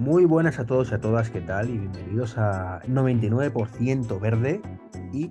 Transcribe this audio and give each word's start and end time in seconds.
Muy 0.00 0.24
buenas 0.24 0.58
a 0.58 0.64
todos 0.64 0.92
y 0.92 0.94
a 0.94 0.98
todas, 0.98 1.28
¿qué 1.28 1.42
tal? 1.42 1.68
Y 1.68 1.76
bienvenidos 1.76 2.38
a 2.38 2.80
99% 2.84 4.18
verde 4.18 4.62
y, 5.12 5.30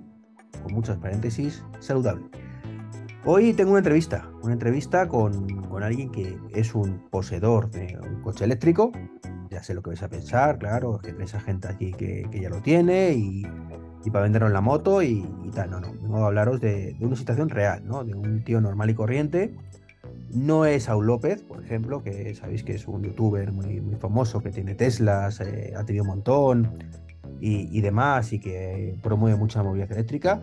con 0.62 0.74
muchos 0.74 0.96
paréntesis, 0.98 1.64
saludable. 1.80 2.24
Hoy 3.24 3.52
tengo 3.52 3.70
una 3.72 3.80
entrevista, 3.80 4.30
una 4.44 4.52
entrevista 4.52 5.08
con, 5.08 5.48
con 5.62 5.82
alguien 5.82 6.12
que 6.12 6.38
es 6.54 6.72
un 6.76 7.04
poseedor 7.10 7.68
de 7.72 7.98
un 8.00 8.22
coche 8.22 8.44
eléctrico. 8.44 8.92
Ya 9.50 9.60
sé 9.60 9.74
lo 9.74 9.82
que 9.82 9.90
vais 9.90 10.04
a 10.04 10.08
pensar, 10.08 10.56
claro, 10.60 11.00
que 11.00 11.10
tenéis 11.10 11.34
a 11.34 11.40
gente 11.40 11.66
aquí 11.66 11.90
que, 11.90 12.28
que 12.30 12.40
ya 12.40 12.48
lo 12.48 12.62
tiene 12.62 13.14
y, 13.14 13.42
y 14.04 14.10
para 14.12 14.22
venderlo 14.22 14.46
en 14.46 14.52
la 14.52 14.60
moto 14.60 15.02
y, 15.02 15.28
y 15.42 15.50
tal. 15.50 15.72
No, 15.72 15.80
no, 15.80 15.92
vengo 15.94 16.18
a 16.18 16.26
hablaros 16.28 16.60
de, 16.60 16.94
de 16.94 17.06
una 17.06 17.16
situación 17.16 17.48
real, 17.48 17.84
¿no? 17.84 18.04
De 18.04 18.14
un 18.14 18.44
tío 18.44 18.60
normal 18.60 18.88
y 18.88 18.94
corriente 18.94 19.52
no 20.32 20.64
es 20.64 20.84
Saúl 20.84 21.06
López, 21.06 21.42
por 21.42 21.62
ejemplo, 21.62 22.02
que 22.02 22.34
sabéis 22.34 22.62
que 22.62 22.74
es 22.74 22.86
un 22.86 23.02
youtuber 23.02 23.52
muy, 23.52 23.80
muy 23.80 23.96
famoso, 23.96 24.40
que 24.40 24.50
tiene 24.50 24.74
Teslas, 24.74 25.40
eh, 25.40 25.74
ha 25.76 25.84
tenido 25.84 26.04
un 26.04 26.10
montón 26.10 26.72
y, 27.40 27.76
y, 27.76 27.80
demás, 27.80 28.32
y 28.32 28.38
que 28.38 28.96
promueve 29.02 29.36
mucha 29.36 29.62
movilidad 29.62 29.90
eléctrica, 29.92 30.40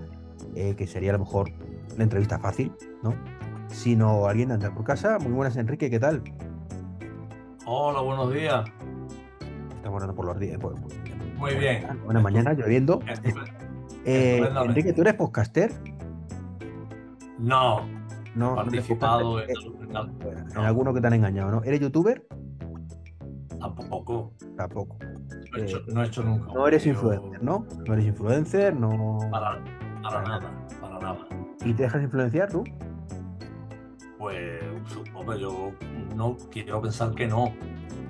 eh, 0.55 0.75
que 0.75 0.87
sería 0.87 1.11
a 1.11 1.13
lo 1.13 1.19
mejor 1.19 1.51
una 1.93 2.03
entrevista 2.03 2.39
fácil, 2.39 2.71
¿no? 3.01 3.15
Sino 3.69 4.27
alguien 4.27 4.49
de 4.49 4.55
andar 4.55 4.73
por 4.73 4.83
casa. 4.83 5.19
Muy 5.19 5.31
buenas, 5.31 5.55
Enrique, 5.57 5.89
¿qué 5.89 5.99
tal? 5.99 6.21
Hola, 7.65 8.01
buenos 8.01 8.33
días. 8.33 8.69
Estamos 9.75 10.01
hablando 10.01 10.15
por 10.15 10.25
los 10.25 10.39
días. 10.39 10.57
Por, 10.57 10.79
por, 10.79 10.91
muy 11.37 11.55
bien. 11.55 11.85
Buena 12.05 12.19
mañana, 12.19 12.53
lloviendo. 12.53 12.99
Eh, 14.09 14.41
Enrique, 14.63 14.93
¿tú 14.93 15.01
eres 15.01 15.15
podcaster? 15.15 15.69
No, 17.39 17.81
no, 18.37 18.55
participado 18.55 19.41
en, 19.41 19.49
en, 19.49 20.51
en, 20.51 20.57
alguno 20.57 20.93
que 20.93 21.01
te 21.01 21.07
han 21.07 21.13
engañado, 21.13 21.51
¿no? 21.51 21.63
¿Eres 21.63 21.79
youtuber? 21.79 22.25
Tampoco. 23.59 24.33
Tampoco. 24.55 24.97
No 25.51 25.57
he, 25.57 25.63
hecho, 25.63 25.81
no 25.87 26.03
he 26.03 26.07
hecho 26.07 26.23
nunca. 26.23 26.53
No 26.53 26.67
eres 26.67 26.85
influencer, 26.85 27.43
¿no? 27.43 27.65
No 27.85 27.93
eres 27.93 28.05
influencer, 28.05 28.75
no. 28.75 29.17
Para, 29.31 29.63
para 30.03 30.21
nada, 30.21 30.67
para 30.79 30.99
nada. 30.99 31.27
¿Y 31.65 31.73
te 31.73 31.83
dejas 31.83 32.03
influenciar 32.03 32.51
tú? 32.51 32.63
Pues, 34.19 34.61
hombre, 35.15 35.39
yo 35.39 35.71
no 36.15 36.37
quiero 36.51 36.81
pensar 36.81 37.13
que 37.15 37.27
no. 37.27 37.53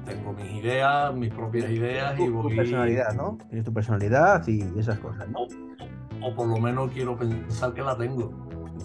Tengo 0.06 0.34
mis 0.34 0.52
ideas, 0.54 1.14
mis 1.14 1.34
propias 1.34 1.70
ideas 1.70 2.16
tu, 2.16 2.24
y 2.24 2.30
voy. 2.30 2.50
Tu 2.52 2.56
personalidad, 2.56 3.14
¿no? 3.14 3.38
Tienes 3.50 3.66
tu 3.66 3.74
personalidad 3.74 4.48
y 4.48 4.62
esas 4.80 5.00
cosas, 5.00 5.28
¿no? 5.30 5.40
O, 5.40 6.28
o 6.28 6.36
por 6.36 6.48
lo 6.48 6.58
menos 6.58 6.92
quiero 6.92 7.18
pensar 7.18 7.74
que 7.74 7.82
la 7.82 7.98
tengo. 7.98 8.32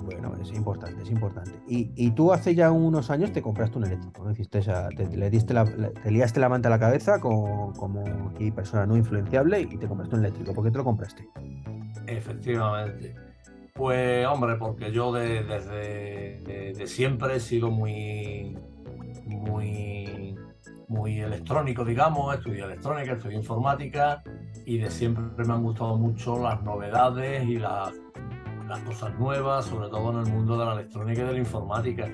Bueno, 0.01 0.35
es 0.41 0.53
importante, 0.53 1.03
es 1.03 1.11
importante. 1.11 1.53
Y, 1.69 1.91
y, 1.95 2.11
tú 2.13 2.33
hace 2.33 2.55
ya 2.55 2.71
unos 2.71 3.11
años 3.11 3.33
te 3.33 3.43
compraste 3.43 3.79
un 3.79 3.85
eléctrico, 3.85 4.25
¿no? 4.25 4.31
Hiciste 4.31 4.59
esa, 4.59 4.89
te, 4.89 5.07
le 5.09 5.31
diste 5.31 5.55
la, 5.55 5.65
te 5.65 6.11
liaste 6.11 6.41
la 6.41 6.49
manta 6.49 6.69
a 6.69 6.71
la 6.71 6.79
cabeza 6.79 7.21
como, 7.21 7.73
como 7.75 8.05
persona 8.55 8.87
no 8.87 8.97
influenciable 8.97 9.61
y 9.61 9.77
te 9.77 9.87
compraste 9.87 10.17
un 10.17 10.25
eléctrico. 10.25 10.55
¿Por 10.55 10.65
qué 10.65 10.71
te 10.71 10.79
lo 10.79 10.85
compraste? 10.85 11.29
Efectivamente. 12.07 13.15
Pues, 13.75 14.27
hombre, 14.27 14.57
porque 14.57 14.93
yo 14.93 15.13
de, 15.13 15.43
desde 15.45 16.41
de, 16.41 16.75
de 16.77 16.87
siempre 16.87 17.37
he 17.37 17.41
sido 17.41 17.71
muy, 17.71 18.59
muy, 19.25 20.37
muy 20.89 21.21
electrónico, 21.21 21.85
digamos. 21.85 22.35
Estudié 22.35 22.65
electrónica, 22.65 23.13
estudié 23.13 23.37
informática 23.37 24.23
y 24.67 24.79
de 24.79 24.91
siempre 24.91 25.45
me 25.45 25.53
han 25.53 25.63
gustado 25.63 25.97
mucho 25.97 26.39
las 26.39 26.63
novedades 26.63 27.45
y 27.45 27.59
las 27.59 27.93
las 28.69 28.81
cosas 28.81 29.19
nuevas, 29.19 29.67
sobre 29.67 29.89
todo 29.89 30.11
en 30.13 30.27
el 30.27 30.33
mundo 30.33 30.59
de 30.59 30.65
la 30.65 30.73
electrónica 30.75 31.23
y 31.23 31.25
de 31.25 31.33
la 31.33 31.39
informática. 31.39 32.11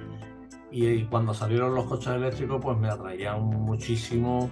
Y, 0.71 0.87
y, 0.87 1.05
cuando 1.07 1.33
salieron 1.33 1.75
los 1.75 1.87
coches 1.87 2.09
eléctricos, 2.09 2.61
pues 2.63 2.77
me 2.77 2.89
atraían 2.89 3.43
muchísimo 3.43 4.51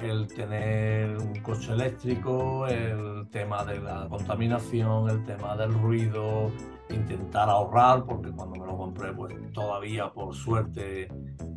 el 0.00 0.26
tener 0.26 1.16
un 1.16 1.34
coche 1.40 1.72
eléctrico, 1.72 2.66
el 2.66 3.28
tema 3.30 3.64
de 3.64 3.80
la 3.80 4.06
contaminación, 4.08 5.08
el 5.10 5.24
tema 5.24 5.56
del 5.56 5.72
ruido, 5.72 6.52
intentar 6.90 7.48
ahorrar, 7.48 8.04
porque 8.04 8.30
cuando 8.30 8.60
me 8.60 8.66
lo 8.66 8.76
compré, 8.76 9.12
pues 9.12 9.34
todavía 9.52 10.12
por 10.12 10.34
suerte 10.34 11.08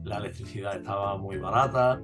la 0.04 0.18
electricidad 0.18 0.78
estaba 0.78 1.18
muy 1.18 1.38
barata. 1.38 2.02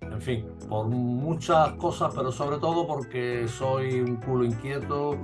En 0.00 0.20
fin, 0.20 0.46
por 0.68 0.86
muchas 0.88 1.72
cosas, 1.74 2.12
pero 2.14 2.32
sobre 2.32 2.58
todo 2.58 2.86
porque 2.86 3.46
soy 3.46 4.00
un 4.00 4.16
culo 4.16 4.44
inquieto, 4.44 5.16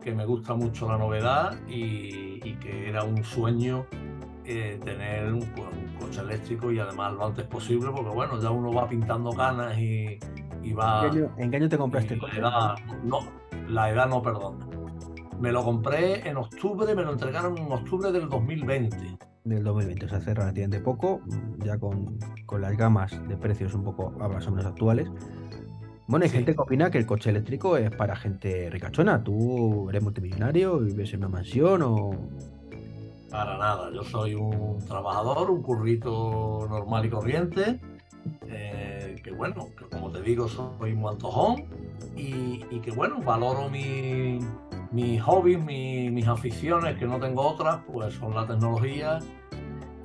que 0.00 0.14
me 0.14 0.24
gusta 0.24 0.54
mucho 0.54 0.88
la 0.88 0.96
novedad 0.96 1.58
y, 1.68 2.40
y 2.42 2.54
que 2.54 2.88
era 2.88 3.04
un 3.04 3.24
sueño 3.24 3.86
eh, 4.44 4.80
tener 4.82 5.30
un, 5.32 5.40
pues, 5.40 5.68
un, 5.68 5.94
coche 6.00 6.20
eléctrico 6.20 6.72
y 6.72 6.78
además 6.78 7.12
lo 7.12 7.26
antes 7.26 7.44
posible, 7.44 7.90
porque 7.94 8.10
bueno, 8.10 8.40
ya 8.40 8.50
uno 8.50 8.72
va 8.72 8.88
pintando 8.88 9.30
canas 9.32 9.76
y, 9.76 10.18
y 10.62 10.72
va... 10.72 11.04
¿En 11.04 11.10
qué, 11.10 11.18
año, 11.18 11.30
¿En 11.36 11.50
qué 11.50 11.56
año 11.58 11.68
te 11.68 11.76
compraste 11.76 12.14
el 12.14 12.20
coche? 12.20 12.40
La 12.40 12.48
edad, 12.48 12.74
no, 13.02 13.18
la 13.68 13.90
edad 13.90 14.08
no 14.08 14.22
perdona. 14.22 14.66
Me 15.38 15.52
lo 15.52 15.62
compré 15.62 16.26
en 16.26 16.38
octubre, 16.38 16.94
me 16.94 17.02
lo 17.02 17.12
entregaron 17.12 17.58
en 17.58 17.70
octubre 17.70 18.10
del 18.10 18.28
2020 18.28 19.18
del 19.56 19.64
2020, 19.64 20.06
o 20.06 20.08
sea, 20.08 20.18
hace 20.18 20.34
relativamente 20.34 20.80
poco, 20.80 21.20
ya 21.58 21.78
con, 21.78 22.18
con, 22.46 22.60
las 22.60 22.76
gamas 22.76 23.12
de 23.28 23.36
precios 23.36 23.74
un 23.74 23.84
poco 23.84 24.10
más 24.10 24.46
o 24.46 24.50
menos 24.50 24.66
actuales. 24.66 25.08
Bueno, 26.06 26.24
hay 26.24 26.30
sí. 26.30 26.36
gente 26.36 26.54
que 26.54 26.60
opina 26.60 26.90
que 26.90 26.98
el 26.98 27.06
coche 27.06 27.30
eléctrico 27.30 27.76
es 27.76 27.90
para 27.90 28.16
gente 28.16 28.70
ricachona. 28.70 29.22
¿Tú 29.22 29.90
eres 29.90 30.02
multimillonario, 30.02 30.78
vives 30.78 31.12
en 31.12 31.20
una 31.20 31.28
mansión 31.28 31.82
o...? 31.82 32.12
Para 33.30 33.58
nada, 33.58 33.90
yo 33.92 34.02
soy 34.04 34.34
un 34.34 34.78
trabajador, 34.86 35.50
un 35.50 35.60
currito 35.60 36.66
normal 36.70 37.04
y 37.04 37.10
corriente, 37.10 37.78
eh, 38.46 39.16
que 39.22 39.30
bueno, 39.32 39.68
que 39.78 39.84
como 39.84 40.10
te 40.10 40.22
digo, 40.22 40.48
soy 40.48 40.92
un 40.92 41.06
antojón 41.06 41.64
y, 42.16 42.64
y 42.70 42.80
que 42.80 42.90
bueno, 42.90 43.20
valoro 43.20 43.68
mi, 43.68 44.38
mis 44.90 45.20
hobbies, 45.22 45.62
mi, 45.62 46.10
mis 46.10 46.26
aficiones, 46.26 46.96
que 46.96 47.06
no 47.06 47.18
tengo 47.20 47.42
otras, 47.42 47.80
pues 47.92 48.14
son 48.14 48.34
la 48.34 48.46
tecnología. 48.46 49.18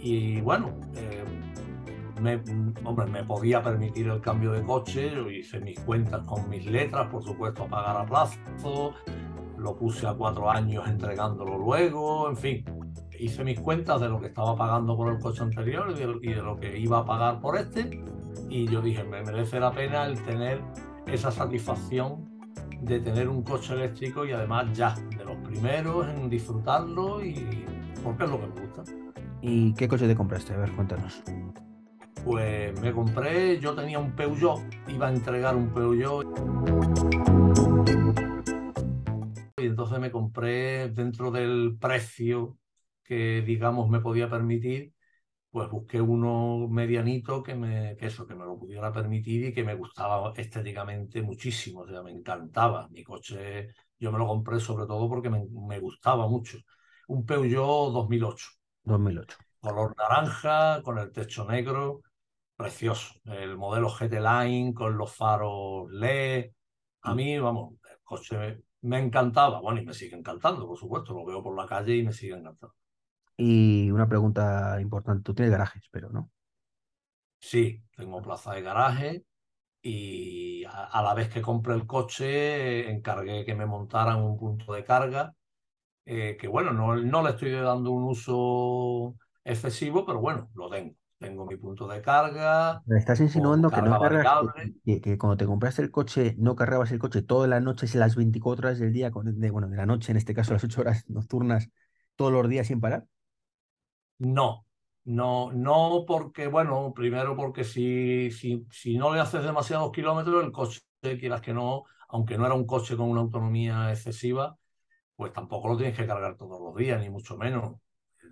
Y 0.03 0.41
bueno, 0.41 0.73
eh, 0.97 1.23
me, 2.21 2.43
hombre, 2.83 3.05
me 3.07 3.23
podía 3.23 3.63
permitir 3.63 4.09
el 4.09 4.19
cambio 4.19 4.51
de 4.51 4.61
coche, 4.61 5.13
hice 5.31 5.61
mis 5.61 5.79
cuentas 5.79 6.27
con 6.27 6.49
mis 6.49 6.65
letras, 6.65 7.07
por 7.07 7.23
supuesto, 7.23 7.63
a 7.63 7.67
pagar 7.67 7.95
a 7.95 8.05
plazo, 8.05 8.93
lo 9.57 9.77
puse 9.77 10.05
a 10.05 10.13
cuatro 10.13 10.51
años 10.51 10.85
entregándolo 10.89 11.57
luego, 11.57 12.29
en 12.29 12.35
fin, 12.35 12.65
hice 13.17 13.45
mis 13.45 13.57
cuentas 13.61 14.01
de 14.01 14.09
lo 14.09 14.19
que 14.19 14.27
estaba 14.27 14.57
pagando 14.57 14.97
por 14.97 15.09
el 15.09 15.19
coche 15.19 15.41
anterior 15.41 15.89
y 15.89 15.93
de, 15.93 16.19
y 16.21 16.33
de 16.33 16.41
lo 16.41 16.57
que 16.57 16.77
iba 16.77 16.97
a 16.99 17.05
pagar 17.05 17.39
por 17.39 17.57
este. 17.57 18.03
Y 18.49 18.67
yo 18.67 18.81
dije, 18.81 19.05
me 19.05 19.23
merece 19.23 19.57
la 19.61 19.71
pena 19.71 20.05
el 20.05 20.21
tener 20.25 20.59
esa 21.07 21.31
satisfacción 21.31 22.29
de 22.81 22.99
tener 22.99 23.29
un 23.29 23.41
coche 23.41 23.73
eléctrico 23.73 24.25
y 24.25 24.33
además 24.33 24.75
ya, 24.75 24.95
de 25.17 25.23
los 25.23 25.37
primeros 25.37 26.09
en 26.09 26.29
disfrutarlo 26.29 27.23
y 27.23 27.65
porque 28.03 28.25
es 28.25 28.29
lo 28.29 28.41
que 28.41 28.47
me 28.47 28.67
gusta. 28.67 29.02
¿Y 29.45 29.73
qué 29.73 29.89
coche 29.89 30.07
te 30.07 30.15
compraste? 30.15 30.53
A 30.53 30.57
ver, 30.57 30.71
cuéntanos. 30.71 31.21
Pues 32.23 32.79
me 32.79 32.93
compré, 32.93 33.59
yo 33.59 33.75
tenía 33.75 33.99
un 33.99 34.15
Peugeot, 34.15 34.61
iba 34.87 35.07
a 35.07 35.11
entregar 35.11 35.53
un 35.57 35.73
Peugeot. 35.73 36.25
Y 39.57 39.65
entonces 39.65 39.99
me 39.99 40.11
compré 40.11 40.87
dentro 40.91 41.29
del 41.29 41.77
precio 41.77 42.57
que 43.03 43.41
digamos 43.41 43.89
me 43.89 43.99
podía 43.99 44.29
permitir, 44.29 44.93
pues 45.51 45.69
busqué 45.69 45.99
uno 45.99 46.69
medianito 46.69 47.43
que 47.43 47.55
me 47.55 47.97
eso 47.99 48.25
que 48.25 48.35
me 48.35 48.45
lo 48.45 48.57
pudiera 48.57 48.93
permitir 48.93 49.47
y 49.47 49.53
que 49.53 49.65
me 49.65 49.75
gustaba 49.75 50.31
estéticamente 50.37 51.21
muchísimo, 51.21 51.81
o 51.81 51.87
sea, 51.89 52.01
me 52.01 52.11
encantaba. 52.11 52.87
Mi 52.91 53.03
coche 53.03 53.67
yo 53.99 54.09
me 54.09 54.19
lo 54.19 54.25
compré 54.25 54.61
sobre 54.61 54.85
todo 54.87 55.09
porque 55.09 55.29
me 55.29 55.79
gustaba 55.79 56.29
mucho. 56.29 56.59
Un 57.07 57.25
Peugeot 57.25 57.91
2008. 57.91 58.62
2008. 58.83 59.37
Color 59.59 59.95
naranja, 59.97 60.81
con 60.83 60.97
el 60.97 61.11
techo 61.11 61.45
negro, 61.45 62.01
precioso. 62.55 63.15
El 63.25 63.57
modelo 63.57 63.89
GT 63.89 64.19
Line 64.19 64.73
con 64.73 64.97
los 64.97 65.15
faros 65.15 65.89
LED. 65.91 66.51
A 67.01 67.15
mí, 67.15 67.39
vamos, 67.39 67.75
el 67.89 67.97
coche 68.03 68.63
me 68.81 68.99
encantaba. 68.99 69.61
Bueno, 69.61 69.81
y 69.81 69.85
me 69.85 69.93
sigue 69.93 70.17
encantando, 70.17 70.67
por 70.67 70.77
supuesto. 70.77 71.13
Lo 71.13 71.25
veo 71.25 71.41
por 71.41 71.55
la 71.55 71.65
calle 71.65 71.95
y 71.95 72.03
me 72.03 72.13
sigue 72.13 72.33
encantando. 72.33 72.75
Y 73.37 73.89
una 73.91 74.07
pregunta 74.07 74.79
importante, 74.79 75.23
tú 75.23 75.33
tienes 75.33 75.51
garajes, 75.51 75.83
pero 75.91 76.09
¿no? 76.09 76.29
Sí, 77.39 77.83
tengo 77.95 78.21
plaza 78.21 78.53
de 78.53 78.61
garaje 78.61 79.25
y 79.81 80.63
a, 80.65 80.85
a, 80.85 81.01
la 81.01 81.13
vez 81.13 81.29
que 81.29 81.41
compré 81.41 81.73
el 81.73 81.85
coche 81.85 82.89
encargué 82.89 83.43
que 83.43 83.55
me 83.55 83.65
montaran 83.65 84.21
un 84.21 84.37
punto 84.37 84.71
de 84.71 84.85
carga, 84.85 85.33
eh, 86.05 86.37
que 86.39 86.47
bueno, 86.47 86.73
no, 86.73 86.95
no 86.95 87.23
le 87.23 87.31
estoy 87.31 87.51
dando 87.51 87.91
un 87.91 88.03
uso 88.03 89.15
excesivo, 89.43 90.05
pero 90.05 90.19
bueno, 90.19 90.49
lo 90.55 90.69
tengo. 90.69 90.95
Tengo 91.17 91.45
mi 91.45 91.55
punto 91.55 91.87
de 91.87 92.01
carga. 92.01 92.81
Me 92.85 92.99
estás 92.99 93.21
insinuando 93.21 93.69
que 93.69 93.81
no 93.81 93.97
cargas, 93.97 94.27
que, 94.83 94.99
que, 94.99 95.17
cuando 95.17 95.37
te 95.37 95.45
compraste 95.45 95.81
el 95.81 95.89
coche 95.89 96.35
no 96.37 96.53
cargabas 96.53 96.91
el 96.91 96.99
coche 96.99 97.21
todas 97.21 97.49
las 97.49 97.63
noches, 97.63 97.95
las 97.95 98.17
24 98.17 98.67
horas 98.67 98.79
del 98.79 98.91
día, 98.91 99.09
de, 99.09 99.49
bueno, 99.49 99.69
de 99.69 99.77
la 99.77 99.85
noche, 99.85 100.11
en 100.11 100.17
este 100.17 100.33
caso 100.33 100.51
las 100.51 100.65
8 100.65 100.81
horas 100.81 101.09
nocturnas, 101.09 101.69
todos 102.17 102.33
los 102.33 102.49
días 102.49 102.67
sin 102.67 102.81
parar. 102.81 103.05
No, 104.19 104.65
No, 105.05 105.51
no 105.53 106.03
porque, 106.05 106.47
bueno, 106.47 106.93
primero 106.93 107.35
porque 107.35 107.63
si, 107.63 108.31
si, 108.31 108.65
si 108.71 108.97
no 108.97 109.13
le 109.13 109.21
haces 109.21 109.43
demasiados 109.43 109.91
kilómetros, 109.91 110.43
el 110.43 110.51
coche, 110.51 110.81
quieras 111.01 111.41
que 111.41 111.53
no, 111.53 111.83
aunque 112.09 112.37
no 112.37 112.45
era 112.45 112.55
un 112.55 112.65
coche 112.65 112.97
con 112.97 113.09
una 113.09 113.21
autonomía 113.21 113.91
excesiva, 113.91 114.57
pues 115.15 115.33
tampoco 115.33 115.69
lo 115.69 115.77
tienes 115.77 115.97
que 115.97 116.07
cargar 116.07 116.35
todos 116.37 116.59
los 116.61 116.75
días, 116.75 117.01
ni 117.01 117.09
mucho 117.09 117.37
menos. 117.37 117.79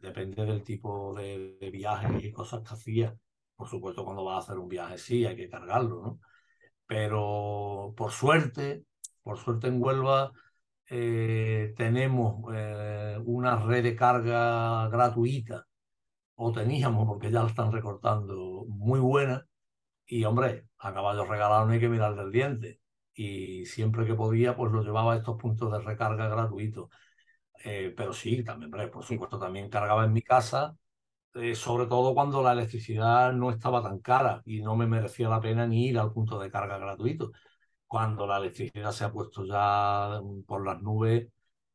Depende 0.02 0.46
del 0.46 0.64
tipo 0.64 1.14
de, 1.16 1.58
de 1.60 1.70
viajes 1.72 2.24
y 2.24 2.32
cosas 2.32 2.62
que 2.62 2.74
hacías. 2.74 3.14
Por 3.56 3.68
supuesto, 3.70 4.04
cuando 4.04 4.24
vas 4.24 4.36
a 4.38 4.40
hacer 4.40 4.60
un 4.60 4.68
viaje 4.68 4.98
sí 4.98 5.26
hay 5.26 5.36
que 5.36 5.50
cargarlo, 5.50 6.02
¿no? 6.02 6.20
Pero 6.88 7.94
por 7.96 8.12
suerte, 8.12 8.86
por 9.24 9.38
suerte 9.38 9.68
en 9.68 9.82
Huelva 9.82 10.32
eh, 10.90 11.74
tenemos 11.78 12.54
eh, 12.54 13.18
una 13.26 13.58
red 13.58 13.84
de 13.84 13.96
carga 13.96 14.90
gratuita, 14.90 15.66
o 16.36 16.52
teníamos, 16.52 17.08
porque 17.08 17.32
ya 17.32 17.44
la 17.44 17.50
están 17.50 17.72
recortando, 17.72 18.66
muy 18.68 19.00
buena. 19.00 19.46
Y 20.06 20.26
hombre, 20.26 20.68
a 20.80 20.94
caballos 20.94 21.28
regalados 21.30 21.68
no 21.68 21.74
hay 21.74 21.80
que 21.80 21.90
mirar 21.90 22.16
del 22.16 22.32
diente. 22.32 22.82
Y 23.22 23.66
siempre 23.66 24.06
que 24.06 24.16
podía, 24.16 24.56
pues 24.56 24.72
lo 24.72 24.84
llevaba 24.84 25.14
a 25.14 25.18
estos 25.18 25.38
puntos 25.38 25.72
de 25.72 25.80
recarga 25.80 26.28
gratuitos. 26.28 26.90
Eh, 27.64 27.94
pero 27.96 28.14
sí, 28.14 28.44
también, 28.44 28.72
por 28.92 29.04
supuesto, 29.04 29.40
también 29.40 29.70
cargaba 29.70 30.06
en 30.06 30.14
mi 30.14 30.22
casa, 30.22 30.76
sobre 31.56 31.88
todo 31.88 32.14
cuando 32.14 32.44
la 32.44 32.54
electricidad 32.54 33.34
no 33.34 33.52
estaba 33.52 33.82
tan 33.84 34.00
cara 34.00 34.42
y 34.46 34.62
no 34.62 34.76
me 34.76 34.88
merecía 34.88 35.30
la 35.30 35.40
pena 35.42 35.68
ni 35.68 35.88
ir 35.88 36.00
al 36.00 36.12
punto 36.14 36.40
de 36.40 36.52
carga 36.52 36.78
gratuito 36.78 37.32
cuando 37.92 38.26
la 38.26 38.38
electricidad 38.38 38.92
se 38.94 39.04
ha 39.04 39.12
puesto 39.12 39.44
ya 39.46 40.22
por 40.48 40.66
las 40.66 40.82
nubes, 40.82 41.28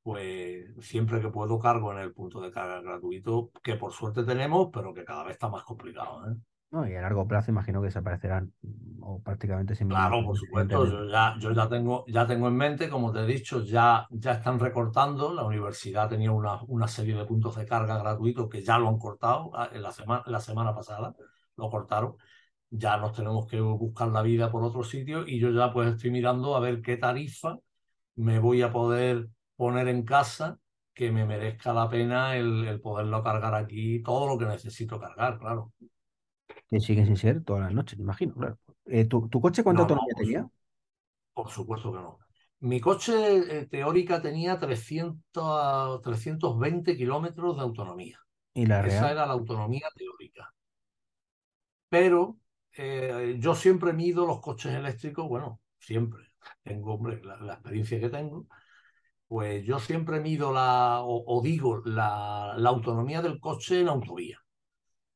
pues 0.03 0.65
siempre 0.81 1.21
que 1.21 1.29
puedo 1.29 1.59
cargo 1.59 1.93
en 1.93 1.99
el 1.99 2.15
punto 2.15 2.41
de 2.41 2.51
carga 2.51 2.81
gratuito, 2.81 3.51
que 3.63 3.75
por 3.77 3.93
suerte 3.93 4.25
tenemos, 4.25 4.71
pero 4.73 4.95
que 4.95 5.05
cada 5.05 5.25
vez 5.25 5.33
está 5.35 5.49
más 5.51 5.63
complicado. 5.65 6.27
¿eh? 6.31 6.37
No, 6.71 6.87
y 6.87 6.95
a 6.95 7.01
largo 7.01 7.27
plazo 7.27 7.51
imagino 7.51 7.81
que 7.81 7.87
desaparecerán 7.87 8.53
o 9.01 9.21
prácticamente 9.23 9.75
sin 9.75 9.89
Claro, 9.89 10.25
por 10.25 10.37
supuesto. 10.37 10.85
Yo 10.85 11.09
ya, 11.09 11.37
yo 11.39 11.53
ya 11.53 11.69
tengo, 11.69 12.05
ya 12.09 12.27
tengo 12.27 12.49
en 12.49 12.57
mente, 12.57 12.89
como 12.89 13.13
te 13.13 13.21
he 13.21 13.27
dicho, 13.27 13.63
ya, 13.63 14.07
ya 14.11 14.33
están 14.33 14.59
recortando. 14.59 15.33
La 15.33 15.45
universidad 15.45 16.09
tenía 16.09 16.33
una, 16.33 16.61
una 16.65 16.89
serie 16.89 17.15
de 17.15 17.25
puntos 17.25 17.57
de 17.57 17.67
carga 17.67 17.99
gratuitos 17.99 18.49
que 18.49 18.63
ya 18.63 18.79
lo 18.79 18.89
han 18.89 18.99
cortado 18.99 19.53
ah, 19.55 19.71
en 19.73 19.83
la, 19.83 19.93
semana, 19.93 20.23
la 20.27 20.41
semana 20.41 20.75
pasada, 20.75 21.15
lo 21.57 21.71
cortaron 21.71 22.17
ya 22.71 22.97
nos 22.97 23.13
tenemos 23.13 23.47
que 23.47 23.61
buscar 23.61 24.09
la 24.09 24.23
vida 24.23 24.51
por 24.51 24.65
otro 24.65 24.83
sitio 24.83 25.27
y 25.27 25.39
yo 25.39 25.51
ya 25.51 25.73
pues 25.73 25.95
estoy 25.95 26.11
mirando 26.11 26.57
a 26.57 26.61
ver 26.61 26.83
qué 26.83 26.97
tarifa 26.97 27.59
me 28.17 28.39
voy 28.39 28.63
a 28.63 28.73
poder 28.73 29.29
poner 29.57 29.89
en 29.89 30.05
casa 30.05 30.59
que 30.93 31.11
me 31.11 31.27
merezca 31.27 31.73
la 31.73 31.89
pena 31.89 32.37
el, 32.37 32.81
poderlo 32.81 33.23
cargar 33.23 33.55
aquí 33.55 34.03
todo 34.03 34.27
lo 34.27 34.39
que 34.39 34.47
necesito 34.47 34.99
cargar, 34.99 35.39
claro. 35.39 35.73
Que 36.69 36.81
sigue 36.81 37.05
sin 37.05 37.17
ser 37.17 37.45
todas 37.45 37.63
las 37.63 37.73
noches, 37.73 37.99
me 37.99 38.05
imagino, 38.05 38.35
claro. 38.35 38.59
Eh, 38.87 39.05
¿tu, 39.07 39.29
coche 39.29 39.63
cuánta 39.63 39.83
autonomía 39.83 40.15
tenía? 40.17 40.49
Por 41.33 41.51
supuesto 41.51 41.93
que 41.93 41.99
no. 41.99 42.19
Mi 42.61 42.81
coche 42.81 43.59
eh, 43.59 43.67
teórica 43.67 44.21
tenía 44.23 44.59
300, 44.59 46.03
320 46.03 46.97
kilómetros 46.97 47.57
de 47.57 47.63
autonomía. 47.63 48.19
¿Y 48.55 48.67
la 48.67 48.83
real? 48.83 48.97
Esa 48.97 49.11
era 49.13 49.27
la 49.27 49.35
autonomía 49.35 49.87
teórica. 49.95 50.53
Pero 51.89 52.39
eh, 52.73 53.37
yo 53.39 53.55
siempre 53.55 53.93
mido 53.93 54.27
los 54.27 54.41
coches 54.41 54.75
eléctricos, 54.75 55.29
bueno, 55.29 55.61
siempre, 55.79 56.31
tengo, 56.63 56.95
hombre, 56.95 57.23
la, 57.23 57.55
experiencia 57.55 58.01
que 58.01 58.09
tengo, 58.11 58.47
pues 59.29 59.65
yo 59.65 59.79
siempre 59.79 60.21
mido 60.21 60.53
la, 60.53 61.01
o, 61.03 61.41
digo, 61.43 61.83
la, 61.85 62.55
la, 62.57 62.69
autonomía 62.71 63.23
del 63.23 63.41
coche 63.41 63.81
en 63.81 63.89
autovía, 63.89 64.39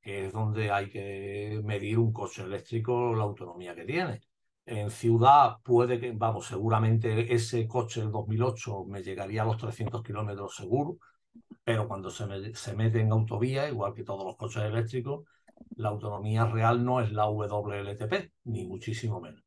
que 0.00 0.26
es 0.26 0.32
donde 0.32 0.70
hay 0.70 0.90
que 0.90 1.60
medir 1.64 1.98
un 1.98 2.12
coche 2.12 2.42
eléctrico, 2.42 3.14
la 3.14 3.24
autonomía 3.24 3.74
que 3.74 3.84
tiene. 3.84 4.20
En 4.64 4.90
ciudad 4.90 5.56
puede 5.64 5.98
que, 6.00 6.12
vamos, 6.12 6.46
seguramente 6.46 7.32
ese 7.34 7.66
coche 7.66 8.00
del 8.00 8.12
2008 8.12 8.84
me 8.86 9.02
llegaría 9.02 9.42
a 9.42 9.44
los 9.46 9.56
300 9.58 10.02
kilómetros 10.02 10.54
seguro, 10.54 10.98
pero 11.64 11.88
cuando 11.88 12.10
se, 12.10 12.54
se 12.54 12.74
mete 12.74 13.00
en 13.00 13.12
autovía, 13.12 13.68
igual 13.68 13.94
que 13.94 14.04
todos 14.04 14.24
los 14.24 14.36
coches 14.36 14.62
eléctricos, 14.62 15.24
la 15.76 15.88
autonomía 15.90 16.46
real 16.46 16.84
no 16.84 17.00
es 17.00 17.12
la 17.12 17.26
WLTP, 17.28 18.32
ni 18.44 18.66
muchísimo 18.66 19.20
menos. 19.20 19.42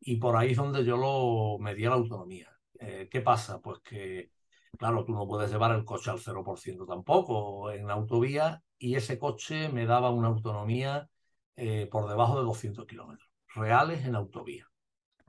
Y 0.00 0.16
por 0.16 0.36
ahí 0.36 0.52
es 0.52 0.56
donde 0.56 0.84
yo 0.84 0.96
lo 0.96 1.58
medía 1.58 1.90
la 1.90 1.96
autonomía. 1.96 2.48
Eh, 2.78 3.08
¿Qué 3.10 3.20
pasa? 3.20 3.60
Pues 3.60 3.80
que, 3.80 4.30
claro, 4.78 5.04
tú 5.04 5.12
no 5.12 5.26
puedes 5.26 5.50
llevar 5.50 5.72
el 5.74 5.84
coche 5.84 6.10
al 6.10 6.18
0% 6.20 6.86
tampoco 6.86 7.70
en 7.70 7.90
autovía 7.90 8.62
y 8.78 8.94
ese 8.94 9.18
coche 9.18 9.68
me 9.68 9.86
daba 9.86 10.10
una 10.10 10.28
autonomía 10.28 11.08
eh, 11.56 11.88
por 11.90 12.08
debajo 12.08 12.38
de 12.38 12.44
200 12.44 12.86
kilómetros, 12.86 13.28
reales 13.54 14.04
en 14.04 14.14
autovía. 14.14 14.66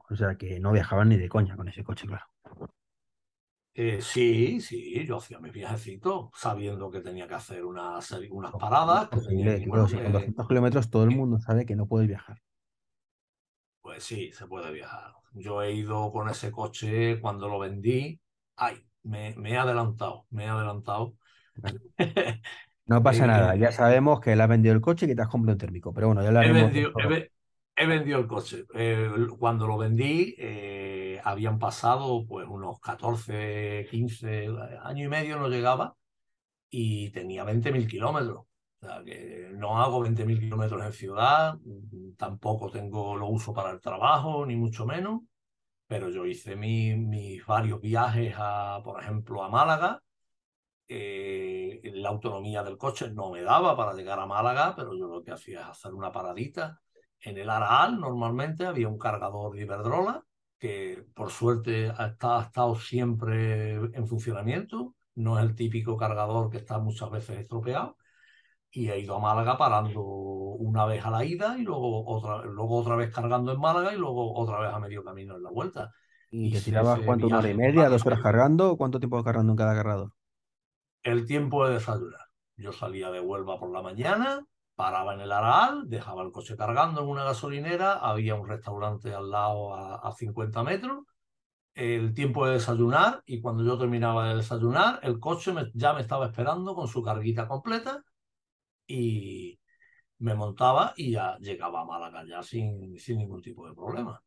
O 0.09 0.15
sea 0.15 0.35
que 0.35 0.59
no 0.59 0.71
viajaban 0.71 1.09
ni 1.09 1.17
de 1.17 1.29
coña 1.29 1.55
con 1.55 1.67
ese 1.67 1.83
coche, 1.83 2.07
claro. 2.07 2.25
Eh, 3.73 4.01
sí, 4.01 4.59
sí, 4.59 5.05
yo 5.05 5.17
hacía 5.17 5.39
mis 5.39 5.53
viajecitos 5.53 6.29
sabiendo 6.35 6.91
que 6.91 6.99
tenía 6.99 7.27
que 7.27 7.35
hacer 7.35 7.63
unas, 7.63 8.11
unas 8.29 8.51
paradas. 8.53 9.07
con 9.09 9.21
200 9.21 10.47
kilómetros 10.47 10.89
todo 10.89 11.03
el 11.03 11.11
mundo 11.11 11.39
sabe 11.39 11.65
que 11.65 11.75
no 11.75 11.87
puede 11.87 12.07
viajar. 12.07 12.41
Pues 13.81 14.03
sí, 14.03 14.31
se 14.33 14.47
puede 14.47 14.71
viajar. 14.71 15.13
Yo 15.33 15.61
he 15.61 15.71
ido 15.71 16.11
con 16.11 16.29
ese 16.29 16.51
coche 16.51 17.21
cuando 17.21 17.47
lo 17.47 17.59
vendí. 17.59 18.19
Ay, 18.55 18.85
me, 19.03 19.29
he 19.29 19.57
adelantado, 19.57 20.25
me 20.29 20.45
he 20.45 20.47
adelantado. 20.47 21.15
No 22.89 23.03
pasa 23.03 23.27
nada, 23.27 23.55
ya 23.55 23.71
sabemos 23.71 24.19
que 24.19 24.33
él 24.33 24.41
ha 24.41 24.47
vendido 24.47 24.73
el 24.73 24.81
coche 24.81 25.05
y 25.05 25.09
que 25.09 25.15
te 25.15 25.21
has 25.21 25.27
comprado 25.27 25.53
un 25.53 25.59
térmico, 25.59 25.93
pero 25.93 26.07
bueno, 26.07 26.23
ya 26.23 26.31
lo 26.31 26.39
haremos. 26.39 26.57
He, 26.57 27.85
vendido, 27.85 28.19
el 28.19 28.27
coche. 28.27 28.65
Eh, 28.73 29.09
cuando 29.37 29.67
lo 29.67 29.77
vendí, 29.77 30.35
eh, 30.39 31.21
habían 31.23 31.59
pasado 31.59 32.25
pues 32.27 32.47
unos 32.49 32.79
14, 32.79 33.87
15 33.91 34.47
años 34.81 35.05
y 35.05 35.07
medio, 35.07 35.37
no 35.37 35.49
llegaba, 35.49 35.95
y 36.71 37.11
tenía 37.11 37.45
20.000 37.45 37.87
kilómetros. 37.87 38.45
O 38.81 38.85
sea, 38.85 39.03
que 39.03 39.51
no 39.53 39.79
hago 39.79 40.03
20.000 40.03 40.39
kilómetros 40.39 40.83
en 40.83 40.91
ciudad, 40.91 41.59
tampoco 42.17 42.71
tengo 42.71 43.15
lo 43.15 43.27
uso 43.27 43.53
para 43.53 43.69
el 43.69 43.79
trabajo, 43.79 44.47
ni 44.47 44.55
mucho 44.55 44.87
menos, 44.87 45.21
pero 45.85 46.09
yo 46.09 46.25
hice 46.25 46.55
mis 46.55 47.45
varios 47.45 47.79
viajes, 47.81 48.33
a, 48.35 48.81
por 48.83 48.99
ejemplo, 48.99 49.43
a 49.43 49.49
Málaga. 49.49 50.01
Eh, 50.91 51.81
la 51.93 52.09
autonomía 52.09 52.63
del 52.63 52.77
coche 52.77 53.11
no 53.11 53.29
me 53.29 53.43
daba 53.43 53.77
para 53.77 53.93
llegar 53.93 54.19
a 54.19 54.25
Málaga, 54.25 54.73
pero 54.75 54.95
yo 54.97 55.07
lo 55.07 55.21
que 55.21 55.31
hacía 55.31 55.61
es 55.61 55.67
hacer 55.67 55.93
una 55.93 56.11
paradita. 56.11 56.81
En 57.21 57.37
el 57.37 57.49
Araal 57.49 57.99
normalmente 57.99 58.65
había 58.65 58.87
un 58.87 58.97
cargador 58.97 59.55
de 59.55 59.61
Iberdrola 59.61 60.25
que 60.57 61.05
por 61.13 61.29
suerte 61.29 61.91
ha 61.95 62.07
estado, 62.07 62.75
siempre 62.75 63.75
en 63.75 64.07
funcionamiento, 64.07 64.95
no 65.15 65.37
es 65.39 65.45
el 65.45 65.55
típico 65.55 65.95
cargador 65.95 66.49
que 66.49 66.57
está 66.57 66.79
muchas 66.79 67.09
veces 67.09 67.39
estropeado, 67.39 67.95
y 68.71 68.89
he 68.89 68.99
ido 68.99 69.15
a 69.15 69.19
Málaga 69.19 69.57
parando 69.57 70.01
una 70.01 70.85
vez 70.85 71.03
a 71.05 71.11
la 71.11 71.23
ida 71.23 71.57
y 71.57 71.63
luego 71.63 72.05
otra, 72.05 72.43
luego 72.45 72.77
otra 72.77 72.95
vez 72.95 73.13
cargando 73.13 73.51
en 73.53 73.59
Málaga 73.59 73.93
y 73.93 73.97
luego 73.97 74.35
otra 74.35 74.59
vez 74.59 74.73
a 74.73 74.79
medio 74.79 75.03
camino 75.03 75.37
en 75.37 75.43
la 75.43 75.49
vuelta. 75.49 75.91
¿Y, 76.29 76.51
te 76.51 76.61
tirabas 76.61 76.99
cuánto, 76.99 77.27
una 77.27 77.39
hora 77.39 77.49
y 77.49 77.55
media, 77.55 77.89
dos 77.89 78.05
horas 78.05 78.21
cargando? 78.21 78.75
¿Cuánto 78.75 78.99
tiempo 78.99 79.23
cargando 79.23 79.53
en 79.53 79.57
cada 79.57 79.73
cargador? 79.73 80.11
El 81.03 81.25
tiempo 81.25 81.65
de 81.67 81.75
desayunar. 81.75 82.27
Yo 82.57 82.73
salía 82.73 83.09
de 83.11 83.21
Huelva 83.21 83.59
por 83.59 83.71
la 83.71 83.81
mañana, 83.81 84.45
paraba 84.75 85.13
en 85.13 85.21
el 85.21 85.31
Araal, 85.31 85.89
dejaba 85.89 86.23
el 86.23 86.31
coche 86.31 86.55
cargando 86.57 87.01
en 87.01 87.07
una 87.07 87.23
gasolinera, 87.23 87.93
había 87.99 88.35
un 88.35 88.47
restaurante 88.47 89.13
al 89.13 89.29
lado 89.29 89.73
a, 89.75 90.11
50 90.13 90.63
metros, 90.63 91.03
el 91.73 92.13
tiempo 92.13 92.45
de 92.45 92.53
desayunar 92.53 93.23
y 93.25 93.41
cuando 93.41 93.63
yo 93.63 93.77
terminaba 93.77 94.29
de 94.29 94.35
desayunar, 94.37 94.99
el 95.03 95.19
coche 95.19 95.53
ya 95.73 95.93
me 95.93 96.01
estaba 96.01 96.27
esperando 96.27 96.75
con 96.75 96.87
su 96.87 97.03
carguita 97.03 97.47
completa 97.47 98.03
y 98.87 99.59
me 100.19 100.35
montaba 100.35 100.93
y 100.97 101.11
ya 101.11 101.37
llegaba 101.39 101.81
a 101.81 101.85
Málaga 101.85 102.25
ya 102.27 102.43
sin, 102.43 102.97
sin 102.99 103.19
ningún 103.19 103.41
tipo 103.41 103.67
de 103.67 103.73
problema. 103.75 104.21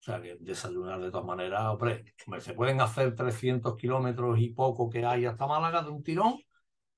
O 0.00 0.02
sea 0.02 0.22
que 0.22 0.36
desayunar 0.40 1.00
de 1.00 1.10
todas 1.10 1.26
maneras, 1.26 1.76
se 2.40 2.54
pueden 2.54 2.80
hacer 2.80 3.14
300 3.14 3.76
kilómetros 3.76 4.38
y 4.38 4.50
poco 4.50 4.88
que 4.88 5.04
hay 5.04 5.26
hasta 5.26 5.46
Málaga 5.46 5.82
de 5.82 5.90
un 5.90 6.02
tirón, 6.02 6.34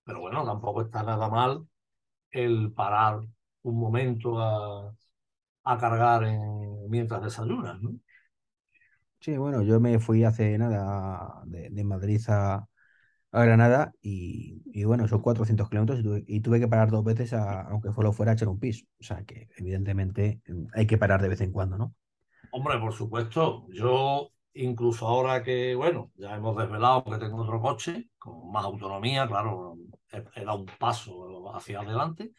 pero 0.04 0.21
bueno, 0.21 0.45
tampoco 0.45 0.83
está 0.83 1.02
nada 1.02 1.28
mal 1.28 1.66
el 2.30 2.73
parar 2.73 3.21
un 3.62 3.80
momento 3.80 4.38
a, 4.38 4.95
cargar 5.78 6.26
mientras 6.88 7.23
desayunas. 7.23 7.78
Sí, 9.21 9.37
bueno, 9.37 9.62
yo 9.62 9.78
me 9.80 9.99
fui 9.99 10.25
hace 10.25 10.57
nada 10.59 11.42
de, 11.47 11.85
Madrid 11.85 12.21
a, 12.28 12.66
Granada 13.33 13.92
y, 14.02 14.85
bueno, 14.85 15.07
son 15.07 15.21
400 15.21 15.69
kilómetros 15.69 16.00
y 16.26 16.40
tuve, 16.40 16.59
que 16.59 16.69
parar 16.69 16.90
dos 16.90 17.04
veces, 17.04 17.33
aunque 17.33 17.92
solo 17.92 18.12
fuera 18.12 18.33
a 18.33 18.35
echar 18.35 18.49
un 18.49 18.59
piso. 18.59 18.85
O 19.00 19.04
sea 19.04 19.25
que 19.25 19.49
evidentemente 19.57 20.40
hay 20.75 20.87
que 20.87 20.99
parar 20.99 21.23
de 21.23 21.28
vez 21.28 21.40
en 21.40 21.52
cuando, 21.52 21.78
¿no? 21.78 21.95
Hombre, 22.52 22.78
por 22.78 22.92
supuesto. 22.92 23.66
Yo, 23.69 24.30
incluso 24.54 25.07
ahora 25.07 25.42
que, 25.42 25.75
bueno, 25.75 26.11
ya 26.16 26.35
hemos 26.35 26.57
desvelado 26.57 27.04
que 27.04 27.19
tengo 27.19 27.42
otro 27.42 27.61
coche 27.61 28.09
con 28.19 28.50
más 28.50 28.64
autonomía, 28.64 29.26
claro, 29.26 29.76
he, 30.11 30.45
dado 30.45 30.59
un 30.59 30.66
paso 30.78 31.54
hacia 31.54 31.80
adelante. 31.80 32.33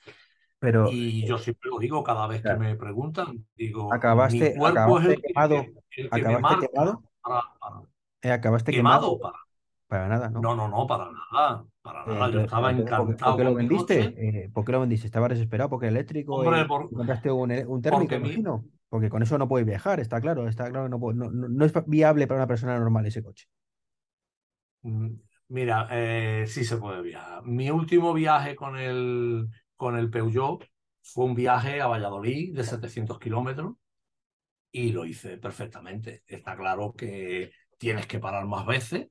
Pero, 0.60 0.90
y 0.92 1.26
yo 1.26 1.38
siempre 1.38 1.70
lo 1.70 1.80
digo 1.80 2.04
cada 2.04 2.28
vez 2.28 2.42
que 2.44 2.54
me 2.56 2.76
preguntan, 2.76 3.48
digo, 3.56 3.90
acabaste, 3.92 4.52
mi 4.54 4.60
cuerpo 4.60 5.00
es 5.00 5.08
el 5.08 5.22
quemado, 5.22 5.66
que, 5.90 6.06
acabaste 6.12 6.68
quemado, 6.68 7.02
para, 7.22 7.42
para, 7.60 7.82
eh, 8.22 8.32
acabaste 8.32 8.72
quemado, 8.72 9.18
quemado, 9.18 9.20
para, 9.20 9.38
para 9.88 10.08
nada, 10.08 10.30
¿no? 10.30 10.42
no, 10.42 10.56
no, 10.56 10.68
no, 10.68 10.88
para 10.88 11.06
nada, 11.06 11.66
para 11.82 12.02
Eh, 12.02 12.14
nada. 12.14 12.32
Yo 12.32 12.40
estaba 12.42 12.72
entonces, 12.72 12.96
¿por 12.96 13.08
qué- 13.08 13.14
encantado 13.14 13.36
¿Por 13.36 13.38
qué 13.38 13.44
lo 13.44 13.56
vendiste? 13.56 14.00
Eh, 14.18 14.50
¿por 14.54 14.66
qué 14.66 14.72
lo 14.74 14.80
vendiste? 14.82 15.08
¿Estabas 15.08 15.30
desesperado 15.30 15.70
porque 15.70 15.88
era 15.88 15.92
eléctrico 15.96 16.44
Hombre, 16.44 16.62
y 16.62 16.66
por- 16.66 16.90
compraste 16.92 17.32
un, 17.32 17.52
un 17.52 17.82
térmico, 17.82 18.20
mi-? 18.20 18.44
Porque 18.92 19.10
con 19.10 19.24
eso 19.24 19.38
no 19.40 19.48
puedes 19.50 19.66
viajar, 19.68 20.00
está 20.00 20.22
claro, 20.22 20.48
está 20.48 20.70
claro 20.70 20.86
que 20.86 20.90
no, 20.92 21.00
puede- 21.00 21.18
no, 21.18 21.32
no- 21.32 21.48
no 21.50 21.66
es 21.66 21.74
viable 21.88 22.28
para 22.28 22.42
una 22.42 22.48
persona 22.48 22.78
normal 22.80 23.06
ese 23.08 23.24
coche. 23.24 23.48
Mm, 24.84 25.16
Mira, 25.50 25.88
eh, 25.92 26.46
sí 26.48 26.64
se 26.64 26.78
puede 26.78 27.02
viajar. 27.02 27.44
Mi 27.46 27.70
último 27.70 28.14
viaje 28.14 28.56
con 28.56 28.78
el, 28.78 29.48
con 29.76 29.98
el 29.98 30.10
Peugeot 30.10 30.66
fue 31.04 31.26
un 31.26 31.36
viaje 31.36 31.82
a 31.82 31.88
Valladolid 31.88 32.56
de 32.56 32.64
700 32.64 33.20
kilómetros 33.20 33.74
y 34.72 34.92
lo 34.92 35.06
hice 35.06 35.38
perfectamente. 35.38 36.24
Está 36.28 36.56
claro 36.58 36.94
que 36.94 37.52
tienes 37.78 38.08
que 38.08 38.20
parar 38.20 38.46
más 38.48 38.66
veces 38.66 39.08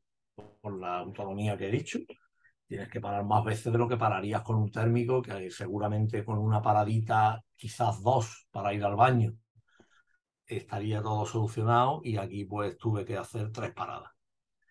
por 0.60 0.78
la 0.80 0.98
autonomía 1.00 1.56
que 1.58 1.68
he 1.68 1.72
dicho. 1.72 1.98
Tienes 2.66 2.88
que 2.88 3.00
parar 3.00 3.24
más 3.24 3.44
veces 3.44 3.72
de 3.72 3.78
lo 3.78 3.88
que 3.88 3.96
pararías 3.98 4.42
con 4.42 4.56
un 4.56 4.70
térmico, 4.72 5.22
que 5.22 5.50
seguramente 5.50 6.24
con 6.24 6.38
una 6.38 6.62
paradita, 6.62 7.42
quizás 7.56 8.02
dos, 8.02 8.48
para 8.50 8.74
ir 8.74 8.84
al 8.84 8.96
baño, 8.96 9.34
estaría 10.56 11.02
todo 11.02 11.26
solucionado 11.26 12.00
y 12.04 12.16
aquí 12.16 12.44
pues 12.44 12.76
tuve 12.78 13.04
que 13.04 13.16
hacer 13.16 13.52
tres 13.52 13.72
paradas. 13.72 14.10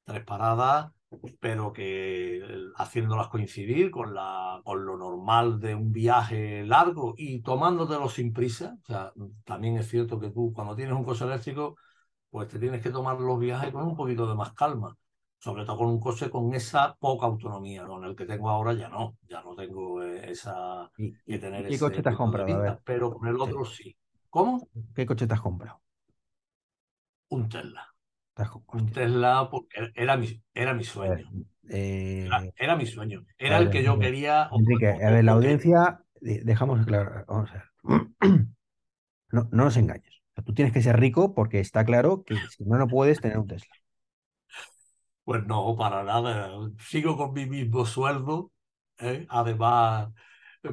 Tres 0.05 0.23
paradas, 0.25 0.91
pero 1.39 1.71
que 1.73 2.41
haciéndolas 2.77 3.27
coincidir 3.29 3.91
con, 3.91 4.13
la, 4.13 4.61
con 4.65 4.85
lo 4.85 4.97
normal 4.97 5.59
de 5.59 5.75
un 5.75 5.91
viaje 5.91 6.65
largo 6.65 7.13
y 7.17 7.41
tomándotelo 7.41 8.09
sin 8.09 8.33
prisa. 8.33 8.77
O 8.83 8.85
sea, 8.87 9.13
también 9.45 9.77
es 9.77 9.89
cierto 9.89 10.19
que 10.19 10.31
tú 10.31 10.51
cuando 10.53 10.75
tienes 10.75 10.95
un 10.95 11.03
coche 11.05 11.25
eléctrico, 11.25 11.75
pues 12.29 12.47
te 12.47 12.59
tienes 12.59 12.81
que 12.81 12.89
tomar 12.91 13.19
los 13.19 13.39
viajes 13.39 13.71
con 13.71 13.83
un 13.85 13.95
poquito 13.95 14.27
de 14.27 14.35
más 14.35 14.53
calma. 14.53 14.95
Sobre 15.39 15.65
todo 15.65 15.77
con 15.77 15.87
un 15.87 15.99
coche 15.99 16.29
con 16.29 16.53
esa 16.53 16.95
poca 16.95 17.25
autonomía, 17.27 17.85
con 17.87 18.03
el 18.05 18.15
que 18.15 18.25
tengo 18.25 18.49
ahora 18.49 18.73
ya 18.73 18.89
no, 18.89 19.17
ya 19.27 19.41
no 19.41 19.55
tengo 19.55 20.03
eh, 20.03 20.31
esa 20.31 20.91
¿Y, 20.97 21.17
que 21.27 21.35
y- 21.35 21.39
tener 21.39 21.65
qué 21.65 21.79
ese 21.79 21.79
coche 21.79 22.01
te 22.03 22.09
has 22.09 22.15
comprado? 22.15 22.79
Pero 22.85 23.11
con 23.13 23.27
el 23.27 23.39
otro 23.41 23.65
sí. 23.65 23.95
¿Cómo? 24.29 24.67
¿qué 24.95 25.05
coche 25.05 25.27
te 25.27 25.33
has 25.33 25.41
comprado? 25.41 25.81
Un 27.29 27.49
Tesla. 27.49 27.85
Te 28.35 28.43
has 28.43 28.49
co- 28.49 28.63
Un 28.73 28.91
Tesla 28.91 29.49
porque 29.51 29.91
era 29.95 30.17
mi, 30.17 30.41
era 30.53 30.73
mi 30.73 30.83
sueño. 30.83 31.31
eh, 31.69 32.25
Era, 32.25 32.49
era 32.57 32.75
mi 32.75 32.85
sueño. 32.85 33.25
Era 33.37 33.57
el 33.59 33.69
que 33.69 33.83
yo 33.83 33.99
quería. 33.99 34.49
Enrique, 34.51 34.87
o- 34.87 35.05
a 35.05 35.11
ver, 35.11 35.23
la 35.23 35.33
audiencia, 35.33 36.03
de- 36.21 36.41
dejamos 36.43 36.85
claro, 36.85 37.25
vamos 37.27 37.51
a 37.51 37.53
ver. 37.53 37.63
No, 39.31 39.49
no 39.51 39.65
nos 39.65 39.77
engañes. 39.77 40.13
O 40.31 40.35
sea, 40.35 40.43
tú 40.45 40.53
tienes 40.53 40.73
que 40.73 40.81
ser 40.81 40.99
rico 40.99 41.33
porque 41.35 41.59
está 41.59 41.85
claro 41.85 42.23
que 42.23 42.41
si 42.49 42.63
no, 42.65 42.77
no 42.77 42.87
puedes 42.89 43.21
tener 43.21 43.37
un 43.39 43.47
Tesla. 43.47 43.75
Pues 45.23 45.45
no, 45.45 45.75
para 45.77 46.03
nada. 46.03 46.49
Sigo 46.79 47.15
con 47.17 47.33
mi 47.33 47.45
mismo 47.45 47.85
sueldo. 47.85 48.51
¿eh? 48.97 49.25
Además, 49.29 50.09
eh, 50.09 50.13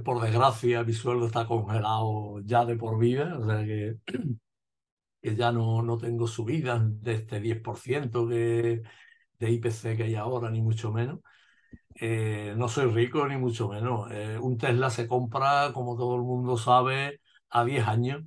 por 0.04 0.20
desgracia, 0.22 0.82
mi 0.84 0.92
sueldo 0.92 1.26
está 1.26 1.46
congelado 1.46 2.40
ya 2.44 2.64
de 2.64 2.76
por 2.76 2.98
vida. 2.98 3.38
O 3.38 3.46
sea 3.46 3.64
que, 3.64 3.96
que 5.22 5.36
ya 5.36 5.52
no, 5.52 5.82
no 5.82 5.98
tengo 5.98 6.26
subidas 6.26 6.82
de 7.02 7.14
este 7.14 7.40
10% 7.40 8.28
que, 8.28 8.82
de 9.38 9.50
IPC 9.50 9.96
que 9.96 10.04
hay 10.04 10.14
ahora, 10.14 10.50
ni 10.50 10.62
mucho 10.62 10.92
menos. 10.92 11.20
Eh, 11.96 12.54
no 12.56 12.68
soy 12.68 12.86
rico, 12.92 13.26
ni 13.28 13.36
mucho 13.36 13.68
menos. 13.68 14.10
Eh, 14.12 14.38
un 14.40 14.58
Tesla 14.58 14.90
se 14.90 15.08
compra, 15.08 15.72
como 15.74 15.96
todo 15.96 16.16
el 16.16 16.22
mundo 16.22 16.58
sabe, 16.58 17.20
a 17.50 17.64
10 17.64 17.86
años. 17.88 18.24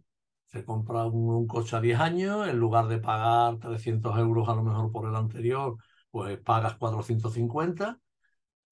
Se 0.48 0.66
compra 0.66 1.06
un, 1.06 1.30
un 1.36 1.48
coche 1.48 1.76
a 1.76 1.82
10 1.82 2.00
años, 2.00 2.48
en 2.48 2.58
lugar 2.60 2.88
de 2.88 3.00
pagar 3.00 3.58
300 3.60 4.18
euros 4.20 4.50
a 4.50 4.56
lo 4.56 4.64
mejor 4.64 4.92
por 4.92 5.08
el 5.10 5.16
anterior, 5.16 5.78
pues 6.12 6.40
pagas 6.40 6.76
450 6.78 8.00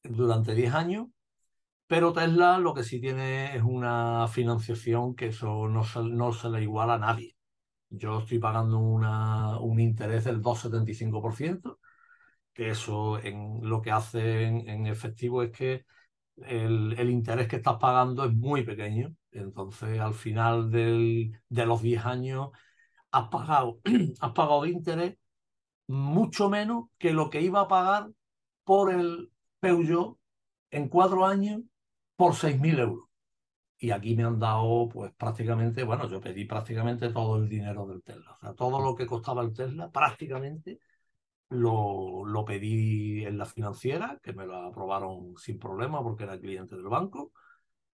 durante 0.03 0.55
10 0.55 0.73
años. 0.73 1.07
Pero 1.87 2.11
Tesla 2.13 2.57
lo 2.59 2.73
que 2.73 2.83
sí 2.83 2.99
tiene 2.99 3.55
es 3.55 3.63
una 3.63 4.27
financiación 4.27 5.15
que 5.15 5.27
eso 5.27 5.67
no 5.69 5.83
se, 5.85 6.01
no 6.03 6.33
se 6.33 6.49
le 6.49 6.61
iguala 6.63 6.95
a 6.95 6.99
nadie. 6.99 7.35
Yo 7.89 8.19
estoy 8.19 8.39
pagando 8.39 8.79
una, 8.79 9.59
un 9.59 9.79
interés 9.79 10.25
del 10.25 10.41
2,75%, 10.41 11.79
que 12.53 12.71
eso 12.71 13.19
en, 13.19 13.59
lo 13.69 13.81
que 13.81 13.91
hace 13.91 14.43
en, 14.45 14.87
efectivo 14.87 15.43
es 15.43 15.51
que 15.51 15.85
el, 16.37 16.95
el 16.99 17.09
interés 17.11 17.47
que 17.47 17.57
estás 17.57 17.77
pagando 17.79 18.25
es 18.25 18.33
muy 18.33 18.63
pequeño. 18.63 19.15
Entonces, 19.31 19.99
al 19.99 20.13
final 20.15 20.71
del- 20.71 21.33
de 21.49 21.65
los 21.67 21.81
10 21.83 22.05
años, 22.05 22.49
has 23.11 23.29
pagado, 23.29 23.79
has 24.21 24.31
pagado 24.33 24.65
interés 24.67 25.17
mucho 25.87 26.49
menos 26.49 26.85
que 26.97 27.13
lo 27.13 27.29
que 27.29 27.41
iba 27.41 27.61
a 27.61 27.67
pagar 27.67 28.09
por 28.63 28.93
el 28.93 29.31
Peugeot 29.59 30.17
en 30.71 30.89
cuatro 30.89 31.25
años 31.25 31.61
por 32.17 32.35
6.000 32.35 32.79
euros. 32.79 33.05
Y 33.79 33.91
aquí 33.91 34.15
me 34.15 34.23
han 34.23 34.39
dado, 34.39 34.89
pues 34.89 35.13
prácticamente, 35.15 35.83
bueno, 35.83 36.09
yo 36.09 36.19
pedí 36.21 36.45
prácticamente 36.45 37.09
todo 37.11 37.37
el 37.37 37.49
dinero 37.49 37.87
del 37.87 38.03
Tesla. 38.03 38.33
O 38.33 38.39
sea, 38.39 38.53
todo 38.55 38.81
lo 38.81 38.95
que 38.95 39.07
costaba 39.07 39.43
el 39.43 39.53
Tesla, 39.53 39.91
prácticamente 39.91 40.79
lo, 41.49 42.25
lo 42.25 42.45
pedí 42.45 43.25
en 43.25 43.37
la 43.37 43.45
financiera, 43.45 44.19
que 44.23 44.33
me 44.33 44.45
lo 44.47 44.57
aprobaron 44.57 45.35
sin 45.37 45.59
problema 45.59 46.03
porque 46.03 46.23
era 46.25 46.39
cliente 46.39 46.75
del 46.75 46.87
banco, 46.89 47.31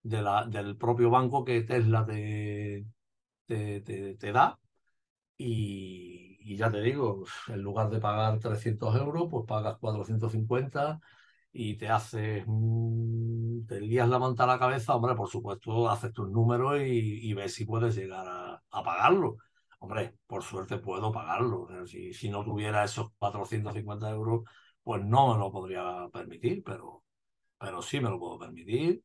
de 0.03 0.21
la, 0.21 0.45
del 0.47 0.77
propio 0.77 1.09
banco 1.09 1.45
que 1.45 1.61
Tesla 1.63 2.05
te, 2.05 2.85
te, 3.47 3.81
te, 3.81 4.15
te 4.15 4.31
da. 4.31 4.59
Y, 5.37 6.37
y 6.41 6.57
ya 6.57 6.69
te 6.71 6.81
digo, 6.81 7.23
en 7.47 7.61
lugar 7.61 7.89
de 7.89 7.99
pagar 7.99 8.39
300 8.39 8.95
euros, 8.97 9.27
pues 9.31 9.45
pagas 9.47 9.77
450 9.79 10.99
y 11.51 11.75
te 11.77 11.89
haces, 11.89 12.45
te 13.67 13.81
lías 13.81 14.07
la 14.09 14.19
manta 14.19 14.43
a 14.43 14.47
la 14.47 14.59
cabeza, 14.59 14.95
hombre, 14.95 15.15
por 15.15 15.29
supuesto, 15.29 15.89
haces 15.89 16.13
tus 16.13 16.29
números 16.29 16.79
y, 16.81 17.29
y 17.29 17.33
ves 17.33 17.53
si 17.53 17.65
puedes 17.65 17.95
llegar 17.95 18.27
a, 18.27 18.61
a 18.71 18.83
pagarlo. 18.83 19.37
Hombre, 19.79 20.15
por 20.27 20.43
suerte 20.43 20.77
puedo 20.77 21.11
pagarlo. 21.11 21.67
Si, 21.87 22.13
si 22.13 22.29
no 22.29 22.43
tuviera 22.43 22.83
esos 22.83 23.11
450 23.17 24.09
euros, 24.09 24.43
pues 24.83 25.03
no 25.03 25.33
me 25.33 25.39
lo 25.39 25.51
podría 25.51 26.07
permitir, 26.11 26.63
pero, 26.63 27.03
pero 27.57 27.81
sí 27.81 27.99
me 27.99 28.09
lo 28.09 28.19
puedo 28.19 28.39
permitir. 28.39 29.01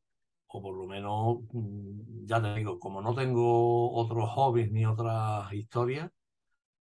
O 0.48 0.62
por 0.62 0.76
lo 0.76 0.86
menos, 0.86 1.38
mm, 1.52 2.26
ya 2.26 2.40
te 2.42 2.54
digo, 2.54 2.78
como 2.78 3.00
no 3.02 3.14
tengo 3.14 3.92
otros 3.92 4.30
hobbies 4.30 4.70
ni 4.70 4.86
otras 4.86 5.52
historias, 5.52 6.10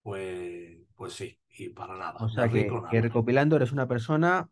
pues, 0.03 0.79
pues 0.95 1.13
sí, 1.15 1.39
y 1.57 1.71
para 1.71 1.97
nada. 1.97 2.19
O 2.21 2.29
sea 2.29 2.49
que, 2.49 2.65
rico 2.65 2.83
que 2.91 2.97
nada. 2.97 3.09
recopilando, 3.09 3.57
eres 3.57 3.73
una 3.73 3.87
persona 3.87 4.49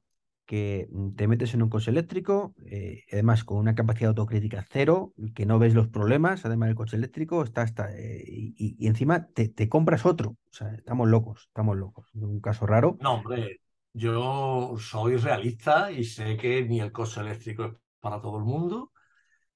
que 0.51 0.89
mm, 0.91 1.15
te 1.15 1.29
metes 1.29 1.55
en 1.55 1.63
un 1.63 1.69
coche 1.69 1.93
eléctrico, 1.93 2.57
eh, 2.67 3.05
además 3.13 3.45
con 3.45 3.59
una 3.59 3.77
capacidad 3.77 4.09
autocrítica 4.09 4.67
cero, 4.69 5.15
que 5.33 5.47
no 5.47 5.61
ves 5.61 5.75
los 5.75 5.87
problemas, 5.87 6.45
además 6.45 6.71
del 6.71 6.75
coche 6.75 6.97
eléctrico, 6.97 7.45
está, 7.45 7.63
está, 7.63 7.97
eh, 7.97 8.25
y, 8.27 8.85
encima 8.85 9.29
te, 9.29 9.49
te 9.49 9.69
compras 9.69 10.05
otro. 10.05 10.31
O 10.31 10.53
sea, 10.53 10.75
estamos 10.75 11.09
locos, 11.09 11.45
estamos 11.47 11.77
locos. 11.77 12.09
Un 12.15 12.41
caso 12.41 12.67
raro. 12.67 12.99
No, 13.01 13.15
hombre, 13.15 13.61
yo 13.93 14.75
soy 14.77 15.19
realista 15.19 15.93
y 15.93 16.03
sé 16.03 16.37
que 16.37 16.65
ni 16.65 16.81
el 16.81 16.91
coche 16.91 17.21
eléctrico 17.21 17.67
es 17.67 17.75
para 18.01 18.21
todo 18.21 18.39
el 18.39 18.45
mundo, 18.45 18.91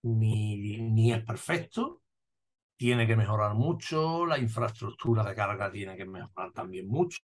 ni, 0.03 0.79
ni 0.79 1.13
es 1.13 1.25
perfecto. 1.25 2.03
Tiene 2.77 3.05
que 3.05 3.17
mejorar 3.17 3.55
mucho, 3.55 4.27
la 4.27 4.39
infraestructura 4.39 5.25
de 5.25 5.35
carga 5.35 5.73
tiene 5.73 5.97
que 5.97 6.05
mejorar 6.07 6.53
también 6.53 6.87
mucho, 6.87 7.19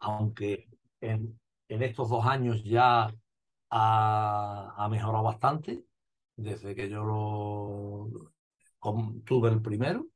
aunque 0.00 0.68
en, 1.00 1.38
en 1.68 1.82
estos 1.82 2.08
dos 2.08 2.24
años 2.26 2.62
ya 2.64 3.12
ha, 3.70 4.88
mejorado 4.90 5.24
bastante, 5.24 5.84
desde 6.36 6.74
que 6.74 6.88
yo 6.88 7.04
lo 7.04 8.32
tuve 9.24 9.48
el 9.50 9.62
primero 9.62 10.06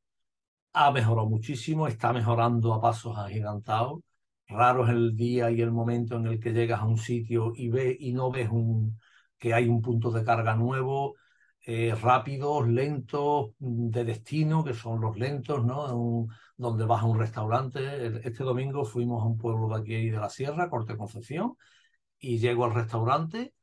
ha 0.72 0.90
mejorado 0.92 1.28
muchísimo, 1.28 1.86
está 1.88 2.12
mejorando 2.12 2.72
a 2.74 2.80
pasos 2.80 3.16
agigantados. 3.18 4.00
Raro 4.48 4.84
es 4.84 4.90
el 4.90 5.16
día 5.16 5.50
y 5.50 5.60
el 5.60 5.72
momento 5.72 6.16
en 6.16 6.26
el 6.26 6.40
que 6.40 6.52
llegas 6.52 6.80
a 6.80 6.86
un 6.86 6.98
sitio 6.98 7.52
y 7.54 7.68
ves 7.68 7.96
y 7.98 8.12
no 8.12 8.30
ves 8.30 8.48
un, 8.50 8.98
que 9.38 9.54
hay 9.54 9.68
un 9.68 9.82
punto 9.82 10.10
de 10.10 10.24
carga 10.24 10.54
nuevo, 10.54 11.16
eh, 11.66 11.94
rápidos, 11.94 12.68
lentos, 12.68 13.50
de 13.58 14.04
destino, 14.04 14.64
que 14.64 14.74
son 14.74 15.00
los 15.00 15.18
lentos, 15.18 15.64
¿no? 15.64 16.28
Donde 16.58 16.84
vas 16.84 17.02
a 17.02 17.06
un 17.06 17.18
restaurante. 17.18 18.18
Este 18.28 18.44
domingo 18.44 18.84
fuimos 18.84 19.22
a 19.22 19.26
un 19.26 19.38
pueblo 19.38 19.68
de 19.68 19.80
aquí 19.80 20.10
de 20.10 20.18
la 20.18 20.28
Sierra, 20.28 20.68
Corte 20.68 20.96
Concepción, 20.96 21.54
y 22.18 22.38
llego 22.38 22.64
al 22.66 22.74
restaurante 22.74 23.54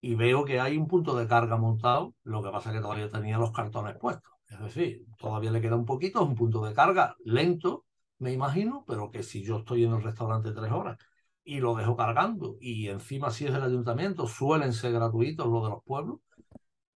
y 0.00 0.14
veo 0.14 0.44
que 0.44 0.60
hay 0.60 0.76
un 0.78 0.86
punto 0.86 1.16
de 1.16 1.26
carga 1.26 1.56
montado, 1.56 2.14
lo 2.22 2.42
que 2.42 2.50
pasa 2.50 2.70
es 2.70 2.76
que 2.76 2.82
todavía 2.82 3.10
tenía 3.10 3.38
los 3.38 3.52
cartones 3.52 3.96
puestos. 3.98 4.32
Es 4.48 4.60
decir, 4.60 5.04
todavía 5.18 5.50
le 5.50 5.60
queda 5.60 5.76
un 5.76 5.84
poquito, 5.84 6.22
es 6.22 6.28
un 6.28 6.36
punto 6.36 6.64
de 6.64 6.72
carga 6.72 7.16
lento, 7.24 7.84
me 8.18 8.32
imagino, 8.32 8.84
pero 8.86 9.10
que 9.10 9.22
si 9.22 9.42
yo 9.42 9.58
estoy 9.58 9.84
en 9.84 9.92
el 9.92 10.02
restaurante 10.02 10.52
tres 10.52 10.72
horas 10.72 10.96
y 11.44 11.60
lo 11.60 11.74
dejo 11.74 11.96
cargando, 11.96 12.56
y 12.60 12.88
encima 12.88 13.30
si 13.30 13.46
es 13.46 13.52
del 13.52 13.62
ayuntamiento, 13.62 14.26
suelen 14.28 14.72
ser 14.72 14.92
gratuitos 14.92 15.46
los 15.48 15.64
de 15.64 15.70
los 15.70 15.82
pueblos, 15.82 16.20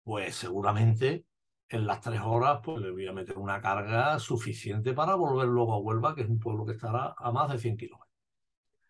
pues 0.03 0.35
seguramente 0.35 1.25
en 1.71 1.87
las 1.87 2.01
tres 2.01 2.19
horas 2.21 2.59
pues 2.63 2.81
le 2.81 2.91
voy 2.91 3.07
a 3.07 3.13
meter 3.13 3.37
una 3.37 3.61
carga 3.61 4.19
suficiente 4.19 4.93
para 4.93 5.15
volver 5.15 5.47
luego 5.47 5.73
a 5.73 5.79
Huelva, 5.79 6.13
que 6.13 6.21
es 6.21 6.29
un 6.29 6.39
pueblo 6.39 6.65
que 6.65 6.73
estará 6.73 7.15
a 7.17 7.31
más 7.31 7.49
de 7.51 7.57
100 7.57 7.77
kilómetros. 7.77 8.11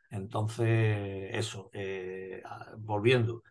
Entonces, 0.10 1.30
eso, 1.34 1.70
eh, 1.74 2.42
volviendo, 2.80 3.44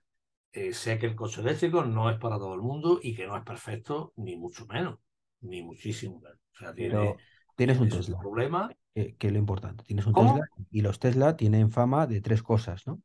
eh, 0.53 0.75
sé 0.75 0.99
que 0.99 1.07
el 1.07 1.15
coche 1.15 1.41
eléctrico 1.41 1.85
no 1.85 2.11
es 2.11 2.19
para 2.19 2.39
todo 2.39 2.55
el 2.55 2.61
mundo 2.61 2.99
y 3.03 3.15
que 3.15 3.27
no 3.27 3.37
es 3.37 3.45
perfecto, 3.45 4.13
ni 4.17 4.37
mucho 4.37 4.67
menos, 4.67 4.99
ni 5.41 5.63
muchísimo 5.63 6.21
menos. 6.21 6.39
O 6.53 6.59
sea, 6.59 6.75
tiene, 6.75 7.17
tienes 7.57 7.79
un 7.79 7.89
Tesla. 7.89 8.19
problema. 8.19 8.71
Que, 8.93 9.17
es 9.19 9.33
lo 9.33 9.39
importante. 9.39 9.85
Tienes 9.85 10.07
un 10.07 10.13
Tesla 10.13 10.41
y 10.71 10.81
los 10.83 10.99
Tesla 10.99 11.37
tienen 11.37 11.71
fama 11.71 12.09
de 12.09 12.21
tres 12.21 12.43
cosas, 12.43 12.87
¿no? 12.87 13.01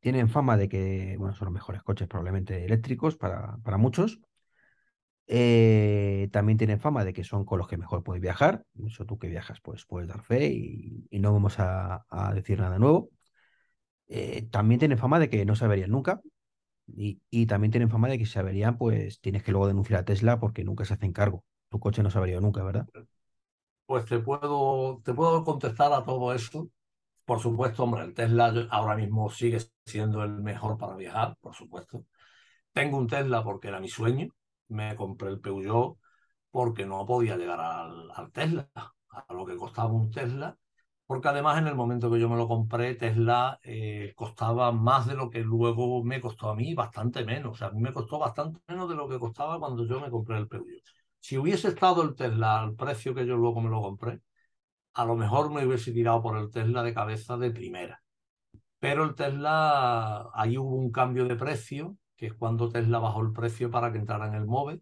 Tienen 0.00 0.28
fama 0.28 0.56
de 0.56 0.68
que, 0.68 1.14
bueno, 1.16 1.32
son 1.34 1.46
los 1.46 1.54
mejores 1.54 1.82
coches 1.84 2.08
probablemente 2.08 2.64
eléctricos 2.64 3.16
para, 3.16 3.56
para 3.58 3.78
muchos. 3.78 4.20
Eh, 5.34 6.28
también 6.30 6.58
tienen 6.58 6.78
fama 6.78 7.06
de 7.06 7.14
que 7.14 7.24
son 7.24 7.46
con 7.46 7.58
los 7.58 7.66
que 7.66 7.78
mejor 7.78 8.02
puedes 8.02 8.20
viajar. 8.20 8.66
Eso 8.86 9.06
tú 9.06 9.18
que 9.18 9.28
viajas, 9.28 9.62
pues 9.62 9.86
puedes 9.86 10.06
dar 10.06 10.22
fe 10.22 10.48
y, 10.48 11.08
no 11.10 11.32
vamos 11.32 11.54
a, 11.58 12.04
decir 12.34 12.60
nada 12.60 12.78
nuevo. 12.78 13.08
Eh, 14.08 14.46
también 14.50 14.78
tienen 14.78 14.98
fama 14.98 15.18
de 15.18 15.30
que 15.30 15.46
no 15.46 15.56
se 15.56 15.64
averían 15.64 15.90
nunca. 15.90 16.20
Y, 16.86 17.46
también 17.46 17.70
tienen 17.70 17.88
fama 17.88 18.08
de 18.08 18.18
que 18.18 18.26
si 18.26 18.32
se 18.32 18.40
averían, 18.40 18.76
pues 18.76 19.22
tienes 19.22 19.42
que 19.42 19.52
luego 19.52 19.68
denunciar 19.68 20.00
a 20.00 20.04
Tesla 20.04 20.38
porque 20.38 20.64
nunca 20.64 20.84
se 20.84 20.92
hacen 20.92 21.14
cargo. 21.14 21.44
Tu 21.70 21.80
coche 21.80 22.02
no 22.02 22.10
se 22.10 22.18
avería 22.18 22.38
nunca, 22.38 22.62
¿verdad? 22.62 22.86
Pues 23.86 24.04
te 24.04 24.18
puedo, 24.18 25.00
te 25.02 25.14
puedo 25.14 25.44
contestar 25.44 25.94
a 25.94 26.04
todo 26.04 26.34
eso. 26.34 26.68
Por 27.24 27.40
supuesto, 27.40 27.84
hombre, 27.84 28.02
el 28.02 28.12
Tesla 28.12 28.52
ahora 28.70 28.96
mismo 28.96 29.30
sigue 29.30 29.60
siendo 29.86 30.22
el 30.24 30.42
mejor 30.42 30.76
para 30.76 30.94
viajar, 30.94 31.38
por 31.40 31.54
supuesto. 31.54 32.04
Tengo 32.74 32.98
un 32.98 33.06
Tesla 33.06 33.42
porque 33.42 33.68
era 33.68 33.80
mi 33.80 33.88
sueño 33.88 34.28
me 34.72 34.96
compré 34.96 35.28
el 35.30 35.40
Peugeot 35.40 35.98
porque 36.50 36.86
no 36.86 37.06
podía 37.06 37.36
llegar 37.36 37.60
al, 37.60 38.32
Tesla, 38.32 38.68
a 38.74 39.34
lo 39.34 39.46
que 39.46 39.56
costaba 39.56 39.92
un 39.92 40.10
Tesla, 40.10 40.56
porque 41.06 41.28
además 41.28 41.58
en 41.58 41.68
el 41.68 41.74
momento 41.74 42.10
que 42.10 42.20
yo 42.20 42.28
me 42.28 42.36
lo 42.36 42.48
compré, 42.48 42.94
Tesla 42.94 43.58
eh, 43.62 44.12
costaba 44.16 44.72
más 44.72 45.06
de 45.06 45.14
lo 45.14 45.30
que 45.30 45.40
luego 45.40 46.04
me 46.04 46.20
costó 46.20 46.50
a 46.50 46.56
mí, 46.56 46.74
bastante 46.74 47.24
menos. 47.24 47.52
O 47.52 47.56
sea, 47.56 47.68
a 47.68 47.72
mí 47.72 47.80
me 47.80 47.92
costó 47.92 48.18
bastante 48.18 48.60
menos 48.68 48.88
de 48.88 48.94
lo 48.96 49.08
que 49.08 49.18
costaba 49.18 49.58
cuando 49.58 49.86
yo 49.86 50.00
me 50.00 50.10
compré 50.10 50.38
el 50.38 50.48
Peugeot. 50.48 50.82
Si 51.20 51.38
hubiese 51.38 51.68
estado 51.68 52.02
el 52.02 52.14
Tesla 52.14 52.62
al 52.62 52.74
precio 52.74 53.14
que 53.14 53.26
yo 53.26 53.36
luego 53.36 53.60
me 53.60 53.70
lo 53.70 53.80
compré, 53.82 54.20
a 54.94 55.04
lo 55.04 55.16
mejor 55.16 55.50
me 55.52 55.66
hubiese 55.66 55.92
tirado 55.92 56.22
por 56.22 56.38
el 56.38 56.50
Tesla 56.50 56.82
de 56.82 56.94
cabeza 56.94 57.36
de 57.36 57.50
primera. 57.50 58.02
Pero 58.78 59.04
el 59.04 59.14
Tesla, 59.14 60.30
ahí 60.34 60.58
hubo 60.58 60.76
un 60.76 60.90
cambio 60.90 61.26
de 61.26 61.36
precio 61.36 61.96
que 62.16 62.26
es 62.26 62.34
cuando 62.34 62.68
Tesla 62.68 62.98
bajó 62.98 63.20
el 63.22 63.32
precio 63.32 63.70
para 63.70 63.92
que 63.92 63.98
entrara 63.98 64.26
en 64.26 64.34
el 64.34 64.46
MOVE 64.46 64.80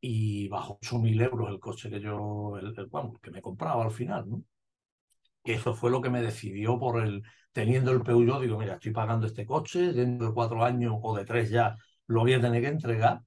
y 0.00 0.48
bajó 0.48 0.78
8.000 0.80 1.22
euros 1.22 1.50
el 1.50 1.60
coche 1.60 1.90
que 1.90 2.00
yo, 2.00 2.58
el, 2.58 2.74
que 3.22 3.30
me 3.30 3.42
compraba 3.42 3.84
al 3.84 3.92
final. 3.92 4.26
Que 5.44 5.54
eso 5.54 5.74
fue 5.74 5.90
lo 5.90 6.00
que 6.00 6.10
me 6.10 6.22
decidió 6.22 6.78
por 6.78 7.02
el, 7.02 7.22
teniendo 7.52 7.92
el 7.92 8.02
Peugeot, 8.02 8.40
digo, 8.42 8.58
mira, 8.58 8.74
estoy 8.74 8.92
pagando 8.92 9.26
este 9.26 9.46
coche, 9.46 9.92
dentro 9.92 10.28
de 10.28 10.34
cuatro 10.34 10.64
años 10.64 10.94
o 11.02 11.16
de 11.16 11.24
tres 11.24 11.50
ya 11.50 11.76
lo 12.06 12.20
voy 12.20 12.34
a 12.34 12.40
tener 12.40 12.62
que 12.62 12.68
entregar, 12.68 13.20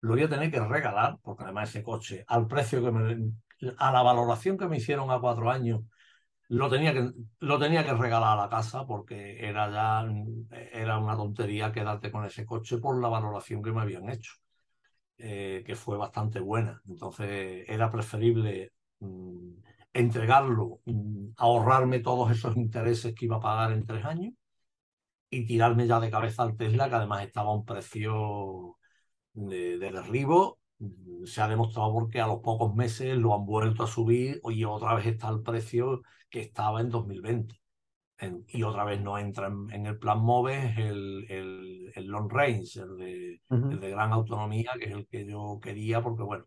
lo 0.00 0.14
voy 0.14 0.22
a 0.24 0.28
tener 0.28 0.50
que 0.50 0.60
regalar, 0.60 1.18
porque 1.22 1.44
además 1.44 1.70
ese 1.70 1.82
coche, 1.82 2.24
al 2.28 2.46
precio 2.46 2.82
que 2.84 2.90
me, 2.90 3.32
a 3.78 3.92
la 3.92 4.02
valoración 4.02 4.56
que 4.58 4.68
me 4.68 4.76
hicieron 4.78 5.10
a 5.10 5.20
cuatro 5.20 5.50
años, 5.50 5.82
lo 6.48 6.70
tenía 6.70 6.92
que, 6.92 7.10
lo 7.40 7.58
tenía 7.58 7.84
que 7.84 7.94
regalar 7.94 8.38
a 8.38 8.42
la 8.42 8.48
casa 8.48 8.86
porque 8.86 9.38
era 9.46 9.70
ya 9.70 10.06
era 10.72 10.98
una 10.98 11.16
tontería 11.16 11.72
quedarte 11.72 12.10
con 12.10 12.24
ese 12.24 12.46
coche 12.46 12.78
por 12.78 13.00
la 13.00 13.08
valoración 13.08 13.62
que 13.62 13.72
me 13.72 13.82
habían 13.82 14.08
hecho, 14.08 14.32
eh, 15.18 15.62
que 15.66 15.74
fue 15.76 15.96
bastante 15.96 16.40
buena. 16.40 16.80
Entonces 16.88 17.64
era 17.68 17.90
preferible 17.90 18.72
mm, 19.00 19.52
entregarlo, 19.92 20.80
mm, 20.84 21.30
ahorrarme 21.36 22.00
todos 22.00 22.30
esos 22.30 22.56
intereses 22.56 23.14
que 23.14 23.26
iba 23.26 23.36
a 23.36 23.40
pagar 23.40 23.72
en 23.72 23.86
tres 23.86 24.04
años 24.04 24.34
y 25.30 25.46
tirarme 25.46 25.86
ya 25.86 26.00
de 26.00 26.10
cabeza 26.10 26.42
al 26.44 26.56
Tesla, 26.56 26.88
que 26.88 26.94
además 26.96 27.24
estaba 27.24 27.50
a 27.50 27.54
un 27.54 27.64
precio 27.64 28.76
de 29.34 29.78
derribo 29.78 30.58
Mm, 30.78 31.24
se 31.26 31.40
ha 31.40 31.48
demostrado 31.48 31.92
porque 31.92 32.20
a 32.20 32.26
los 32.26 32.40
pocos 32.40 32.74
meses 32.74 33.16
lo 33.16 33.34
han 33.34 33.46
vuelto 33.46 33.84
a 33.84 33.86
subir 33.86 34.40
y 34.44 34.64
otra 34.64 34.94
vez 34.94 35.06
está 35.06 35.28
el 35.30 35.42
precio 35.42 36.02
que 36.30 36.40
estaba 36.40 36.80
en 36.80 36.90
2020. 36.90 37.54
y 38.48 38.62
otra 38.62 38.84
vez 38.84 39.00
no 39.00 39.18
entra 39.18 39.48
en, 39.48 39.86
el 39.86 39.98
plan 39.98 40.20
MOVE 40.20 40.74
el, 40.78 41.26
el, 41.94 42.06
long 42.06 42.30
range, 42.30 42.80
el 42.80 42.96
de, 42.96 43.40
el 43.50 43.80
de, 43.80 43.90
gran 43.90 44.12
autonomía, 44.12 44.72
que 44.78 44.86
es 44.86 44.92
el 44.92 45.06
que 45.06 45.26
yo 45.26 45.58
quería, 45.62 46.02
porque 46.02 46.22
bueno. 46.22 46.46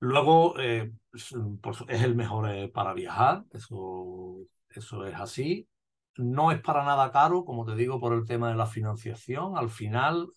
Luego 0.00 0.58
eh, 0.60 0.92
es 1.12 2.02
el 2.02 2.14
mejor 2.14 2.48
eh, 2.50 2.68
para 2.68 2.94
viajar, 2.94 3.44
eso, 3.52 4.38
eso 4.70 5.04
es 5.04 5.14
así. 5.14 5.68
No 6.16 6.52
es 6.52 6.60
para 6.60 6.84
nada 6.84 7.10
caro, 7.12 7.44
como 7.44 7.64
te 7.64 7.74
digo, 7.74 8.00
por 8.00 8.12
el 8.12 8.24
tema 8.26 8.48
de 8.50 8.56
la 8.56 8.66
financiación. 8.66 9.56
Al 9.56 9.70
final, 9.70 10.28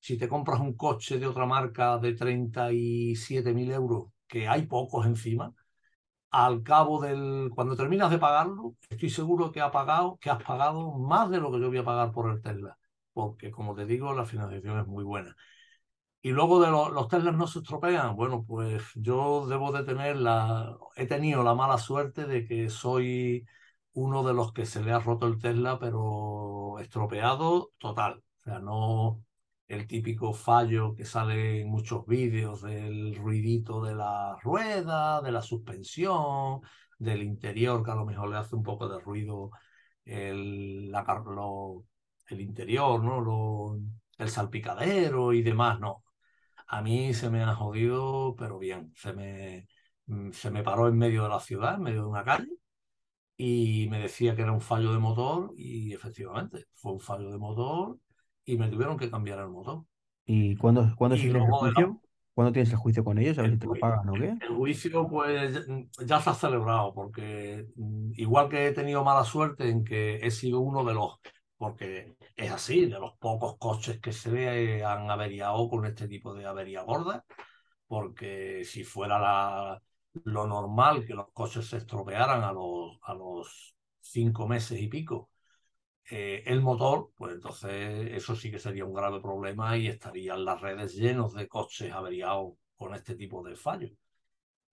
si 0.00 0.16
te 0.18 0.28
compras 0.28 0.60
un 0.60 0.76
coche 0.76 1.18
de 1.18 1.26
otra 1.26 1.46
marca 1.46 1.98
de 1.98 2.14
37.000 2.14 3.72
euros, 3.72 4.06
que 4.26 4.48
hay 4.48 4.66
pocos 4.66 5.06
encima, 5.06 5.52
al 6.44 6.62
cabo 6.62 7.00
del, 7.00 7.50
cuando 7.54 7.76
terminas 7.76 8.10
de 8.10 8.18
pagarlo, 8.18 8.74
estoy 8.90 9.10
seguro 9.10 9.52
que, 9.52 9.60
ha 9.60 9.70
pagado, 9.70 10.18
que 10.20 10.30
has 10.30 10.42
pagado 10.42 10.92
más 10.98 11.30
de 11.30 11.38
lo 11.40 11.50
que 11.50 11.60
yo 11.60 11.68
voy 11.68 11.78
a 11.78 11.84
pagar 11.84 12.12
por 12.12 12.30
el 12.30 12.42
Tesla, 12.42 12.78
porque 13.12 13.50
como 13.50 13.74
te 13.74 13.86
digo, 13.86 14.12
la 14.12 14.26
financiación 14.26 14.78
es 14.78 14.86
muy 14.86 15.04
buena. 15.04 15.34
Y 16.22 16.30
luego 16.32 16.60
de 16.60 16.70
los 16.70 17.08
Teslas 17.08 17.36
no 17.36 17.46
se 17.46 17.60
estropean. 17.60 18.16
Bueno, 18.16 18.44
pues 18.46 18.82
yo 18.96 19.46
debo 19.46 19.72
de 19.72 19.84
tener 19.84 20.16
la, 20.16 20.76
he 20.96 21.06
tenido 21.06 21.44
la 21.44 21.54
mala 21.54 21.78
suerte 21.78 22.26
de 22.26 22.44
que 22.46 22.68
soy 22.68 23.46
uno 23.92 24.24
de 24.24 24.34
los 24.34 24.52
que 24.52 24.66
se 24.66 24.82
le 24.82 24.92
ha 24.92 24.98
roto 24.98 25.26
el 25.26 25.38
Tesla, 25.38 25.78
pero 25.78 26.78
estropeado 26.80 27.70
total. 27.78 28.24
O 28.40 28.42
sea, 28.44 28.58
no, 28.58 29.24
el 29.68 29.86
típico 29.86 30.32
fallo 30.32 30.94
que 30.94 31.04
sale 31.04 31.60
en 31.62 31.68
muchos 31.68 32.06
vídeos 32.06 32.62
del 32.62 33.16
ruidito 33.16 33.82
de 33.82 33.94
la 33.94 34.36
rueda, 34.42 35.20
de 35.22 35.32
la 35.32 35.42
suspensión, 35.42 36.60
del 36.98 37.22
interior, 37.22 37.82
que 37.84 37.90
a 37.90 37.94
lo 37.96 38.06
mejor 38.06 38.30
le 38.30 38.36
hace 38.36 38.54
un 38.56 38.62
poco 38.62 38.88
de 38.88 39.00
ruido 39.00 39.50
el, 40.04 40.90
la, 40.90 41.04
el 42.28 42.40
interior, 42.40 43.02
¿no? 43.02 43.78
el 44.18 44.30
salpicadero 44.30 45.32
y 45.32 45.42
demás, 45.42 45.80
no. 45.80 46.04
A 46.68 46.82
mí 46.82 47.14
se 47.14 47.30
me 47.30 47.42
ha 47.42 47.54
jodido, 47.54 48.34
pero 48.36 48.58
bien, 48.58 48.92
se 48.96 49.12
me, 49.12 49.68
mm, 50.06 50.32
se 50.32 50.50
me 50.50 50.62
paró 50.62 50.88
en 50.88 50.98
medio 50.98 51.24
de 51.24 51.28
la 51.30 51.40
ciudad, 51.40 51.74
en 51.76 51.82
medio 51.82 52.02
de 52.02 52.08
una 52.08 52.24
calle, 52.24 52.48
y 53.36 53.88
me 53.90 54.00
decía 54.00 54.34
que 54.36 54.42
era 54.42 54.52
un 54.52 54.60
fallo 54.60 54.92
de 54.92 54.98
motor, 54.98 55.52
y 55.56 55.92
efectivamente, 55.94 56.66
fue 56.74 56.92
un 56.92 57.00
fallo 57.00 57.30
de 57.30 57.38
motor 57.38 57.98
y 58.46 58.56
me 58.56 58.68
tuvieron 58.68 58.96
que 58.96 59.10
cambiar 59.10 59.40
el 59.40 59.48
motor. 59.48 59.84
¿Y 60.24 60.56
cuándo, 60.56 60.94
cuándo 60.96 61.16
tienes 61.16 61.34
el 61.34 61.50
juicio? 61.50 62.00
¿Cuándo 62.32 62.52
tienes 62.52 62.70
el 62.70 62.78
juicio 62.78 63.02
con 63.02 63.18
ellos? 63.18 63.38
A 63.38 63.42
ver 63.42 63.52
si 63.52 63.58
te 63.58 63.66
lo 63.66 63.74
pagan 63.74 64.08
o 64.08 64.12
qué. 64.12 64.36
El 64.40 64.56
juicio, 64.56 65.08
pues 65.08 65.66
ya 66.04 66.20
se 66.20 66.30
ha 66.30 66.34
celebrado, 66.34 66.92
porque 66.94 67.66
mm, 67.76 68.12
igual 68.14 68.48
que 68.48 68.66
he 68.66 68.72
tenido 68.72 69.02
mala 69.02 69.24
suerte 69.24 69.68
en 69.68 69.84
que 69.84 70.16
he 70.16 70.30
sido 70.30 70.60
uno 70.60 70.84
de 70.84 70.94
los, 70.94 71.18
porque 71.56 72.16
es 72.36 72.50
así, 72.50 72.86
de 72.86 73.00
los 73.00 73.14
pocos 73.18 73.56
coches 73.58 74.00
que 74.00 74.12
se 74.12 74.84
han 74.84 75.10
averiado 75.10 75.68
con 75.68 75.86
este 75.86 76.08
tipo 76.08 76.34
de 76.34 76.46
avería 76.46 76.82
gorda, 76.82 77.24
porque 77.86 78.64
si 78.64 78.84
fuera 78.84 79.18
la, 79.18 79.82
lo 80.24 80.46
normal 80.46 81.04
que 81.06 81.14
los 81.14 81.32
coches 81.32 81.66
se 81.66 81.78
estropearan 81.78 82.42
a 82.44 82.52
los, 82.52 82.98
a 83.02 83.14
los 83.14 83.74
cinco 84.00 84.46
meses 84.46 84.80
y 84.80 84.88
pico, 84.88 85.30
eh, 86.10 86.42
el 86.46 86.60
motor, 86.62 87.10
pues 87.16 87.34
entonces 87.34 88.12
eso 88.12 88.36
sí 88.36 88.50
que 88.50 88.58
sería 88.58 88.84
un 88.84 88.94
grave 88.94 89.20
problema 89.20 89.76
y 89.76 89.88
estarían 89.88 90.44
las 90.44 90.60
redes 90.60 90.94
llenos 90.94 91.34
de 91.34 91.48
coches 91.48 91.92
averiados 91.92 92.54
con 92.76 92.94
este 92.94 93.16
tipo 93.16 93.42
de 93.42 93.56
fallos. 93.56 93.92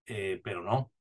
Eh, 0.05 0.41
pero 0.43 0.63
no, 0.63 0.91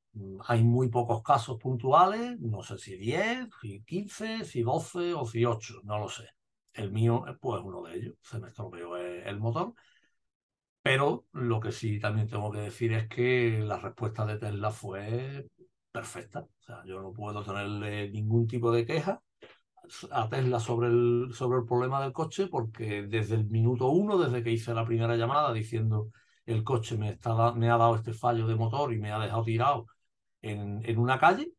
hay 0.46 0.62
muy 0.64 0.88
pocos 0.88 1.22
casos 1.22 1.58
puntuales, 1.58 2.38
no 2.40 2.62
sé 2.62 2.78
si 2.78 2.96
10, 2.96 3.48
si 3.60 3.82
15, 3.84 4.44
si 4.44 4.62
12 4.62 5.14
o 5.14 5.26
si 5.26 5.44
8, 5.44 5.80
no 5.84 5.98
lo 5.98 6.08
sé. 6.08 6.28
El 6.72 6.92
mío, 6.92 7.24
pues 7.40 7.62
uno 7.62 7.82
de 7.82 7.96
ellos, 7.96 8.14
se 8.22 8.38
me 8.38 8.48
estropeó 8.48 8.96
el 8.96 9.38
motor. 9.40 9.74
Pero 10.82 11.26
lo 11.32 11.60
que 11.60 11.72
sí 11.72 12.00
también 12.00 12.28
tengo 12.28 12.50
que 12.50 12.58
decir 12.60 12.92
es 12.92 13.08
que 13.08 13.60
la 13.64 13.78
respuesta 13.78 14.26
de 14.26 14.38
Tesla 14.38 14.70
fue 14.70 15.46
perfecta. 15.92 16.40
O 16.40 16.62
sea, 16.62 16.84
yo 16.84 17.00
no 17.00 17.12
puedo 17.12 17.42
tenerle 17.44 18.10
ningún 18.10 18.46
tipo 18.46 18.72
de 18.72 18.84
queja 18.86 19.22
a 20.10 20.28
Tesla 20.28 20.60
sobre 20.60 20.88
el, 20.88 21.30
sobre 21.32 21.58
el 21.60 21.66
problema 21.66 22.02
del 22.02 22.12
coche 22.12 22.46
porque 22.46 23.02
desde 23.02 23.34
el 23.36 23.46
minuto 23.46 23.88
uno, 23.88 24.18
desde 24.18 24.42
que 24.42 24.50
hice 24.50 24.74
la 24.74 24.86
primera 24.86 25.16
llamada 25.16 25.52
diciendo 25.52 26.10
el 26.46 26.64
coche 26.64 26.96
me, 26.96 27.10
está, 27.10 27.52
me 27.52 27.70
ha 27.70 27.76
dado 27.76 27.96
este 27.96 28.12
fallo 28.12 28.46
de 28.46 28.54
motor 28.56 28.92
y 28.92 28.98
me 28.98 29.12
ha 29.12 29.18
dejado 29.18 29.44
tirado 29.44 29.86
en, 30.42 30.80
en 30.84 30.98
una 30.98 31.18
calle, 31.18 31.52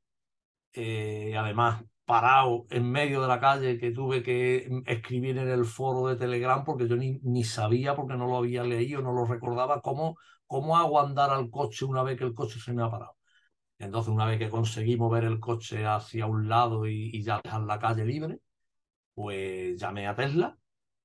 eh, 0.73 1.35
además 1.37 1.83
parado 2.05 2.65
en 2.69 2.91
medio 2.91 3.21
de 3.21 3.27
la 3.27 3.39
calle 3.39 3.77
que 3.79 3.91
tuve 3.91 4.23
que 4.23 4.69
escribir 4.85 5.37
en 5.37 5.49
el 5.49 5.65
foro 5.65 6.07
de 6.07 6.15
Telegram 6.17 6.63
porque 6.65 6.87
yo 6.87 6.95
ni, 6.97 7.19
ni 7.23 7.43
sabía, 7.43 7.95
porque 7.95 8.15
no 8.15 8.27
lo 8.27 8.37
había 8.37 8.63
leído, 8.63 9.01
no 9.01 9.13
lo 9.13 9.25
recordaba, 9.25 9.81
cómo, 9.81 10.17
cómo 10.47 10.77
hago 10.77 10.99
andar 10.99 11.31
al 11.31 11.49
coche 11.49 11.85
una 11.85 12.03
vez 12.03 12.17
que 12.17 12.25
el 12.25 12.33
coche 12.33 12.59
se 12.59 12.73
me 12.73 12.83
ha 12.83 12.89
parado. 12.91 13.15
Entonces, 13.79 14.13
una 14.13 14.25
vez 14.25 14.39
que 14.39 14.49
conseguí 14.49 14.97
mover 14.97 15.25
el 15.25 15.39
coche 15.39 15.85
hacia 15.85 16.25
un 16.27 16.47
lado 16.49 16.87
y, 16.87 17.09
y 17.13 17.23
ya 17.23 17.41
dejar 17.43 17.61
la 17.63 17.79
calle 17.79 18.05
libre, 18.05 18.39
pues 19.15 19.79
llamé 19.79 20.07
a 20.07 20.15
Tesla 20.15 20.57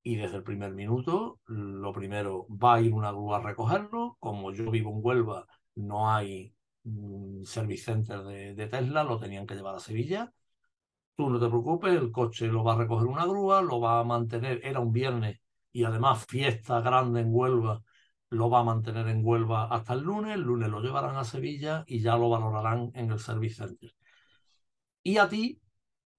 y 0.02 0.16
desde 0.16 0.36
el 0.38 0.42
primer 0.42 0.72
minuto, 0.74 1.40
lo 1.46 1.92
primero, 1.92 2.46
va 2.50 2.76
a 2.76 2.80
ir 2.80 2.94
una 2.94 3.10
grúa 3.12 3.38
a 3.38 3.42
recogerlo. 3.42 4.16
Como 4.20 4.52
yo 4.52 4.70
vivo 4.70 4.90
en 4.90 5.00
Huelva, 5.02 5.46
no 5.74 6.10
hay 6.10 6.54
mm, 6.84 7.42
service 7.44 7.84
center 7.84 8.22
de, 8.24 8.54
de, 8.54 8.66
Tesla, 8.68 9.04
lo 9.04 9.18
tenían 9.18 9.46
que 9.46 9.54
llevar 9.54 9.74
a 9.76 9.80
Sevilla. 9.80 10.32
Tú 11.16 11.28
no 11.30 11.40
te 11.40 11.48
preocupes, 11.48 11.92
el 11.94 12.10
coche 12.12 12.46
lo 12.48 12.64
va 12.64 12.74
a 12.74 12.78
recoger 12.78 13.06
una 13.06 13.26
grúa, 13.26 13.60
lo 13.62 13.80
va 13.80 14.00
a 14.00 14.04
mantener, 14.04 14.60
era 14.64 14.80
un 14.80 14.92
viernes 14.92 15.40
y 15.72 15.84
además 15.84 16.24
fiesta 16.26 16.80
grande 16.80 17.20
en 17.20 17.28
Huelva, 17.30 17.82
lo 18.30 18.50
va 18.50 18.60
a 18.60 18.64
mantener 18.64 19.08
en 19.08 19.24
Huelva 19.24 19.68
hasta 19.68 19.94
el 19.94 20.00
lunes, 20.00 20.34
el 20.34 20.42
lunes 20.42 20.68
lo 20.68 20.80
llevarán 20.80 21.16
a 21.16 21.24
Sevilla 21.24 21.84
y 21.86 22.00
ya 22.00 22.16
lo 22.16 22.28
valorarán 22.28 22.90
en 22.94 23.10
el 23.10 23.18
service 23.18 23.56
center. 23.56 23.94
Y 25.02 25.16
a 25.18 25.28
ti 25.28 25.60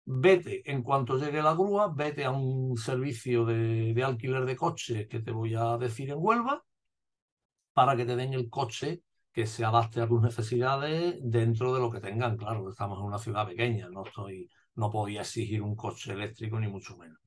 vete, 0.06 0.64
en 0.72 0.82
cuanto 0.84 1.18
llegue 1.18 1.42
la 1.42 1.54
grúa, 1.54 1.94
vete 1.96 2.26
a 2.26 2.32
un 2.32 2.78
servicio 2.78 3.46
de, 3.46 4.02
alquiler 4.04 4.46
de 4.46 4.56
coche 4.56 5.08
que 5.08 5.20
te 5.20 5.32
voy 5.32 5.56
a 5.56 5.78
decir 5.78 6.10
en 6.10 6.18
Huelva 6.20 6.64
para 7.74 7.96
que 7.96 8.06
te 8.06 8.16
den 8.16 8.34
el 8.34 8.50
coche 8.50 9.04
que 9.32 9.46
se 9.46 9.64
adapte 9.64 10.02
a 10.02 10.08
tus 10.08 10.22
necesidades 10.22 11.18
dentro 11.22 11.74
de 11.74 11.80
lo 11.80 11.92
que 11.92 12.00
tengan. 12.00 12.38
Claro, 12.38 12.70
estamos 12.70 13.00
en 13.00 13.06
una 13.06 13.20
ciudad 13.20 13.48
pequeña, 13.48 13.90
no, 13.90 14.04
estoy, 14.06 14.50
no 14.76 14.90
podía 14.90 15.22
exigir 15.22 15.62
un 15.62 15.76
coche 15.76 16.14
eléctrico 16.14 16.60
ni 16.60 16.68
mucho 16.68 16.98
menos. 16.98 17.20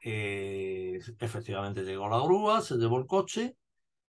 Eh, 0.00 0.98
efectivamente 1.18 1.82
llegó 1.82 2.08
la 2.08 2.20
grúa, 2.20 2.60
se 2.60 2.76
llevó 2.76 2.98
el 2.98 3.06
coche 3.06 3.56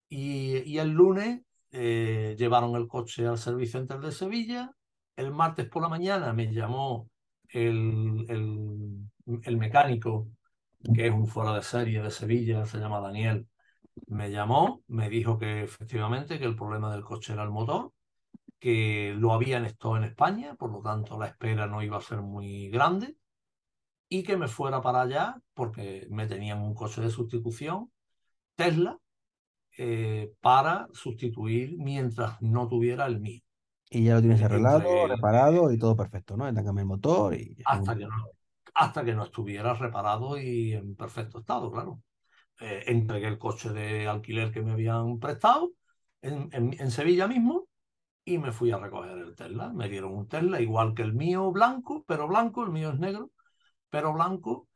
y, 0.10 0.78
el 0.78 0.90
lunes 0.90 1.42
eh, 1.72 2.36
llevaron 2.38 2.76
el 2.76 2.88
coche 2.88 3.28
al 3.28 3.38
Service 3.38 3.74
Center 3.74 4.00
de 4.00 4.12
Sevilla. 4.12 4.72
El 5.16 5.32
martes 5.32 5.68
por 5.68 5.84
la 5.84 5.90
mañana 5.90 6.34
me 6.34 6.52
llamó 6.52 7.10
el, 7.50 8.26
el, 8.30 9.42
el, 9.44 9.58
mecánico, 9.58 10.28
que 10.96 11.08
es 11.08 11.14
un 11.14 11.28
fuera 11.28 11.54
de 11.54 11.62
serie 11.62 12.02
de 12.02 12.12
Sevilla, 12.12 12.66
se 12.66 12.80
llama 12.80 13.02
Daniel, 13.02 13.48
me 14.08 14.32
llamó, 14.32 14.84
me 14.88 15.10
dijo 15.10 15.38
que 15.38 15.64
efectivamente 15.64 16.40
que 16.40 16.46
el 16.46 16.56
problema 16.56 16.92
del 16.92 17.04
coche 17.04 17.34
era 17.34 17.44
el 17.44 17.50
motor, 17.50 17.92
que 18.60 19.16
lo 19.18 19.34
habían 19.34 19.66
estado 19.66 19.98
en 19.98 20.04
España, 20.06 20.56
por 20.56 20.72
lo 20.72 20.82
tanto 20.82 21.20
la 21.20 21.28
espera 21.28 21.68
no 21.68 21.84
iba 21.84 21.98
a 21.98 22.02
ser 22.02 22.22
muy 22.22 22.70
grande, 22.70 23.16
y 24.10 24.24
que 24.24 24.38
me 24.38 24.48
fuera 24.48 24.82
para 24.82 25.02
allá 25.02 25.38
porque 25.54 26.08
me 26.10 26.28
tenían 26.28 26.62
un 26.62 26.74
coche 26.74 27.02
de 27.02 27.12
sustitución, 27.12 27.92
Tesla, 28.56 29.00
eh, 29.82 30.34
para 30.42 30.90
sustituir 30.92 31.78
mientras 31.78 32.42
no 32.42 32.68
tuviera 32.68 33.06
el 33.06 33.22
mío. 33.22 33.40
Y 33.90 34.04
ya 34.04 34.16
lo 34.16 34.20
tienes 34.20 34.44
arreglado, 34.44 34.80
Entre... 34.80 35.16
reparado 35.16 35.72
y 35.72 35.80
todo 35.80 35.96
perfecto, 35.96 36.36
¿no? 36.36 36.54
Te 36.54 36.62
cambié 36.66 36.82
el 36.82 36.88
motor 36.88 37.34
y... 37.34 37.56
Hasta 37.64 37.96
que, 37.96 38.04
no, 38.04 38.26
hasta 38.74 39.06
que 39.06 39.14
no 39.14 39.24
estuviera 39.24 39.74
reparado 39.74 40.38
y 40.38 40.74
en 40.74 40.98
perfecto 40.98 41.40
estado, 41.40 41.72
claro. 41.72 42.02
Eh, 42.60 42.84
entregué 42.88 43.30
el 43.30 43.38
coche 43.38 43.70
de 43.70 44.06
alquiler 44.06 44.52
que 44.52 44.62
me 44.62 44.74
habían 44.74 45.18
prestado 45.18 45.72
en, 46.22 46.50
en, 46.52 46.76
en, 46.78 46.92
Sevilla 46.92 47.26
mismo 47.26 47.70
y 48.26 48.38
me 48.38 48.52
fui 48.52 48.72
a 48.72 48.80
recoger 48.80 49.18
el 49.18 49.34
Tesla. 49.34 49.72
Me 49.72 49.88
dieron 49.88 50.14
un 50.14 50.28
Tesla 50.28 50.60
igual 50.60 50.94
que 50.94 51.04
el 51.04 51.14
mío 51.14 51.50
blanco, 51.54 52.04
pero 52.06 52.28
blanco, 52.28 52.66
el 52.66 52.72
mío 52.72 52.90
es 52.90 53.00
negro, 53.00 53.32
pero 53.90 54.12
blanco, 54.12 54.68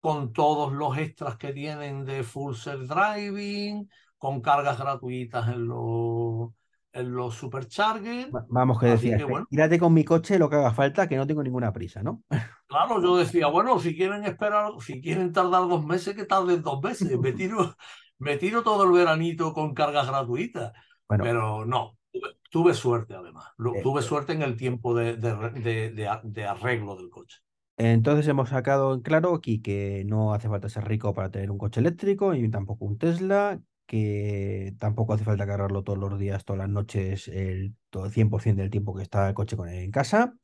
con 0.00 0.32
todos 0.32 0.72
los 0.72 0.96
extras 0.96 1.36
que 1.36 1.52
tienen 1.52 2.06
de 2.06 2.22
full 2.22 2.54
self 2.54 2.88
driving, 2.88 3.86
con 4.18 4.40
cargas 4.40 4.78
gratuitas 4.78 5.48
en 5.48 5.68
los 5.68 6.50
en 6.96 7.14
los 7.14 7.34
superchargers. 7.34 8.30
Vamos, 8.48 8.80
que 8.80 8.86
decía, 8.86 9.24
bueno, 9.26 9.46
tírate 9.50 9.78
con 9.78 9.92
mi 9.92 10.02
coche 10.02 10.38
lo 10.38 10.48
que 10.48 10.56
haga 10.56 10.72
falta, 10.72 11.06
que 11.06 11.16
no 11.16 11.26
tengo 11.26 11.42
ninguna 11.42 11.72
prisa, 11.72 12.02
¿no? 12.02 12.22
Claro, 12.68 13.00
yo 13.00 13.16
decía, 13.16 13.46
bueno, 13.46 13.78
si 13.78 13.94
quieren 13.96 14.24
esperar, 14.24 14.72
si 14.80 15.00
quieren 15.00 15.32
tardar 15.32 15.68
dos 15.68 15.86
meses, 15.86 16.16
que 16.16 16.24
tarden 16.24 16.62
dos 16.62 16.82
meses. 16.82 17.08
Me 17.20 17.32
tiro, 17.32 17.76
me 18.18 18.38
tiro 18.38 18.64
todo 18.64 18.82
el 18.82 18.90
veranito 18.90 19.52
con 19.52 19.72
cargas 19.72 20.08
gratuitas. 20.08 20.72
Bueno, 21.08 21.22
Pero 21.22 21.64
no, 21.64 21.96
tuve, 22.10 22.28
tuve 22.50 22.74
suerte 22.74 23.14
además. 23.14 23.44
Eh, 23.58 23.82
tuve 23.84 24.02
suerte 24.02 24.32
en 24.32 24.42
el 24.42 24.56
tiempo 24.56 24.96
de, 24.96 25.16
de, 25.16 25.50
de, 25.92 26.18
de, 26.24 26.44
arreglo 26.44 26.96
del 26.96 27.08
coche. 27.08 27.38
Entonces 27.76 28.26
hemos 28.26 28.48
sacado 28.48 28.94
en 28.94 29.02
claro 29.02 29.34
aquí 29.34 29.62
que 29.62 30.02
no 30.06 30.34
hace 30.34 30.48
falta 30.48 30.68
ser 30.68 30.88
rico 30.88 31.14
para 31.14 31.30
tener 31.30 31.52
un 31.52 31.58
coche 31.58 31.78
eléctrico 31.78 32.34
y 32.34 32.50
tampoco 32.50 32.86
un 32.86 32.98
Tesla, 32.98 33.60
que 33.86 34.74
tampoco 34.78 35.14
hace 35.14 35.24
falta 35.24 35.46
cargarlo 35.46 35.82
todos 35.84 35.98
los 35.98 36.18
días, 36.18 36.44
todas 36.44 36.58
las 36.58 36.68
noches, 36.68 37.28
el, 37.28 37.74
todo 37.90 38.06
el 38.06 38.12
100% 38.12 38.62
del 38.62 38.70
tiempo 38.70 38.94
que 38.94 39.02
está 39.02 39.28
el 39.28 39.34
coche 39.34 39.56
con 39.56 39.68
él 39.68 39.76
en 39.84 39.90
casa. 39.90 40.34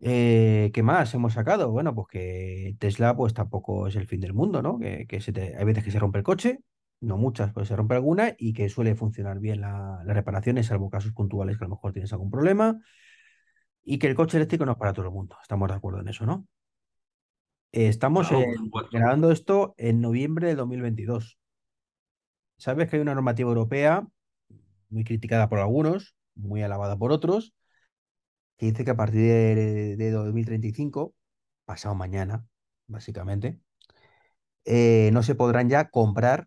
Eh, 0.00 0.70
¿Qué 0.74 0.82
más 0.82 1.14
hemos 1.14 1.34
sacado? 1.34 1.70
Bueno, 1.70 1.94
pues 1.94 2.08
que 2.08 2.76
Tesla 2.80 3.16
pues 3.16 3.34
tampoco 3.34 3.86
es 3.86 3.96
el 3.96 4.06
fin 4.06 4.20
del 4.20 4.34
mundo, 4.34 4.62
¿no? 4.62 4.78
Que, 4.78 5.06
que 5.06 5.20
se 5.20 5.32
te, 5.32 5.56
hay 5.56 5.64
veces 5.64 5.84
que 5.84 5.92
se 5.92 6.00
rompe 6.00 6.18
el 6.18 6.24
coche, 6.24 6.60
no 7.00 7.16
muchas, 7.16 7.52
pues 7.52 7.68
se 7.68 7.76
rompe 7.76 7.94
alguna 7.94 8.34
y 8.38 8.52
que 8.52 8.68
suele 8.68 8.94
funcionar 8.96 9.38
bien 9.38 9.60
la, 9.60 10.02
las 10.04 10.16
reparaciones, 10.16 10.66
salvo 10.66 10.90
casos 10.90 11.12
puntuales 11.12 11.56
que 11.56 11.64
a 11.64 11.68
lo 11.68 11.76
mejor 11.76 11.92
tienes 11.92 12.12
algún 12.12 12.30
problema. 12.30 12.80
Y 13.84 13.98
que 13.98 14.06
el 14.06 14.14
coche 14.14 14.36
eléctrico 14.38 14.64
no 14.64 14.72
es 14.72 14.78
para 14.78 14.92
todo 14.92 15.06
el 15.06 15.12
mundo. 15.12 15.36
Estamos 15.42 15.68
de 15.68 15.74
acuerdo 15.74 16.00
en 16.00 16.08
eso, 16.08 16.24
¿no? 16.24 16.46
Estamos 17.72 18.28
claro, 18.28 18.44
grabando 18.92 19.32
esto 19.32 19.74
en 19.78 20.00
noviembre 20.00 20.46
de 20.48 20.54
2022. 20.54 21.38
Sabes 22.62 22.88
que 22.88 22.94
hay 22.94 23.02
una 23.02 23.16
normativa 23.16 23.48
europea 23.48 24.06
muy 24.88 25.02
criticada 25.02 25.48
por 25.48 25.58
algunos, 25.58 26.14
muy 26.36 26.62
alabada 26.62 26.96
por 26.96 27.10
otros, 27.10 27.52
que 28.56 28.66
dice 28.66 28.84
que 28.84 28.92
a 28.92 28.96
partir 28.96 29.20
de, 29.20 29.96
de 29.96 30.10
2035, 30.12 31.12
pasado 31.64 31.96
mañana, 31.96 32.46
básicamente, 32.86 33.58
eh, 34.64 35.10
no 35.12 35.24
se 35.24 35.34
podrán 35.34 35.70
ya 35.70 35.90
comprar 35.90 36.46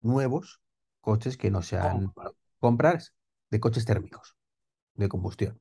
nuevos 0.00 0.62
coches 1.02 1.36
que 1.36 1.50
no 1.50 1.60
sean 1.60 2.10
oh. 2.16 2.32
comprar 2.58 3.02
de 3.50 3.60
coches 3.60 3.84
térmicos, 3.84 4.34
de 4.94 5.10
combustión. 5.10 5.60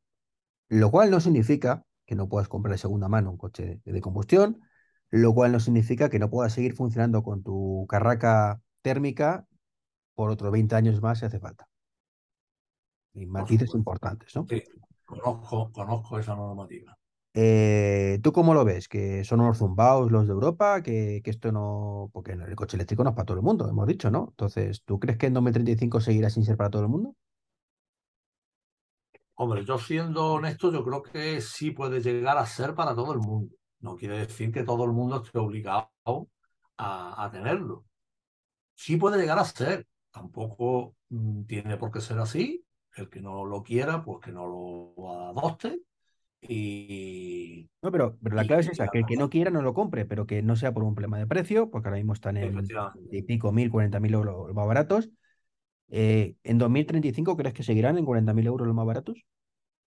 Lo 0.70 0.92
cual 0.92 1.12
no 1.12 1.20
significa 1.20 1.86
que 2.06 2.16
no 2.16 2.30
puedas 2.30 2.48
comprar 2.48 2.72
de 2.72 2.78
segunda 2.78 3.10
mano 3.10 3.32
un 3.32 3.38
coche 3.38 3.82
de, 3.84 3.92
de 3.92 4.00
combustión, 4.00 4.62
lo 5.10 5.34
cual 5.34 5.52
no 5.52 5.60
significa 5.60 6.10
que 6.10 6.20
no 6.20 6.30
puedas 6.30 6.54
seguir 6.54 6.74
funcionando 6.74 7.22
con 7.22 7.44
tu 7.44 7.86
carraca 7.90 8.62
térmica 8.82 9.46
por 10.18 10.32
otros 10.32 10.52
20 10.52 10.76
años 10.76 11.00
más 11.00 11.20
si 11.20 11.26
hace 11.26 11.40
falta. 11.40 11.70
Y 13.14 13.28
matices 13.28 13.76
importantes, 13.76 14.36
¿no? 14.36 14.48
Sí, 14.50 14.64
conozco, 15.06 15.72
conozco 15.72 16.18
esa 16.18 16.36
normativa. 16.36 16.98
Eh, 17.36 18.18
¿Tú 18.24 18.32
cómo 18.32 18.56
lo 18.56 18.66
ves? 18.66 18.88
¿Que 18.88 19.24
son 19.24 19.42
unos 19.42 19.60
zumbaos 19.60 20.12
los 20.12 20.26
de 20.26 20.34
Europa? 20.34 20.82
¿Que, 20.82 21.22
que, 21.24 21.30
esto 21.30 21.52
no...? 21.52 22.10
Porque 22.12 22.32
el 22.32 22.56
coche 22.56 22.78
eléctrico 22.78 23.04
no 23.04 23.12
es 23.12 23.16
para 23.16 23.28
todo 23.28 23.38
el 23.38 23.44
mundo, 23.44 23.70
hemos 23.70 23.86
dicho, 23.86 24.10
¿no? 24.10 24.30
Entonces, 24.32 24.82
¿tú 24.84 25.00
crees 25.00 25.20
que 25.20 25.28
en 25.28 25.36
2035 25.36 26.02
seguirá 26.02 26.32
sin 26.32 26.44
ser 26.44 26.58
para 26.58 26.72
todo 26.72 26.82
el 26.82 26.88
mundo? 26.88 27.16
Hombre, 29.36 29.64
yo 29.66 29.78
siendo 29.78 30.34
honesto, 30.34 30.72
yo 30.72 30.84
creo 30.84 31.04
que 31.04 31.42
sí 31.42 31.70
puede 31.70 32.02
llegar 32.02 32.40
a 32.40 32.46
ser 32.48 32.74
para 32.74 32.96
todo 32.96 33.14
el 33.14 33.20
mundo. 33.20 33.54
No 33.82 33.96
quiere 33.96 34.18
decir 34.18 34.52
que 34.52 34.64
todo 34.64 34.84
el 34.86 34.94
mundo 34.94 35.22
esté 35.24 35.38
obligado 35.38 35.92
a, 36.76 37.24
a 37.24 37.30
tenerlo. 37.30 37.86
Sí 38.74 38.98
puede 38.98 39.20
llegar 39.20 39.38
a 39.38 39.46
ser, 39.46 39.86
tampoco 40.18 40.96
mm, 41.10 41.44
tiene 41.44 41.78
por 41.78 41.92
qué 41.92 42.02
ser 42.02 42.20
así. 42.20 42.64
El 42.96 43.10
que 43.10 43.22
no 43.22 43.46
lo 43.46 43.62
quiera, 43.62 44.04
pues 44.04 44.20
que 44.20 44.32
no 44.32 44.48
lo 44.48 45.30
adopte. 45.30 45.80
Y. 46.42 47.70
No, 47.82 47.92
pero, 47.92 48.18
pero 48.22 48.36
la 48.36 48.46
clave 48.46 48.62
es 48.62 48.70
esa: 48.70 48.88
que 48.88 49.00
el 49.00 49.06
que 49.06 49.18
no 49.18 49.30
quiera 49.30 49.52
no 49.52 49.62
lo 49.62 49.74
compre, 49.74 50.06
pero 50.06 50.26
que 50.26 50.42
no 50.42 50.56
sea 50.56 50.74
por 50.74 50.84
un 50.84 50.96
problema 50.96 51.20
de 51.20 51.28
precio, 51.28 51.70
porque 51.70 51.90
ahora 51.90 51.98
mismo 51.98 52.14
están 52.14 52.38
en 52.38 52.64
y 53.12 53.22
pico 53.22 53.52
mil, 53.52 53.70
cuarenta 53.70 54.00
mil 54.00 54.14
euros 54.14 54.54
más 54.54 54.68
baratos. 54.68 55.10
Eh, 55.90 56.36
¿En 56.44 56.58
2035 56.58 57.38
crees 57.38 57.54
que 57.54 57.64
seguirán 57.64 57.98
en 57.98 58.06
40.000 58.06 58.46
euros 58.46 58.68
los 58.68 58.76
más 58.76 58.86
baratos? 58.86 59.24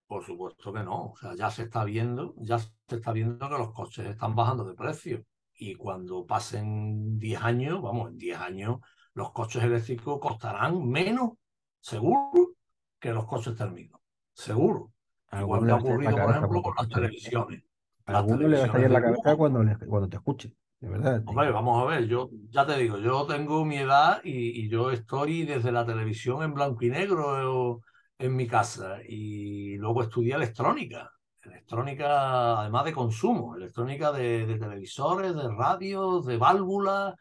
Por 0.08 0.26
supuesto 0.26 0.74
que 0.74 0.84
no. 0.84 1.12
O 1.12 1.16
sea, 1.16 1.36
ya 1.36 1.50
se 1.50 1.64
está 1.64 1.84
viendo, 1.86 2.36
ya 2.38 2.60
se 2.60 2.70
está 2.90 3.14
viendo 3.14 3.50
que 3.50 3.58
los 3.58 3.72
coches 3.72 4.06
están 4.06 4.36
bajando 4.36 4.66
de 4.66 4.76
precio. 4.76 5.24
Y 5.58 5.76
cuando 5.76 6.26
pasen 6.26 7.18
10 7.18 7.42
años, 7.42 7.82
vamos, 7.82 8.12
en 8.12 8.18
10 8.18 8.38
años 8.40 8.80
los 9.16 9.32
coches 9.32 9.64
eléctricos 9.64 10.20
costarán 10.20 10.88
menos, 10.88 11.32
seguro, 11.80 12.52
que 13.00 13.12
los 13.12 13.26
coches 13.26 13.56
térmicos. 13.56 14.00
Seguro. 14.34 14.92
Igual 15.32 15.66
que 15.66 15.72
ha 15.72 15.76
ocurrido, 15.76 16.18
por 16.18 16.32
ejemplo, 16.32 16.62
con 16.62 16.76
las 16.78 16.88
televisiones. 16.88 17.64
A 18.06 18.20
alguno 18.20 18.48
le 18.48 18.60
va 18.60 18.66
a 18.66 18.72
salir 18.72 18.92
la 18.92 19.02
cabeza 19.02 19.36
cuando, 19.36 19.62
cuando 19.88 20.08
te 20.08 20.18
escuche, 20.18 20.54
de 20.80 20.90
verdad. 20.90 21.24
Hombre, 21.26 21.52
vamos 21.52 21.82
a 21.82 21.86
ver, 21.86 22.08
yo 22.08 22.30
ya 22.50 22.66
te 22.66 22.78
digo, 22.78 23.00
yo 23.00 23.26
tengo 23.26 23.66
mi 23.66 23.78
edad 23.78 24.22
y, 24.24 24.66
y 24.66 24.70
yo 24.70 24.92
estoy 24.92 25.44
desde 25.44 25.72
la 25.72 25.86
televisión 25.86 26.44
en 26.44 26.54
blanco 26.54 26.86
y 26.86 26.90
negro 26.90 27.82
en 28.18 28.36
mi 28.36 28.48
casa 28.48 29.00
y 29.08 29.78
luego 29.78 30.04
estudié 30.04 30.36
electrónica. 30.36 31.12
electrónica, 31.42 32.60
además 32.62 32.86
de 32.86 32.94
consumo, 32.94 33.56
electrónica 33.56 34.12
de, 34.12 34.46
de 34.46 34.58
televisores, 34.60 35.36
de 35.36 35.48
radios, 35.50 36.26
de 36.26 36.38
válvulas. 36.38 37.16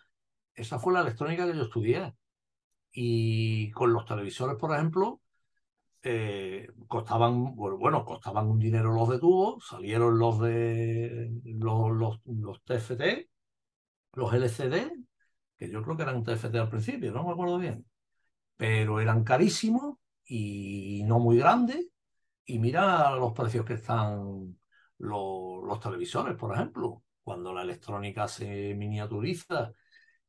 Esa 0.54 0.78
fue 0.78 0.92
la 0.92 1.00
electrónica 1.00 1.46
que 1.46 1.56
yo 1.56 1.64
estudié. 1.64 2.14
Y 2.92 3.70
con 3.72 3.92
los 3.92 4.06
televisores, 4.06 4.56
por 4.56 4.72
ejemplo, 4.72 5.20
eh, 6.02 6.68
costaban, 6.86 7.56
bueno, 7.56 8.04
costaban 8.04 8.46
un 8.48 8.58
dinero 8.58 8.92
los 8.92 9.08
de 9.08 9.18
tubo, 9.18 9.60
salieron 9.60 10.18
los 10.18 10.40
de 10.40 11.30
los, 11.44 12.20
TFT, 12.64 13.30
los 14.12 14.32
LCD, 14.34 14.92
que 15.56 15.70
yo 15.70 15.82
creo 15.82 15.96
que 15.96 16.02
eran 16.02 16.22
TFT 16.22 16.54
al 16.56 16.68
principio, 16.68 17.12
no 17.12 17.24
me 17.24 17.32
acuerdo 17.32 17.58
bien, 17.58 17.86
pero 18.56 19.00
eran 19.00 19.24
carísimos 19.24 19.96
y 20.26 21.02
no 21.06 21.18
muy 21.18 21.38
grandes. 21.38 21.86
Y 22.46 22.58
mira 22.58 23.16
los 23.16 23.32
precios 23.32 23.64
que 23.64 23.74
están 23.74 24.58
los 24.98 25.80
televisores, 25.80 26.36
por 26.36 26.54
ejemplo, 26.54 27.02
cuando 27.22 27.52
la 27.52 27.62
electrónica 27.62 28.28
se 28.28 28.74
miniaturiza 28.74 29.72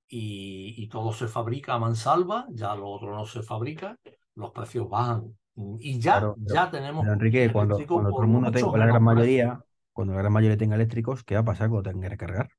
y, 0.08 0.76
y, 0.78 0.88
todo 0.90 1.14
se 1.14 1.28
fabrica 1.28 1.74
a 1.76 1.80
mansalva, 1.80 2.48
ya 2.52 2.76
lo 2.76 2.90
otro 2.90 3.16
no 3.16 3.26
se 3.26 3.42
fabrica, 3.44 3.98
los 4.36 4.52
precios 4.52 4.90
bajan. 4.90 5.38
Y 5.80 6.00
ya, 6.00 6.14
Claro, 6.18 6.38
pero, 6.46 6.58
ya 6.58 6.70
tenemos 6.72 7.06
pero 7.06 7.14
Enrique, 7.14 7.52
cuando, 7.52 7.86
cuando 7.92 8.14
todo 8.14 8.24
el 8.26 8.32
mundo 8.32 8.52
tenga, 8.52 8.78
la 8.78 8.86
gran 8.88 9.04
mayoría, 9.04 9.62
cuando 9.94 10.14
la 10.14 10.20
gran 10.22 10.34
mayoría 10.34 10.58
tenga 10.58 10.76
eléctricos, 10.76 11.24
¿qué 11.24 11.36
va 11.36 11.42
a 11.42 11.46
pasar 11.46 11.70
cuando 11.70 11.84
tengan 11.90 12.02
que 12.04 12.10
recargar? 12.10 12.50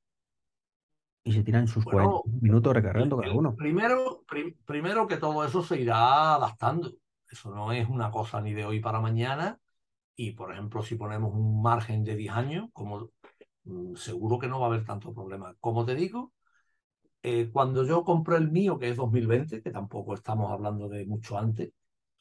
Y 1.24 1.32
se 1.34 1.42
tiran 1.44 1.68
sus 1.68 1.84
Bueno, 1.84 2.22
40 2.24 2.26
minutos 2.40 2.72
el, 2.94 3.12
recargando 3.12 3.18
cada 3.18 3.34
uno. 3.34 3.58
primero, 3.58 4.24
prim- 4.28 4.56
primero 4.64 5.06
que 5.06 5.16
todo 5.16 5.44
eso 5.44 5.62
se 5.62 5.80
irá 5.80 6.34
adaptando. 6.34 6.92
Eso 7.28 7.50
no 7.54 7.72
es 7.72 7.88
una 7.88 8.10
cosa 8.10 8.40
ni 8.40 8.52
de 8.54 8.64
hoy 8.64 8.80
para 8.80 9.00
mañana. 9.00 9.60
Y, 10.16 10.32
por 10.32 10.52
ejemplo, 10.52 10.82
si 10.82 10.96
ponemos 10.96 11.34
un 11.34 11.62
margen 11.62 12.04
de 12.04 12.16
10 12.16 12.32
años, 12.34 12.70
como 12.72 13.10
mm, 13.64 13.96
seguro 13.96 14.38
que 14.40 14.48
no 14.48 14.60
va 14.60 14.66
a 14.68 14.70
haber 14.70 14.84
tanto 14.86 15.14
problema. 15.14 15.56
Como 15.60 15.86
te 15.86 15.94
digo, 15.96 16.32
eh, 17.28 17.50
cuando 17.52 17.84
yo 17.84 18.04
compré 18.04 18.36
el 18.36 18.52
mío, 18.52 18.78
que 18.78 18.90
es 18.90 18.96
2020, 18.96 19.60
que 19.60 19.70
tampoco 19.72 20.14
estamos 20.14 20.52
hablando 20.52 20.88
de 20.88 21.04
mucho 21.06 21.36
antes, 21.36 21.72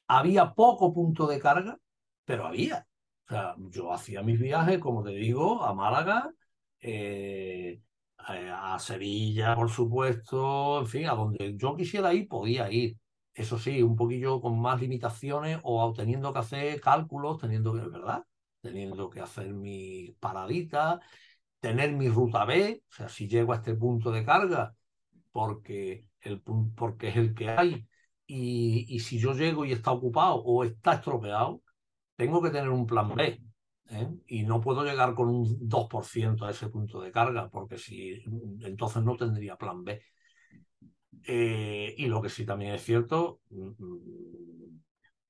había 0.08 0.54
poco 0.56 0.94
punto 0.94 1.28
de 1.28 1.40
carga, 1.40 1.78
pero 2.26 2.48
había. 2.48 2.88
O 3.28 3.30
sea, 3.30 3.56
yo 3.70 3.94
hacía 3.94 4.24
mis 4.24 4.40
viajes, 4.40 4.80
como 4.80 5.04
te 5.04 5.12
digo, 5.12 5.64
a 5.64 5.76
Málaga, 5.76 6.32
eh, 6.80 7.82
a, 8.18 8.80
Sevilla, 8.80 9.56
por 9.56 9.70
supuesto, 9.70 10.80
en 10.82 10.88
fin, 10.88 11.08
a 11.08 11.14
donde 11.14 11.56
yo 11.56 11.76
quisiera 11.76 12.12
ir, 12.14 12.28
podía 12.28 12.72
ir. 12.72 12.98
Eso 13.34 13.60
sí, 13.60 13.84
un 13.84 13.96
poquillo 13.96 14.42
con 14.42 14.60
más 14.60 14.82
limitaciones 14.82 15.60
o 15.64 15.94
teniendo 15.94 16.34
que 16.34 16.40
hacer 16.40 16.82
cálculos, 16.82 17.40
teniendo 17.40 17.74
que, 17.74 17.82
¿verdad? 17.82 18.24
Teniendo 18.62 19.10
que 19.12 19.22
hacer 19.22 19.54
mis 19.54 20.14
paraditas, 20.16 21.00
tener 21.60 21.92
mi 21.94 22.10
ruta 22.10 22.46
B, 22.46 22.82
o 22.90 22.94
sea, 22.94 23.10
si 23.10 23.28
llego 23.28 23.54
a 23.54 23.58
este 23.58 23.76
punto 23.76 24.12
de 24.12 24.26
carga, 24.26 24.76
porque, 25.36 26.08
el, 26.22 26.42
porque 26.42 27.10
es 27.10 27.18
el 27.18 27.36
que 27.36 27.50
hay, 27.50 27.86
y, 28.26 28.86
y 28.88 29.00
si 29.02 29.20
yo 29.20 29.34
llego 29.34 29.66
y 29.66 29.74
está 29.74 29.92
ocupado 29.92 30.36
o 30.38 30.64
está 30.64 30.94
estropeado, 30.94 31.62
tengo 32.16 32.42
que 32.42 32.52
tener 32.52 32.70
un 32.70 32.86
plan 32.88 33.14
B. 33.14 33.42
¿eh? 33.90 34.10
Y 34.28 34.44
no 34.44 34.62
puedo 34.62 34.86
llegar 34.86 35.14
con 35.14 35.28
un 35.28 35.58
2% 35.68 36.46
a 36.46 36.52
ese 36.52 36.70
punto 36.70 37.02
de 37.02 37.12
carga, 37.12 37.50
porque 37.50 37.78
si 37.78 38.24
entonces 38.62 39.04
no 39.04 39.18
tendría 39.18 39.58
plan 39.58 39.84
B. 39.84 40.02
Eh, 41.26 41.94
y 41.98 42.06
lo 42.06 42.22
que 42.22 42.30
sí 42.30 42.46
también 42.46 42.74
es 42.74 42.84
cierto, 42.86 43.42
mm, 43.50 43.72
mm, 43.78 44.82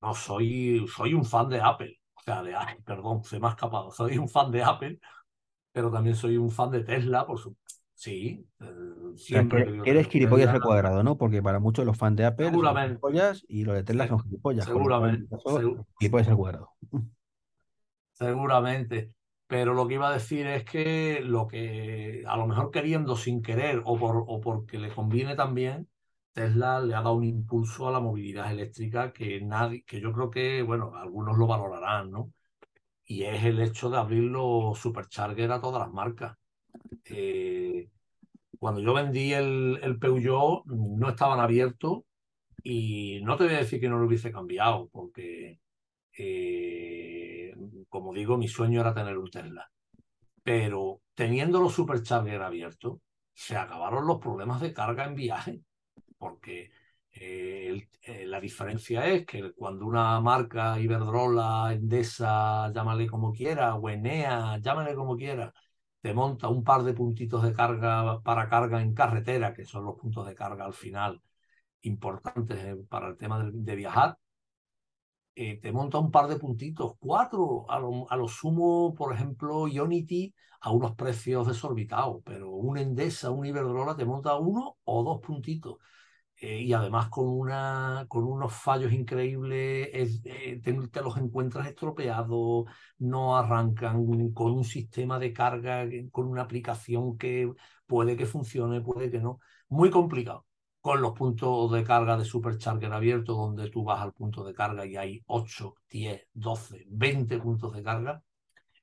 no 0.02 0.14
soy, 0.14 0.86
soy 0.88 1.16
un 1.16 1.26
fan 1.26 1.50
de 1.50 1.62
Apple. 1.62 2.00
O 2.14 2.22
sea, 2.22 2.44
de, 2.44 2.54
ay, 2.56 2.76
perdón, 2.86 3.24
se 3.24 3.40
me 3.40 3.48
ha 3.48 3.52
escapado. 3.52 3.90
Soy 3.90 4.20
un 4.20 4.30
fan 4.30 4.52
de 4.52 4.62
Apple, 4.62 5.00
pero 5.72 5.92
también 5.92 6.16
soy 6.16 6.38
un 6.38 6.52
fan 6.52 6.70
de 6.72 6.84
Tesla, 6.84 7.26
por 7.26 7.40
su... 7.40 7.58
Sí, 7.96 8.48
eh, 8.60 8.66
O 9.28 9.28
sea, 9.32 9.48
siempre 9.48 9.74
que, 9.84 9.84
eres 9.84 10.08
gilipollas 10.08 10.54
al 10.54 10.62
cuadrado, 10.62 11.04
¿no? 11.04 11.18
Porque 11.18 11.42
para 11.44 11.60
muchos 11.60 11.86
los 11.86 11.98
fans 11.98 12.16
de 12.18 12.26
Apple 12.26 12.54
son 12.62 12.78
Seguramente, 12.78 13.04
gilipollas 13.04 13.44
y 13.48 13.64
los 13.66 13.76
de 13.76 13.84
Tesla 13.84 14.08
son 14.08 14.22
gilipollas, 14.24 14.70
seguramente, 14.70 15.30
caso, 15.30 15.66
segu- 15.66 15.86
gilipollas 16.00 16.28
al 16.30 16.38
cuadrado. 16.38 16.70
Seguramente, 18.14 19.14
pero 19.48 19.74
lo 19.74 19.88
que 19.88 19.96
iba 19.96 20.08
a 20.10 20.14
decir 20.14 20.48
es 20.48 20.64
que 20.64 21.20
lo 21.22 21.48
que 21.48 22.24
a 22.28 22.38
lo 22.38 22.48
mejor 22.48 22.72
queriendo 22.72 23.16
sin 23.18 23.42
querer 23.42 23.82
o, 23.86 23.98
por, 23.98 24.24
o 24.28 24.40
porque 24.42 24.78
le 24.80 24.94
conviene 24.94 25.36
también, 25.36 25.90
Tesla 26.34 26.80
le 26.80 26.94
ha 26.96 26.98
dado 27.02 27.14
un 27.16 27.26
impulso 27.26 27.88
a 27.88 27.92
la 27.92 28.00
movilidad 28.00 28.52
eléctrica 28.52 29.12
que 29.14 29.42
nadie, 29.42 29.84
que 29.84 30.00
yo 30.02 30.14
creo 30.14 30.30
que, 30.32 30.62
bueno, 30.64 30.96
algunos 30.96 31.38
lo 31.38 31.48
valorarán, 31.48 32.12
¿no? 32.12 32.32
Y 33.06 33.24
es 33.26 33.44
el 33.46 33.62
hecho 33.62 33.90
de 33.90 33.98
abrir 33.98 34.24
los 34.26 34.80
superchargers 34.80 35.52
a 35.54 35.62
todas 35.62 35.82
las 35.82 35.94
marcas. 35.94 36.38
Eh, 37.06 37.90
cuando 38.60 38.82
yo 38.82 38.94
vendí 38.94 39.34
el, 39.34 39.80
el 39.84 40.00
Peugeot, 40.00 40.66
no 40.68 41.10
estaban 41.10 41.40
abiertos 41.40 42.04
y 42.64 43.22
no 43.24 43.38
te 43.38 43.46
voy 43.46 43.54
a 43.56 43.60
decir 43.60 43.80
que 43.82 43.90
no 43.90 44.00
lo 44.00 44.08
hubiese 44.08 44.32
cambiado, 44.32 44.90
porque 44.92 45.60
eh, 46.18 47.56
como 47.90 48.14
digo, 48.14 48.38
mi 48.38 48.48
sueño 48.50 48.82
era 48.82 48.94
tener 48.96 49.18
un 49.18 49.30
Tesla. 49.32 49.72
Pero 50.44 51.02
teniendo 51.16 51.60
los 51.62 51.74
superchargers 51.74 52.44
abiertos, 52.44 53.00
se 53.34 53.58
acabaron 53.58 54.08
los 54.08 54.20
problemas 54.20 54.62
de 54.62 54.74
carga 54.74 55.06
en 55.06 55.16
viaje, 55.16 55.62
porque 56.18 56.72
eh, 57.14 57.68
el- 57.70 57.90
eh, 58.04 58.26
la 58.28 58.40
diferencia 58.42 59.08
es 59.08 59.26
que 59.26 59.54
cuando 59.54 59.86
una 59.86 60.20
marca, 60.22 60.80
Iberdrola, 60.80 61.74
Endesa, 61.74 62.72
llámale 62.74 63.08
como 63.08 63.34
quiera, 63.34 63.76
o 63.76 63.90
Enea, 63.90 64.58
llámale 64.60 64.96
como 64.96 65.16
quiera, 65.18 65.54
te 66.06 66.14
monta 66.14 66.50
un 66.50 66.64
par 66.64 66.84
de 66.84 66.94
puntitos 66.94 67.42
de 67.42 67.52
carga 67.52 68.22
para 68.22 68.48
carga 68.48 68.80
en 68.80 68.94
carretera, 68.94 69.56
que 69.56 69.66
son 69.66 69.86
los 69.86 69.96
puntos 69.96 70.28
de 70.28 70.36
carga 70.36 70.64
al 70.64 70.76
final 70.76 71.20
importantes 71.82 72.60
eh, 72.64 72.76
para 72.88 73.08
el 73.10 73.18
tema 73.18 73.44
de, 73.52 73.76
viajar, 73.76 74.16
eh, 75.34 75.60
te 75.60 75.72
monta 75.72 75.98
un 75.98 76.12
par 76.12 76.28
de 76.28 76.38
puntitos, 76.38 76.94
cuatro, 77.00 77.66
a 77.72 77.80
lo, 77.80 78.08
a 78.12 78.16
lo 78.18 78.28
sumo, 78.28 78.94
por 78.94 79.14
ejemplo, 79.16 79.68
Ionity 79.68 80.32
a 80.62 80.72
unos 80.72 80.96
precios 80.96 81.48
desorbitados, 81.48 82.22
pero 82.24 82.52
un 82.52 82.78
Endesa, 82.78 83.32
un 83.32 83.48
Iberdrola 83.48 83.96
te 83.96 84.06
monta 84.06 84.36
uno 84.38 84.78
o 84.84 85.04
dos 85.04 85.20
puntitos. 85.22 85.78
Eh, 86.42 86.62
y 86.64 86.74
además 86.74 87.10
con, 87.10 87.28
una, 87.30 88.06
con 88.10 88.26
unos 88.26 88.54
fallos 88.54 88.92
increíbles, 88.92 89.90
es- 89.94 90.22
eh, 90.26 90.60
te, 90.64 90.74
te 90.90 91.02
los 91.02 91.18
encuentras 91.18 91.68
estropeados, 91.68 92.66
no 93.00 93.38
arrancan 93.38 94.06
con 94.34 94.52
un 94.52 94.64
sistema 94.66 95.18
de 95.20 95.32
carga, 95.34 95.88
que- 95.90 96.10
con 96.12 96.28
una 96.28 96.42
aplicación 96.44 97.18
que 97.18 97.52
puede 97.88 98.18
que 98.18 98.26
funcione, 98.26 98.82
puede 98.82 99.10
que 99.12 99.20
no. 99.20 99.40
Muy 99.70 99.90
complicado 99.90 100.46
con 100.82 101.02
los 101.02 101.14
puntos 101.14 101.72
de 101.72 101.84
carga 101.84 102.18
de 102.18 102.26
Supercharger 102.26 102.92
abiertos, 102.94 103.36
donde 103.38 103.70
tú 103.70 103.84
vas 103.84 104.02
al 104.02 104.14
punto 104.14 104.44
de 104.44 104.54
carga 104.54 104.86
y 104.86 104.96
hay 104.98 105.24
8, 105.28 105.76
10, 105.90 106.28
12, 106.34 106.86
20 106.90 107.40
puntos 107.40 107.74
de 107.74 107.82
carga. 107.84 108.22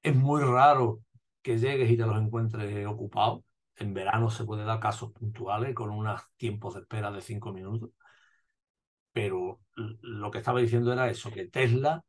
Es 0.03 0.15
muy 0.17 0.43
raro 0.43 1.01
que 1.43 1.59
llegues 1.59 1.91
y 1.91 1.97
te 1.97 2.07
los 2.07 2.19
encuentres 2.21 2.87
ocupados. 2.87 3.43
En 3.83 3.95
verano 3.95 4.31
se 4.31 4.45
puede 4.45 4.65
dar 4.65 4.79
casos 4.81 5.13
puntuales 5.13 5.75
con 5.75 5.91
unos 5.91 6.23
tiempos 6.37 6.75
de 6.75 6.81
espera 6.81 7.11
de 7.11 7.21
5 7.21 7.53
minutos. 7.53 7.91
Pero 9.13 9.61
lo 9.75 10.31
que 10.31 10.39
estaba 10.39 10.61
diciendo 10.61 10.93
era 10.93 11.11
eso, 11.11 11.31
que 11.31 11.47
Tesla 11.49 12.03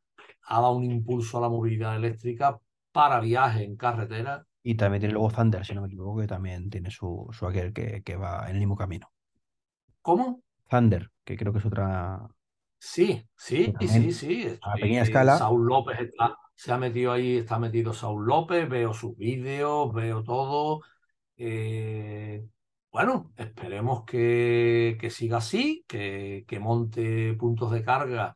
ha 0.43 0.61
dado 0.61 0.73
un 0.73 0.85
impulso 0.85 1.37
a 1.37 1.41
la 1.41 1.49
movilidad 1.49 1.95
eléctrica 1.95 2.59
para 2.91 3.19
viajes 3.19 3.63
en 3.63 3.75
carretera. 3.75 4.45
Y 4.61 4.75
también 4.75 5.01
tiene 5.01 5.13
luego 5.13 5.31
Thunder, 5.31 5.65
si 5.65 5.73
no 5.73 5.81
me 5.81 5.87
equivoco, 5.87 6.21
que 6.21 6.27
también 6.27 6.69
tiene 6.69 6.91
su, 6.91 7.27
su 7.31 7.47
aquel 7.47 7.73
que, 7.73 8.03
que 8.03 8.15
va 8.15 8.45
en 8.45 8.53
el 8.55 8.59
mismo 8.59 8.77
camino. 8.77 9.11
¿Cómo? 10.01 10.43
Thunder, 10.69 11.11
que 11.23 11.35
creo 11.35 11.51
que 11.51 11.59
es 11.59 11.65
otra, 11.65 12.29
Sí, 12.79 13.25
sí, 13.37 13.73
sí, 13.79 14.11
sí. 14.11 14.59
a 14.61 14.73
pequeña 14.73 15.03
Estoy, 15.03 15.13
escala. 15.13 15.37
Saúl 15.37 15.65
López 15.65 15.99
está, 16.01 16.37
se 16.53 16.71
ha 16.73 16.77
metido 16.77 17.13
ahí, 17.13 17.37
está 17.37 17.57
metido 17.57 17.93
Saúl 17.93 18.25
López, 18.25 18.67
veo 18.69 18.93
sus 18.93 19.15
vídeos, 19.15 19.93
veo 19.93 20.21
todo. 20.23 20.81
Eh, 21.45 22.47
bueno, 22.91 23.33
esperemos 23.37 24.05
que, 24.05 24.97
siga 25.11 25.37
así, 25.37 25.83
que, 25.87 26.45
monte 26.61 27.33
puntos 27.33 27.71
de 27.71 27.83
carga, 27.83 28.35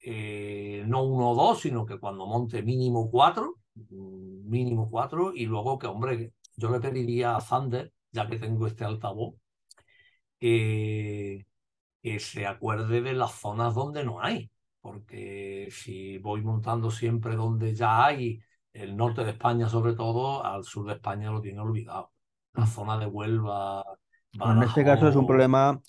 eh, 0.00 0.84
no 0.86 1.02
uno 1.04 1.30
o 1.30 1.34
dos, 1.34 1.60
sino 1.62 1.86
que 1.86 1.98
cuando 1.98 2.26
monte 2.26 2.62
mínimo 2.62 3.10
cuatro, 3.10 3.56
mm, 3.74 4.48
mínimo 4.48 4.90
cuatro, 4.90 5.32
y 5.34 5.46
luego 5.46 5.78
que, 5.78 5.86
hombre, 5.88 6.32
yo 6.56 6.70
le 6.70 6.80
pediría 6.80 7.36
a 7.36 7.40
Thunder, 7.42 7.92
ya 8.12 8.26
que 8.28 8.38
tengo 8.38 8.66
este 8.66 8.84
altavoz, 8.84 9.34
que 10.38 11.46
se 12.20 12.46
acuerde 12.46 13.02
de 13.02 13.12
las 13.14 13.32
zonas 13.40 13.74
donde 13.74 14.04
no 14.04 14.20
hay, 14.22 14.50
porque 14.80 15.68
si 15.70 16.18
voy 16.18 16.42
montando 16.42 16.90
siempre 16.90 17.36
donde 17.36 17.74
ya 17.74 18.04
hay, 18.04 18.40
el 18.72 18.96
norte 18.96 19.24
de 19.24 19.32
España 19.32 19.68
sobre 19.68 19.94
todo, 19.94 20.44
al 20.44 20.64
sur 20.64 20.86
de 20.86 20.94
España 20.94 21.30
lo 21.30 21.40
tiene 21.42 21.60
olvidado. 21.60 22.12
La 22.54 22.66
zona 22.66 22.98
de 22.98 23.06
Huelva, 23.06 23.84
Bueno, 24.34 24.62
en 24.62 24.68
este 24.68 24.84
caso 24.84 25.08
es 25.08 25.16
un 25.16 25.26
problema 25.26 25.80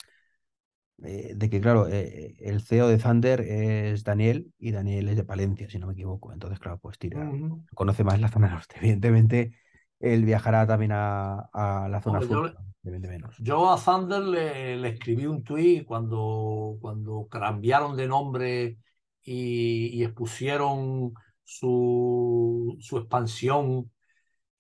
eh, 1.04 1.34
de 1.36 1.50
que, 1.50 1.60
claro, 1.60 1.88
eh, 1.88 2.36
el 2.40 2.62
CEO 2.62 2.88
de 2.88 2.98
Thunder 2.98 3.42
es 3.42 4.04
Daniel 4.04 4.54
y 4.60 4.72
Daniel 4.72 5.10
es 5.10 5.16
de 5.16 5.24
Palencia, 5.24 5.70
si 5.70 5.80
no 5.80 5.88
me 5.88 5.94
equivoco. 5.94 6.32
Entonces, 6.32 6.60
claro, 6.60 6.78
pues 6.80 7.00
tira, 7.00 7.32
conoce 7.74 8.04
más 8.04 8.20
la 8.20 8.28
zona 8.28 8.50
norte. 8.50 8.76
Evidentemente, 8.82 9.54
él 10.00 10.26
viajará 10.26 10.68
también 10.68 10.92
a, 10.94 11.50
la 11.54 12.02
zona 12.02 12.22
sur. 12.22 12.56
Yo, 12.84 12.92
menos. 12.92 13.36
yo 13.38 13.72
a 13.72 13.78
Thunder 13.80 14.24
le, 14.24 14.90
escribí 14.90 15.28
un 15.28 15.44
tuit 15.44 15.86
cuando, 15.86 16.78
cuando 16.82 17.28
cambiaron 17.28 17.96
de 17.96 18.08
nombre 18.08 18.78
y, 19.22 20.04
expusieron 20.04 21.14
su, 21.44 22.76
su 22.80 22.98
expansión 22.98 23.92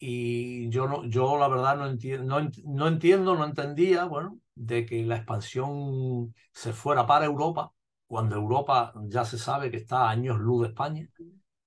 y 0.03 0.67
yo 0.69 0.87
no, 0.87 1.05
yo 1.05 1.37
la 1.37 1.47
verdad 1.47 1.77
no 1.77 1.85
entiendo, 1.85 2.25
no, 2.25 2.49
no, 2.65 2.87
entiendo, 2.87 3.35
no 3.35 3.45
entendía, 3.45 4.05
bueno, 4.05 4.39
de 4.55 4.83
que 4.83 5.05
la 5.05 5.17
expansión 5.17 6.33
se 6.51 6.73
fuera 6.73 7.05
para 7.05 7.25
Europa, 7.25 7.71
cuando 8.07 8.35
Europa 8.35 8.93
ya 9.03 9.23
se 9.25 9.37
sabe 9.37 9.69
que 9.69 9.77
está 9.77 10.07
a 10.07 10.09
años 10.09 10.39
luz 10.39 10.63
de 10.63 10.67
España. 10.69 11.07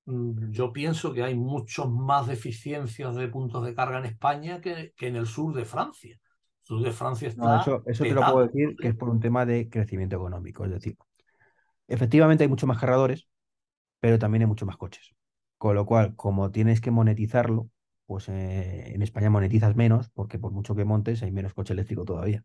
Mm, 0.07 0.51
yo 0.51 0.73
pienso 0.73 1.13
que 1.13 1.23
hay 1.23 1.37
muchos 1.37 1.89
más 1.89 2.27
deficiencias 2.27 3.15
de 3.15 3.29
puntos 3.29 3.65
de 3.65 3.73
carga 3.73 4.01
en 4.01 4.07
España 4.07 4.61
que, 4.61 4.93
que 4.97 5.07
en 5.07 5.15
el 5.15 5.29
sur 5.29 5.55
de 5.55 5.65
Francia. 5.65 6.15
El 6.15 6.67
sur 6.67 6.83
de 6.83 6.91
Francia 6.91 7.29
está. 7.29 7.61
eso, 7.61 7.85
eso 7.87 8.03
te 8.03 8.15
lo 8.15 8.21
puedo 8.21 8.49
decir 8.49 8.75
que 8.77 8.89
es 8.89 8.97
por 8.97 9.11
un 9.11 9.21
tema 9.21 9.47
de 9.47 9.69
crecimiento 9.69 10.17
económico. 10.17 10.65
Es 10.65 10.73
decir, 10.73 10.97
efectivamente 11.87 12.43
hay 12.43 12.49
muchos 12.51 12.67
más 12.67 12.81
cargadores, 12.81 13.29
pero 14.01 14.19
también 14.19 14.43
hay 14.43 14.49
muchos 14.49 14.67
más 14.67 14.77
coches. 14.77 15.15
Con 15.57 15.77
lo 15.77 15.87
cual, 15.87 16.17
como 16.17 16.51
tienes 16.51 16.81
que 16.81 16.91
monetizarlo, 16.91 17.71
pues 18.07 18.29
eh, 18.29 18.95
en 18.95 19.03
España 19.03 19.31
monetizas 19.31 19.77
menos, 19.77 20.11
porque 20.11 20.39
por 20.39 20.53
mucho 20.53 20.75
que 20.75 20.85
montes 20.85 21.23
hay 21.23 21.33
menos 21.33 21.55
coche 21.55 21.73
eléctrico 21.73 22.05
todavía. 22.05 22.45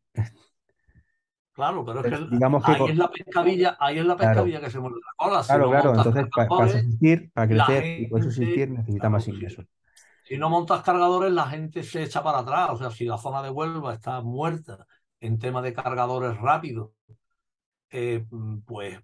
Claro, 1.52 1.84
pero 1.84 2.00
es 2.00 2.18
que, 2.18 2.28
digamos 2.32 2.64
que 2.64 2.72
ahí, 2.72 2.90
es 2.90 2.98
la 2.98 3.12
pescadilla, 3.12 3.78
ahí 3.82 4.00
es 4.00 4.06
la 4.06 4.16
pescadilla 4.16 4.62
que 4.62 4.70
se 4.70 4.80
mueve 4.80 4.96
la 4.96 5.14
cola. 5.18 5.44
claro, 5.44 5.70
claro, 5.70 5.94
entonces 5.94 6.26
para, 6.34 6.66
existir, 6.66 7.32
para 7.34 7.48
crecer 7.48 8.00
y 8.00 8.08
puedes 8.08 8.28
existir 8.28 8.70
necesita 8.70 9.10
más 9.10 9.28
ingresos. 9.28 9.66
Si 10.24 10.38
no 10.38 10.50
montas 10.50 10.84
cargadores, 10.84 11.34
la 11.34 11.48
gente 11.48 11.84
se 11.84 12.04
echa 12.04 12.24
para 12.24 12.40
atrás. 12.40 12.70
O 12.70 12.78
sea, 12.78 12.92
si 12.92 13.04
la 13.04 13.18
zona 13.18 13.42
de 13.42 13.50
Huelva 13.50 13.96
está 13.96 14.22
muerta 14.22 14.86
en 15.20 15.38
tema 15.38 15.62
de 15.62 15.74
cargadores 15.74 16.38
rápidos, 16.38 16.92
eh, 17.90 18.26
pues, 18.66 19.00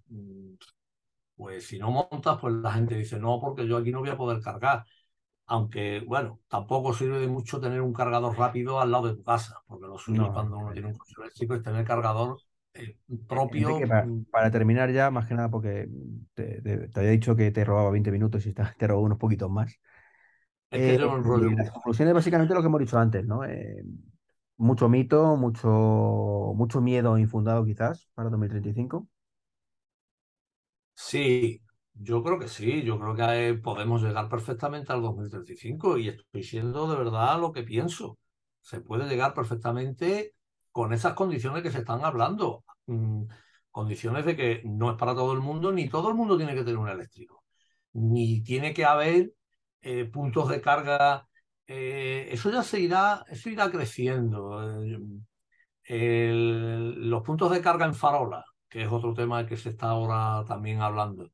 pues 1.34 1.66
si 1.66 1.78
no 1.78 1.90
montas, 1.90 2.38
pues 2.40 2.54
la 2.54 2.72
gente 2.72 2.94
dice, 2.94 3.18
no, 3.18 3.38
porque 3.40 3.66
yo 3.66 3.76
aquí 3.76 3.90
no 3.90 4.00
voy 4.00 4.10
a 4.10 4.16
poder 4.16 4.40
cargar 4.40 4.84
aunque 5.46 6.00
bueno, 6.06 6.40
tampoco 6.48 6.92
sirve 6.92 7.20
de 7.20 7.28
mucho 7.28 7.60
tener 7.60 7.80
un 7.80 7.92
cargador 7.92 8.36
rápido 8.36 8.80
al 8.80 8.90
lado 8.90 9.08
de 9.08 9.14
tu 9.14 9.22
casa, 9.22 9.62
porque 9.66 9.86
lo 9.86 9.98
suyo 9.98 10.32
cuando 10.32 10.58
uno 10.58 10.72
tiene 10.72 10.88
un 10.88 10.94
coche 10.94 11.14
eléctrico 11.18 11.54
es 11.54 11.62
tener 11.62 11.84
cargador 11.84 12.38
eh, 12.74 12.96
propio. 13.28 13.78
Mm, 13.78 14.24
para, 14.30 14.50
terminar 14.50 14.90
ya, 14.90 15.10
más 15.10 15.26
que 15.26 15.34
nada, 15.34 15.48
porque 15.48 15.88
te, 16.34 16.90
había 16.94 17.10
dicho 17.10 17.36
que 17.36 17.50
te 17.52 17.64
robaba 17.64 17.90
20 17.90 18.10
minutos 18.10 18.44
y 18.46 18.52
te 18.78 18.86
robaba 18.86 19.06
unos 19.06 19.18
poquitos 19.18 19.50
más. 19.50 19.78
Es 20.70 20.80
que 20.80 20.94
eh. 20.94 20.98
Las 20.98 21.70
conclusiones 21.70 22.14
básicamente 22.14 22.52
lo 22.52 22.60
que 22.60 22.66
hemos 22.66 22.80
dicho 22.80 22.98
antes, 22.98 23.24
¿no? 23.24 23.44
Eh, 23.44 23.84
mucho 24.56 24.88
mito, 24.88 25.36
mucho, 25.36 26.52
mucho 26.56 26.80
miedo 26.80 27.16
infundado 27.18 27.64
quizás 27.64 28.08
para 28.14 28.30
2035. 28.30 29.08
Sí, 30.94 31.60
yo 31.98 32.22
creo 32.22 32.38
que 32.38 32.48
sí, 32.48 32.82
yo 32.82 32.98
creo 32.98 33.14
que 33.14 33.54
podemos 33.62 34.02
llegar 34.02 34.28
perfectamente 34.28 34.92
al 34.92 35.02
2035 35.02 35.98
y 35.98 36.08
estoy 36.08 36.42
siendo 36.42 36.88
de 36.90 36.96
verdad 36.96 37.40
lo 37.40 37.52
que 37.52 37.62
pienso. 37.62 38.18
Se 38.60 38.80
puede 38.80 39.08
llegar 39.08 39.34
perfectamente 39.34 40.34
con 40.72 40.92
esas 40.92 41.14
condiciones 41.14 41.62
que 41.62 41.70
se 41.70 41.78
están 41.78 42.04
hablando. 42.04 42.64
Mm, 42.86 43.24
condiciones 43.70 44.24
de 44.26 44.36
que 44.36 44.62
no 44.64 44.90
es 44.90 44.96
para 44.96 45.14
todo 45.14 45.32
el 45.32 45.40
mundo, 45.40 45.72
ni 45.72 45.88
todo 45.88 46.08
el 46.10 46.14
mundo 46.14 46.36
tiene 46.36 46.54
que 46.54 46.64
tener 46.64 46.78
un 46.78 46.88
eléctrico, 46.88 47.44
ni 47.92 48.42
tiene 48.42 48.74
que 48.74 48.84
haber 48.84 49.32
eh, 49.82 50.04
puntos 50.06 50.48
de 50.48 50.60
carga. 50.60 51.28
Eh, 51.66 52.28
eso 52.32 52.50
ya 52.50 52.62
se 52.62 52.80
irá, 52.80 53.24
eso 53.28 53.50
irá 53.50 53.70
creciendo. 53.70 54.60
los 55.88 57.22
puntos 57.22 57.50
de 57.50 57.60
carga 57.60 57.86
en 57.86 57.94
farola, 57.94 58.44
que 58.68 58.82
es 58.82 58.88
otro 58.92 59.14
tema 59.14 59.46
que 59.46 59.56
se 59.56 59.70
está 59.70 59.88
ahora 59.90 60.44
también 60.46 60.80
hablando 60.80 61.30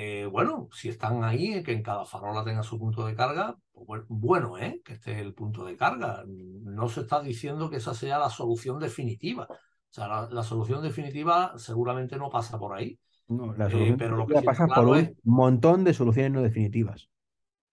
eh, 0.00 0.26
bueno, 0.26 0.68
si 0.70 0.88
están 0.88 1.24
ahí, 1.24 1.60
que 1.64 1.72
en 1.72 1.82
cada 1.82 2.04
farola 2.04 2.44
tenga 2.44 2.62
su 2.62 2.78
punto 2.78 3.04
de 3.04 3.16
carga, 3.16 3.56
pues 3.72 4.04
bueno, 4.06 4.56
¿eh? 4.56 4.80
que 4.84 4.92
esté 4.92 5.18
el 5.18 5.34
punto 5.34 5.64
de 5.64 5.76
carga. 5.76 6.22
No 6.28 6.88
se 6.88 7.00
está 7.00 7.20
diciendo 7.20 7.68
que 7.68 7.78
esa 7.78 7.94
sea 7.94 8.16
la 8.20 8.30
solución 8.30 8.78
definitiva. 8.78 9.48
O 9.50 9.56
sea, 9.90 10.28
la, 10.30 10.42
solución 10.44 10.84
definitiva 10.84 11.52
seguramente 11.56 12.16
no 12.16 12.30
pasa 12.30 12.60
por 12.60 12.76
ahí. 12.76 12.96
No, 13.26 13.52
la 13.54 13.66
eh, 13.66 13.70
solución 13.72 13.96
pero 13.96 14.16
lo 14.16 14.26
que 14.28 14.40
pasa 14.40 14.68
por 14.68 14.86
un 14.86 15.16
montón 15.24 15.82
de 15.82 15.92
soluciones 15.92 16.30
no 16.30 16.42
definitivas. 16.42 17.08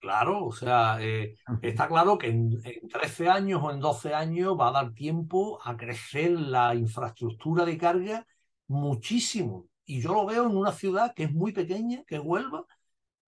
Claro, 0.00 0.46
o 0.46 0.52
sea, 0.52 0.98
está 1.62 1.86
claro 1.86 2.18
que 2.18 2.26
en, 2.26 2.60
en, 2.64 2.88
13 2.88 3.28
años 3.28 3.60
o 3.62 3.70
en 3.70 3.78
12 3.78 4.14
años 4.14 4.58
va 4.58 4.70
a 4.70 4.72
dar 4.72 4.94
tiempo 4.94 5.60
a 5.62 5.76
crecer 5.76 6.32
la 6.32 6.74
infraestructura 6.74 7.64
de 7.64 7.78
carga 7.78 8.26
muchísimo. 8.66 9.68
Y 9.86 10.00
yo 10.02 10.12
lo 10.12 10.26
veo 10.26 10.44
en 10.46 10.56
una 10.56 10.72
ciudad 10.72 11.14
que 11.14 11.24
es 11.24 11.32
muy 11.32 11.52
pequeña, 11.52 12.02
que 12.06 12.16
es 12.16 12.22
Huelva, 12.24 12.66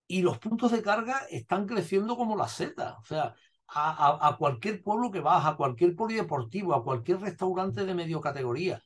y 0.07 0.23
los 0.23 0.39
puntos 0.39 0.73
de 0.73 0.83
carga 0.83 1.23
están 1.31 1.67
creciendo 1.67 2.17
como 2.17 2.37
la 2.37 2.49
seta. 2.49 2.99
O 2.99 3.05
sea, 3.05 3.35
a, 3.69 4.37
cualquier 4.39 4.83
pueblo 4.83 5.11
que 5.11 5.21
vas, 5.21 5.47
a 5.47 5.57
cualquier 5.57 5.95
polideportivo, 5.95 6.75
a 6.75 6.83
cualquier 6.85 7.21
restaurante 7.21 7.85
de 7.85 7.95
medio 7.95 8.21
categoría, 8.21 8.83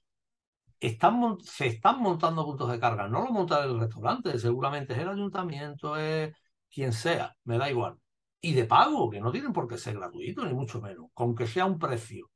están, 0.81 1.39
se 1.41 1.67
están 1.69 2.01
montando 2.01 2.45
puntos 2.45 2.71
de 2.71 2.81
carga. 2.81 3.09
No 3.09 3.23
lo 3.25 3.31
monta 3.33 3.65
el 3.65 3.79
restaurante, 3.79 4.39
seguramente 4.39 4.95
es 4.95 4.99
el 5.01 5.09
ayuntamiento, 5.09 5.97
es 5.97 6.35
quien 6.71 6.93
sea, 6.93 7.35
me 7.45 7.59
da 7.59 7.71
igual. 7.71 7.99
Y 8.41 8.55
de 8.55 8.65
pago, 8.65 9.09
que 9.11 9.21
no 9.21 9.31
tienen 9.33 9.53
por 9.53 9.69
qué 9.69 9.79
ser 9.79 9.97
gratuitos, 9.97 10.45
ni 10.47 10.55
mucho 10.55 10.81
menos. 10.81 11.07
Con 11.15 11.35
que 11.35 11.47
sea 11.47 11.67
un 11.67 11.79
precio 11.79 12.31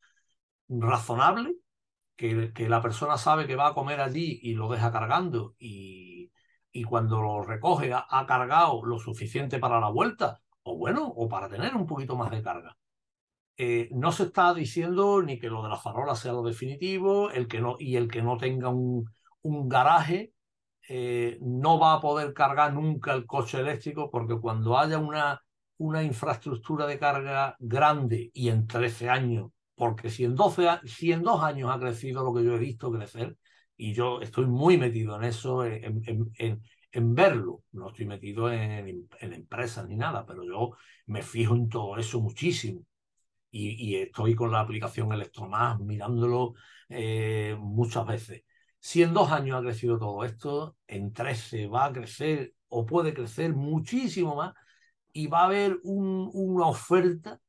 razonable, 0.69 1.57
que, 2.17 2.69
la 2.69 2.83
persona 2.83 3.19
sabe 3.19 3.47
que 3.47 3.57
va 3.57 3.69
a 3.69 3.75
comer 3.75 4.01
allí 4.01 4.41
y 4.43 4.55
lo 4.55 4.69
deja 4.71 4.91
cargando 4.91 5.55
y, 5.59 6.33
y 6.73 6.85
cuando 6.85 7.21
lo 7.23 7.43
recoge 7.43 7.93
ha, 7.95 8.27
cargado 8.27 8.85
lo 8.85 8.99
suficiente 8.99 9.59
para 9.59 9.81
la 9.81 9.91
vuelta 9.91 10.41
o 10.63 10.77
bueno, 10.77 11.07
o 11.07 11.29
para 11.29 11.49
tener 11.49 11.77
un 11.77 11.87
poquito 11.87 12.17
más 12.17 12.31
de 12.31 12.43
carga. 12.43 12.77
Eh, 13.59 13.89
no 13.93 14.13
se 14.13 14.25
está 14.25 14.53
diciendo 14.53 15.23
ni 15.23 15.39
que 15.39 15.49
lo 15.49 15.63
de 15.63 15.71
la 15.71 15.79
farola 15.79 16.15
sea 16.15 16.33
lo 16.33 16.43
definitivo, 16.43 17.31
el 17.31 17.49
que 17.49 17.61
no, 17.61 17.77
y 17.79 17.97
el 17.97 18.09
que 18.09 18.23
no 18.23 18.37
tenga 18.37 18.69
un, 18.69 19.11
un 19.43 19.69
garaje 19.69 20.33
eh, 20.89 21.39
no 21.41 21.79
va 21.79 21.95
a 21.95 22.01
poder 22.01 22.33
cargar 22.35 22.75
nunca 22.75 23.13
el 23.13 23.27
coche 23.27 23.61
eléctrico 23.61 24.11
porque 24.11 24.39
cuando 24.41 24.79
haya 24.79 24.99
una, 24.99 25.43
una 25.79 26.03
infraestructura 26.03 26.87
de 26.87 26.99
carga 26.99 27.57
grande 27.59 28.31
y 28.35 28.49
en 28.51 28.67
13 28.67 29.09
años 29.11 29.51
porque 29.77 30.11
si 30.11 30.25
en, 30.25 30.35
12, 30.35 30.81
si 30.87 31.13
en 31.13 31.23
dos 31.23 31.43
años 31.43 31.71
ha 31.71 31.79
crecido 31.79 32.25
lo 32.25 32.35
que 32.35 32.45
yo 32.45 32.57
he 32.57 32.59
visto 32.59 32.91
crecer, 32.91 33.37
y 33.77 33.93
yo 33.93 34.21
estoy 34.23 34.47
muy 34.47 34.79
metido 34.79 35.17
en 35.17 35.25
eso, 35.25 35.65
en, 35.65 36.03
en, 36.07 36.63
en, 36.93 37.15
verlo, 37.15 37.63
no 37.73 37.89
estoy 37.89 38.07
metido 38.07 38.51
en, 38.51 39.07
empresas 39.21 39.87
ni 39.87 39.97
nada, 39.97 40.25
pero 40.27 40.45
yo 40.45 40.71
me 41.07 41.23
fijo 41.23 41.55
en 41.55 41.69
todo 41.69 41.99
eso 41.99 42.21
muchísimo. 42.21 42.87
Y, 43.51 43.71
y 43.91 43.97
estoy 43.97 44.35
con 44.35 44.51
la 44.51 44.61
aplicación 44.61 45.13
Electromas 45.13 45.79
mirándolo 45.81 46.55
eh, 46.89 47.57
muchas 47.59 48.07
veces. 48.07 48.45
Si 48.81 49.03
en 49.03 49.15
dos 49.15 49.31
años 49.31 49.59
ha 49.59 49.63
crecido 49.63 49.99
todo 49.99 50.25
esto, 50.25 50.77
en 50.87 51.13
13 51.13 51.67
va 51.67 51.87
a 51.87 51.93
crecer 51.93 52.55
o 52.69 52.87
puede 52.87 53.15
crecer 53.15 53.55
muchísimo 53.55 54.37
más 54.37 54.55
y 55.13 55.27
va 55.27 55.43
a 55.43 55.47
haber 55.47 55.79
un, 55.83 56.31
una 56.33 56.67
oferta 56.67 57.41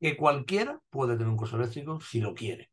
que 0.00 0.16
cualquiera 0.16 0.80
puede 0.88 1.14
tener 1.14 1.28
un 1.28 1.36
coche 1.36 1.56
eléctrico 1.56 2.00
si 2.00 2.20
lo 2.20 2.34
quiere. 2.34 2.70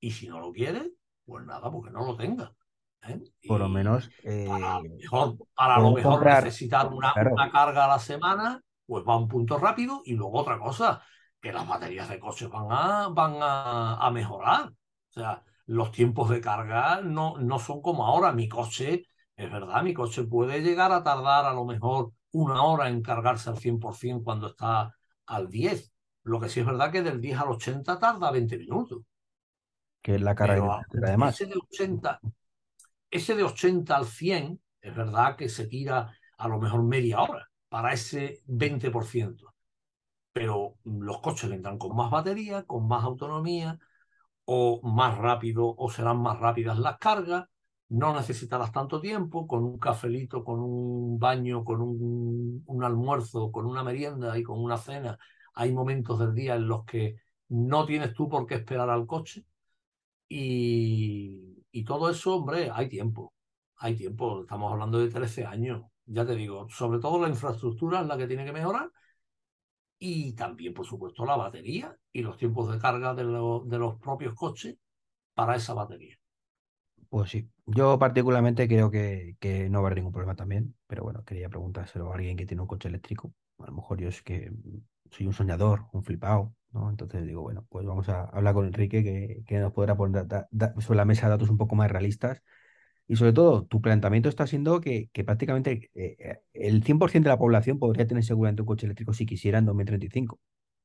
Y 0.00 0.10
si 0.10 0.26
no 0.26 0.40
lo 0.40 0.52
quiere, 0.52 0.90
pues 1.24 1.44
nada, 1.44 1.70
porque 1.70 1.90
no 1.90 2.04
lo 2.06 2.16
tenga. 2.16 2.52
¿eh? 3.06 3.20
Por 3.46 3.60
lo 3.60 3.68
menos. 3.68 4.08
para, 4.24 4.78
eh, 4.78 4.88
mejor, 4.88 5.36
para 5.54 5.78
lo 5.78 5.92
mejor 5.92 6.24
necesitar 6.24 6.88
una, 6.88 7.12
carga 7.52 7.84
a 7.84 7.88
la 7.88 7.98
semana, 7.98 8.62
pues 8.86 9.04
va 9.06 9.14
a 9.14 9.18
un 9.18 9.28
punto 9.28 9.58
rápido. 9.58 10.00
Y 10.04 10.14
luego 10.14 10.38
otra 10.38 10.58
cosa, 10.58 11.02
que 11.40 11.52
las 11.52 11.68
baterías 11.68 12.08
de 12.08 12.18
coche 12.18 12.46
van 12.46 12.66
a, 12.70 13.08
van 13.08 13.36
a, 13.40 14.10
mejorar. 14.10 14.68
O 14.68 15.12
sea, 15.12 15.42
los 15.66 15.92
tiempos 15.92 16.30
de 16.30 16.40
carga 16.40 17.02
no, 17.02 17.36
no 17.38 17.58
son 17.58 17.82
como 17.82 18.06
ahora. 18.06 18.32
Mi 18.32 18.48
coche, 18.48 19.04
es 19.36 19.52
verdad, 19.52 19.82
mi 19.82 19.92
coche 19.92 20.24
puede 20.24 20.62
llegar 20.62 20.90
a 20.92 21.02
tardar 21.02 21.44
a 21.44 21.52
lo 21.52 21.66
mejor 21.66 22.12
una 22.32 22.62
hora 22.62 22.88
en 22.88 23.02
cargarse 23.02 23.50
al 23.50 23.58
100% 23.58 24.22
cuando 24.24 24.48
está 24.48 24.94
al 25.26 25.48
10 25.48 25.92
lo 26.26 26.40
que 26.40 26.48
sí 26.48 26.60
es 26.60 26.66
verdad 26.66 26.90
que 26.90 27.02
del 27.02 27.20
10 27.20 27.38
al 27.38 27.48
80 27.50 27.98
tarda 27.98 28.32
20 28.32 28.58
minutos. 28.58 29.02
Que 30.02 30.16
es 30.16 30.20
la 30.20 30.34
carga 30.34 30.84
además. 31.02 31.40
Ese 31.40 31.46
de, 31.46 31.56
80, 31.56 32.20
ese 33.10 33.36
de 33.36 33.44
80 33.44 33.96
al 33.96 34.06
100 34.06 34.60
es 34.80 34.96
verdad 34.96 35.36
que 35.36 35.48
se 35.48 35.66
tira 35.68 36.12
a 36.36 36.48
lo 36.48 36.58
mejor 36.58 36.82
media 36.82 37.22
hora 37.22 37.48
para 37.68 37.92
ese 37.92 38.42
20%. 38.46 39.54
Pero 40.32 40.74
los 40.84 41.20
coches 41.20 41.48
vendrán 41.48 41.78
con 41.78 41.96
más 41.96 42.10
batería, 42.10 42.64
con 42.64 42.88
más 42.88 43.04
autonomía, 43.04 43.78
o 44.46 44.80
más 44.82 45.16
rápido 45.18 45.74
o 45.76 45.90
serán 45.90 46.18
más 46.18 46.40
rápidas 46.40 46.78
las 46.78 46.98
cargas, 46.98 47.46
no 47.88 48.14
necesitarás 48.14 48.72
tanto 48.72 49.00
tiempo, 49.00 49.46
con 49.46 49.62
un 49.64 49.78
cafelito, 49.78 50.42
con 50.42 50.60
un 50.60 51.18
baño, 51.20 51.64
con 51.64 51.80
un, 51.80 52.64
un 52.66 52.84
almuerzo, 52.84 53.52
con 53.52 53.64
una 53.66 53.84
merienda 53.84 54.36
y 54.36 54.42
con 54.42 54.60
una 54.60 54.76
cena. 54.76 55.16
Hay 55.56 55.72
momentos 55.72 56.20
del 56.20 56.34
día 56.34 56.56
en 56.56 56.68
los 56.68 56.86
que 56.86 57.16
no 57.50 57.86
tienes 57.86 58.14
tú 58.14 58.28
por 58.30 58.46
qué 58.46 58.56
esperar 58.56 58.90
al 58.90 59.06
coche. 59.06 59.44
Y, 60.28 61.64
y 61.72 61.84
todo 61.84 62.10
eso, 62.10 62.36
hombre, 62.36 62.70
hay 62.72 62.88
tiempo. 62.88 63.34
Hay 63.78 63.96
tiempo. 63.96 64.42
Estamos 64.42 64.72
hablando 64.72 64.98
de 64.98 65.10
13 65.10 65.44
años. 65.46 65.82
Ya 66.06 66.26
te 66.26 66.36
digo, 66.36 66.68
sobre 66.70 67.00
todo 67.00 67.20
la 67.22 67.28
infraestructura 67.28 68.00
es 68.02 68.06
la 68.06 68.16
que 68.18 68.26
tiene 68.28 68.44
que 68.44 68.52
mejorar. 68.52 68.90
Y 69.98 70.32
también, 70.34 70.72
por 70.72 70.86
supuesto, 70.86 71.26
la 71.26 71.36
batería 71.36 71.94
y 72.12 72.22
los 72.22 72.38
tiempos 72.38 72.72
de 72.72 72.78
carga 72.78 73.12
de, 73.14 73.24
lo- 73.24 73.60
de 73.66 73.78
los 73.78 73.96
propios 74.00 74.34
coches 74.34 74.78
para 75.34 75.56
esa 75.56 75.74
batería. 75.74 76.16
Pues 77.08 77.30
sí, 77.30 77.48
yo 77.66 77.98
particularmente 77.98 78.66
creo 78.68 78.90
que, 78.90 79.36
que 79.40 79.68
no 79.70 79.80
va 79.82 79.88
a 79.88 79.90
haber 79.90 79.98
ningún 79.98 80.12
problema 80.12 80.34
también, 80.36 80.76
pero 80.86 81.02
bueno, 81.04 81.24
quería 81.24 81.48
preguntárselo 81.48 82.10
a 82.12 82.14
alguien 82.16 82.36
que 82.36 82.46
tiene 82.46 82.62
un 82.62 82.66
coche 82.68 82.88
eléctrico. 82.88 83.32
A 83.58 83.66
lo 83.66 83.72
mejor 83.72 83.98
yo 84.00 84.08
es 84.08 84.22
que 84.22 84.50
soy 85.10 85.26
un 85.26 85.32
soñador, 85.32 85.86
un 85.92 86.04
flipado, 86.04 86.54
¿no? 86.72 86.90
Entonces 86.90 87.26
digo, 87.26 87.42
bueno, 87.42 87.66
pues 87.70 87.86
vamos 87.86 88.08
a 88.08 88.24
hablar 88.24 88.54
con 88.54 88.66
Enrique 88.66 89.02
que, 89.04 89.42
que 89.46 89.58
nos 89.58 89.72
podrá 89.72 89.96
poner 89.96 90.26
da- 90.26 90.48
da- 90.50 90.74
sobre 90.80 90.96
la 90.98 91.04
mesa 91.04 91.28
datos 91.28 91.50
un 91.50 91.58
poco 91.58 91.76
más 91.76 91.90
realistas. 91.90 92.42
Y 93.08 93.16
sobre 93.16 93.32
todo, 93.32 93.64
tu 93.66 93.80
planteamiento 93.80 94.28
está 94.28 94.46
siendo 94.46 94.80
que, 94.80 95.10
que 95.12 95.24
prácticamente 95.24 95.90
eh, 95.94 96.16
eh, 96.18 96.40
el 96.54 96.82
100% 96.84 97.28
de 97.28 97.34
la 97.34 97.38
población 97.38 97.78
podría 97.78 98.06
tener 98.06 98.24
seguramente 98.24 98.62
un 98.62 98.66
coche 98.66 98.86
eléctrico 98.86 99.12
si 99.14 99.26
quisiera 99.26 99.58
en 99.58 99.66
2035. 99.66 100.40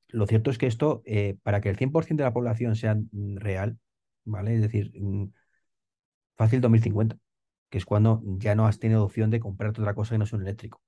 Lo 0.10 0.28
cierto 0.28 0.52
es 0.52 0.58
que 0.60 0.68
esto, 0.68 1.02
eh, 1.06 1.38
para 1.44 1.62
que 1.62 1.70
el 1.70 1.78
100% 1.78 2.24
de 2.24 2.30
la 2.30 2.34
población 2.34 2.76
sea 2.76 2.96
mm, 2.96 3.38
real, 3.38 3.80
¿vale? 4.26 4.56
Es 4.56 4.62
decir, 4.62 4.92
mm, 5.02 5.28
fácil 6.38 6.62
2050, 6.62 7.18
que 7.70 7.78
es 7.78 7.86
cuando 7.86 8.22
ya 8.38 8.56
no 8.56 8.66
has 8.68 8.80
tenido 8.80 9.04
opción 9.04 9.30
de 9.30 9.40
comprarte 9.40 9.82
otra 9.82 9.94
cosa 9.96 10.16
que 10.16 10.20
no 10.20 10.26
sea 10.26 10.38
un 10.38 10.44
eléctrico. 10.44 10.82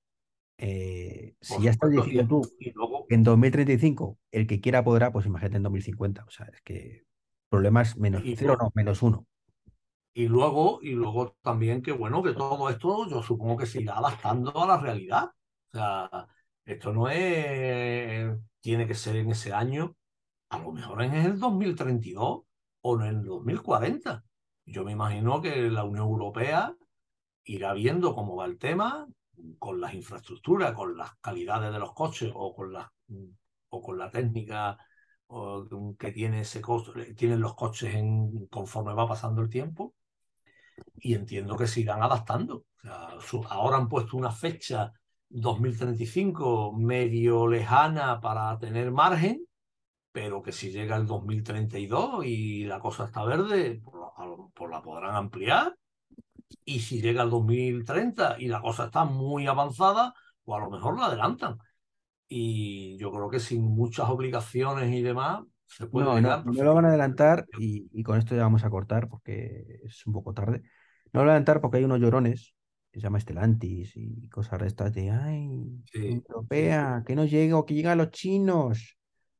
Eh, 0.57 1.35
si 1.41 1.63
ya 1.63 1.71
estás 1.71 1.91
diciendo 1.91 2.27
tú 2.27 2.53
y 2.59 2.71
luego, 2.71 3.02
en 3.13 3.23
2035 3.23 4.17
el 4.31 4.47
que 4.47 4.61
quiera 4.61 4.83
podrá, 4.83 5.11
pues 5.11 5.25
imagínate 5.25 5.57
en 5.57 5.63
2050. 5.63 6.25
O 6.25 6.29
sea, 6.29 6.47
es 6.47 6.61
que 6.61 7.05
problemas 7.49 7.97
menos 7.97 8.23
y, 8.25 8.35
cero, 8.35 8.57
no, 8.59 8.71
menos 8.73 9.01
uno. 9.01 9.27
y 10.13 10.27
luego, 10.27 10.79
y 10.81 10.91
luego 10.91 11.35
también 11.41 11.81
que 11.81 11.91
bueno, 11.91 12.23
que 12.23 12.33
todo 12.33 12.69
esto 12.69 13.07
yo 13.07 13.21
supongo 13.21 13.57
que 13.57 13.65
se 13.65 13.81
irá 13.81 13.97
adaptando 13.97 14.51
a 14.63 14.67
la 14.67 14.77
realidad. 14.77 15.25
O 15.73 15.77
sea, 15.77 16.27
esto 16.65 16.93
no 16.93 17.09
es, 17.09 18.35
tiene 18.61 18.87
que 18.87 18.95
ser 18.95 19.17
en 19.17 19.31
ese 19.31 19.53
año, 19.53 19.95
a 20.49 20.59
lo 20.59 20.71
mejor 20.71 21.03
en 21.03 21.13
el 21.13 21.39
2032 21.39 22.41
o 22.81 23.01
en 23.01 23.07
el 23.07 23.23
2040. 23.23 24.23
Yo 24.65 24.83
me 24.83 24.93
imagino 24.93 25.41
que 25.41 25.69
la 25.69 25.83
Unión 25.83 26.07
Europea 26.07 26.75
irá 27.45 27.73
viendo 27.73 28.15
cómo 28.15 28.35
va 28.37 28.45
el 28.45 28.57
tema 28.57 29.07
con 29.59 29.79
las 29.79 29.93
infraestructuras, 29.93 30.73
con 30.73 30.97
las 30.97 31.15
calidades 31.17 31.71
de 31.71 31.79
los 31.79 31.93
coches 31.93 32.31
o 32.33 32.55
con 32.55 32.73
la, 32.73 32.91
o 33.69 33.81
con 33.81 33.97
la 33.97 34.09
técnica 34.09 34.77
que 35.97 36.11
tiene 36.11 36.41
ese 36.41 36.61
coche, 36.61 37.13
tienen 37.15 37.41
los 37.41 37.55
coches 37.55 37.95
en, 37.95 38.47
conforme 38.47 38.93
va 38.93 39.07
pasando 39.07 39.41
el 39.41 39.49
tiempo 39.49 39.95
y 40.95 41.13
entiendo 41.15 41.57
que 41.57 41.67
se 41.67 41.81
irán 41.81 42.03
adaptando. 42.03 42.65
Ahora 43.49 43.77
han 43.77 43.87
puesto 43.87 44.17
una 44.17 44.31
fecha 44.31 44.91
2035 45.29 46.73
medio 46.73 47.47
lejana 47.47 48.19
para 48.19 48.57
tener 48.59 48.91
margen, 48.91 49.45
pero 50.11 50.43
que 50.43 50.51
si 50.51 50.71
llega 50.71 50.95
el 50.95 51.07
2032 51.07 52.25
y 52.25 52.65
la 52.65 52.79
cosa 52.79 53.05
está 53.05 53.23
verde, 53.23 53.81
pues 54.53 54.71
la 54.71 54.81
podrán 54.81 55.15
ampliar. 55.15 55.75
Y 56.65 56.79
si 56.79 57.01
llega 57.01 57.23
el 57.23 57.29
2030 57.29 58.37
y 58.39 58.47
la 58.47 58.61
cosa 58.61 58.85
está 58.85 59.05
muy 59.05 59.47
avanzada, 59.47 60.13
pues 60.43 60.61
a 60.61 60.65
lo 60.65 60.71
mejor 60.71 60.99
la 60.99 61.07
adelantan. 61.07 61.57
Y 62.27 62.97
yo 62.97 63.11
creo 63.11 63.29
que 63.29 63.39
sin 63.39 63.61
muchas 63.63 64.09
obligaciones 64.09 64.91
y 64.93 65.01
demás, 65.01 65.41
se 65.67 65.87
puede 65.87 66.05
No, 66.05 66.21
no, 66.21 66.43
no 66.43 66.63
lo 66.63 66.73
van 66.73 66.85
a 66.85 66.89
adelantar 66.89 67.45
y, 67.59 67.87
y 67.91 68.03
con 68.03 68.17
esto 68.17 68.35
ya 68.35 68.43
vamos 68.43 68.63
a 68.63 68.69
cortar 68.69 69.07
porque 69.07 69.79
es 69.83 70.05
un 70.05 70.13
poco 70.13 70.33
tarde. 70.33 70.61
No 71.11 71.19
lo 71.19 71.21
van 71.21 71.29
a 71.29 71.31
adelantar 71.31 71.61
porque 71.61 71.77
hay 71.77 71.83
unos 71.83 71.99
llorones, 71.99 72.55
que 72.91 72.99
se 72.99 73.03
llama 73.03 73.19
Stellantis 73.19 73.93
y 73.95 74.29
cosas 74.29 74.59
de 74.59 74.67
estas 74.67 74.93
de, 74.93 75.09
ay, 75.09 75.81
Sí, 75.91 75.99
sí. 75.99 76.23
Europea, 76.27 77.03
que 77.05 77.15
no 77.15 77.25
llega 77.25 77.57
o 77.57 77.65
que 77.65 77.73
llegan 77.73 77.97
los 77.97 78.11
chinos, 78.11 78.97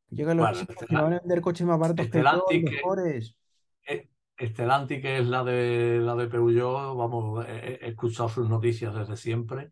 que 0.09 0.16
llegan 0.16 0.38
los 0.38 0.49
Bueno, 0.49 0.66
chinos 0.66 0.86
que 0.88 0.95
van 0.95 1.14
a 1.14 1.20
vender 1.20 1.41
coches 1.41 1.68
más 1.68 1.80
baratos 1.80 2.07
que 2.07 2.22
yo 2.22 2.45
y 2.49 2.68
Stellantis, 2.68 3.36
que, 3.84 4.09
Stellantis, 4.50 5.02
que 5.02 5.18
es 5.20 5.26
la 5.28 5.44
de, 5.44 6.00
la 6.02 6.16
de 6.16 6.28
Peugeot, 6.28 6.96
vamos, 6.98 7.46
he, 7.48 7.80
he 7.82 7.89
escuchado 7.89 8.30
sus 8.30 8.50
noticias 8.50 8.94
desde 8.96 9.18
siempre, 9.18 9.70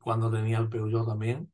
cuando 0.00 0.30
tenía 0.30 0.58
el 0.58 0.68
Peugeot 0.68 1.06
también. 1.06 1.52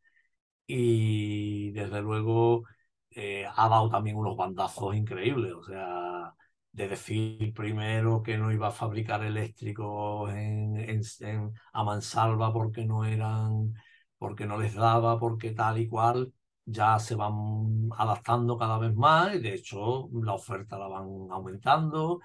y 0.66 1.70
desde 1.72 2.00
luego 2.02 2.64
eh, 3.10 3.46
ha 3.46 3.68
dado 3.68 3.90
también 3.90 4.16
unos 4.16 4.36
bandazos 4.36 4.94
increíbles. 4.96 5.52
O 5.54 5.62
sea, 5.64 6.34
de 6.72 6.88
decir 6.88 7.52
primero 7.54 8.22
que 8.22 8.38
no 8.38 8.52
iba 8.52 8.68
a 8.68 8.70
fabricar 8.70 9.24
eléctricos 9.24 10.30
en, 10.32 10.76
en- 10.78 11.02
en- 11.20 11.52
a 11.72 11.84
mansalva 11.84 12.52
porque 12.52 12.84
no 12.84 13.04
eran, 13.04 13.74
porque 14.18 14.46
no 14.46 14.58
les 14.58 14.74
daba, 14.74 15.18
porque 15.18 15.52
tal 15.52 15.78
y 15.78 15.88
cual, 15.88 16.32
ya 16.64 16.98
se 16.98 17.14
van 17.16 17.88
adaptando 17.96 18.56
cada 18.58 18.78
vez 18.78 18.94
más 18.94 19.34
y 19.34 19.38
de 19.40 19.54
hecho 19.54 20.08
la 20.22 20.34
oferta 20.34 20.78
la 20.78 20.86
van 20.88 21.04
aumentando. 21.30 22.20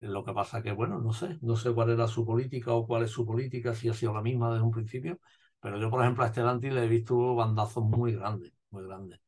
Lo 0.00 0.24
que 0.24 0.32
pasa 0.32 0.62
que, 0.62 0.72
bueno, 0.72 1.00
no 1.00 1.12
sé, 1.12 1.38
no 1.40 1.56
sé 1.56 1.72
cuál 1.72 1.90
era 1.90 2.06
su 2.06 2.24
política 2.24 2.72
o 2.72 2.86
cuál 2.86 3.04
es 3.04 3.10
su 3.10 3.24
política, 3.24 3.74
si 3.74 3.88
ha 3.88 3.94
sido 3.94 4.12
la 4.12 4.22
misma 4.22 4.50
desde 4.50 4.64
un 4.64 4.70
principio, 4.70 5.18
pero 5.60 5.78
yo, 5.78 5.90
por 5.90 6.02
ejemplo, 6.02 6.22
a 6.22 6.28
Stellantis 6.28 6.72
le 6.72 6.84
he 6.84 6.88
visto 6.88 7.34
bandazos 7.34 7.84
muy 7.84 8.14
grandes, 8.14 8.52
muy 8.70 8.84
grandes. 8.84 9.20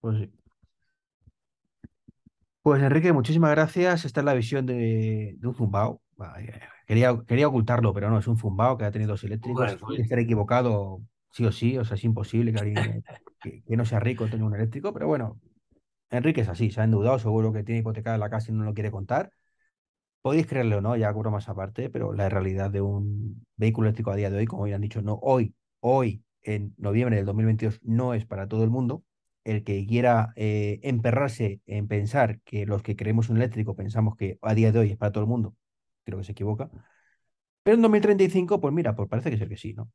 Pues 0.00 0.18
sí. 0.18 0.32
Pues 2.62 2.82
Enrique, 2.82 3.12
muchísimas 3.12 3.52
gracias. 3.52 4.04
Esta 4.04 4.20
es 4.20 4.24
la 4.24 4.34
visión 4.34 4.66
de, 4.66 5.36
de 5.38 5.46
un 5.46 5.54
zumbao. 5.54 6.02
Quería, 6.86 7.16
quería 7.26 7.48
ocultarlo, 7.48 7.92
pero 7.92 8.10
no, 8.10 8.18
es 8.18 8.26
un 8.26 8.38
zumbao 8.38 8.76
que 8.76 8.84
ha 8.84 8.90
tenido 8.90 9.12
dos 9.12 9.22
eléctricos. 9.24 9.76
Puede 9.76 10.02
estar 10.02 10.18
equivocado 10.18 11.00
sí 11.30 11.44
o 11.44 11.52
sí, 11.52 11.76
o 11.78 11.84
sea, 11.84 11.96
es 11.96 12.04
imposible 12.04 12.52
que 12.52 12.58
alguien 12.60 13.04
que, 13.40 13.62
que 13.62 13.76
no 13.76 13.84
sea 13.84 14.00
rico 14.00 14.26
tenga 14.26 14.46
un 14.46 14.54
eléctrico, 14.54 14.92
pero 14.92 15.06
bueno, 15.06 15.38
Enrique 16.10 16.40
es 16.42 16.48
así, 16.48 16.70
se 16.70 16.80
ha 16.80 16.84
endeudado, 16.84 17.18
seguro 17.18 17.52
que 17.52 17.64
tiene 17.64 17.80
hipotecada 17.80 18.18
la 18.18 18.30
casa 18.30 18.50
y 18.50 18.54
no 18.54 18.64
lo 18.64 18.74
quiere 18.74 18.90
contar. 18.90 19.32
Podéis 20.22 20.46
creerlo 20.46 20.78
o 20.78 20.80
no, 20.80 20.96
ya 20.96 21.12
cobro 21.12 21.30
más 21.30 21.48
aparte, 21.48 21.90
pero 21.90 22.12
la 22.12 22.28
realidad 22.28 22.70
de 22.70 22.80
un 22.80 23.46
vehículo 23.56 23.88
eléctrico 23.88 24.10
a 24.10 24.16
día 24.16 24.30
de 24.30 24.38
hoy, 24.38 24.46
como 24.46 24.64
bien 24.64 24.76
han 24.76 24.80
dicho, 24.82 25.02
no, 25.02 25.18
hoy, 25.22 25.54
hoy, 25.80 26.24
en 26.42 26.74
noviembre 26.78 27.16
del 27.16 27.26
2022, 27.26 27.80
no 27.82 28.14
es 28.14 28.26
para 28.26 28.48
todo 28.48 28.64
el 28.64 28.70
mundo. 28.70 29.04
El 29.44 29.62
que 29.62 29.86
quiera 29.86 30.32
eh, 30.36 30.80
emperrarse 30.82 31.60
en 31.66 31.86
pensar 31.86 32.40
que 32.40 32.66
los 32.66 32.82
que 32.82 32.96
creemos 32.96 33.28
un 33.28 33.36
eléctrico 33.36 33.76
pensamos 33.76 34.16
que 34.16 34.38
a 34.42 34.54
día 34.54 34.72
de 34.72 34.80
hoy 34.80 34.90
es 34.90 34.96
para 34.96 35.12
todo 35.12 35.22
el 35.22 35.28
mundo, 35.30 35.54
creo 36.04 36.18
que 36.18 36.24
se 36.24 36.32
equivoca. 36.32 36.70
Pero 37.62 37.76
en 37.76 37.82
2035, 37.82 38.60
pues 38.60 38.74
mira, 38.74 38.96
pues 38.96 39.08
parece 39.08 39.30
que 39.30 39.38
ser 39.38 39.48
que 39.48 39.56
sí, 39.56 39.74
¿no? 39.74 39.90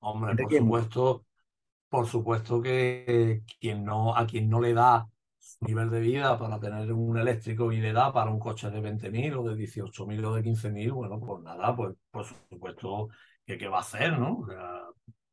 hombre, 0.00 0.36
por 0.36 0.52
supuesto, 0.52 1.25
por 1.88 2.06
supuesto 2.06 2.60
que 2.60 3.42
quien 3.60 3.84
no, 3.84 4.16
a 4.16 4.26
quien 4.26 4.48
no 4.48 4.60
le 4.60 4.74
da 4.74 5.08
su 5.38 5.64
nivel 5.64 5.90
de 5.90 6.00
vida 6.00 6.38
para 6.38 6.58
tener 6.58 6.92
un 6.92 7.16
eléctrico 7.16 7.72
y 7.72 7.78
le 7.78 7.92
da 7.92 8.12
para 8.12 8.30
un 8.30 8.38
coche 8.38 8.70
de 8.70 8.80
20.000 8.80 9.36
o 9.36 9.42
de 9.44 9.54
18.000 9.54 10.24
o 10.24 10.34
de 10.34 10.42
15.000, 10.42 10.92
bueno, 10.92 11.20
pues 11.20 11.42
nada, 11.42 11.74
pues 11.74 11.94
por 12.10 12.24
supuesto 12.24 13.08
que 13.44 13.56
qué 13.56 13.68
va 13.68 13.78
a 13.78 13.80
hacer, 13.80 14.18
¿no? 14.18 14.38
O 14.38 14.46
sea, 14.46 14.82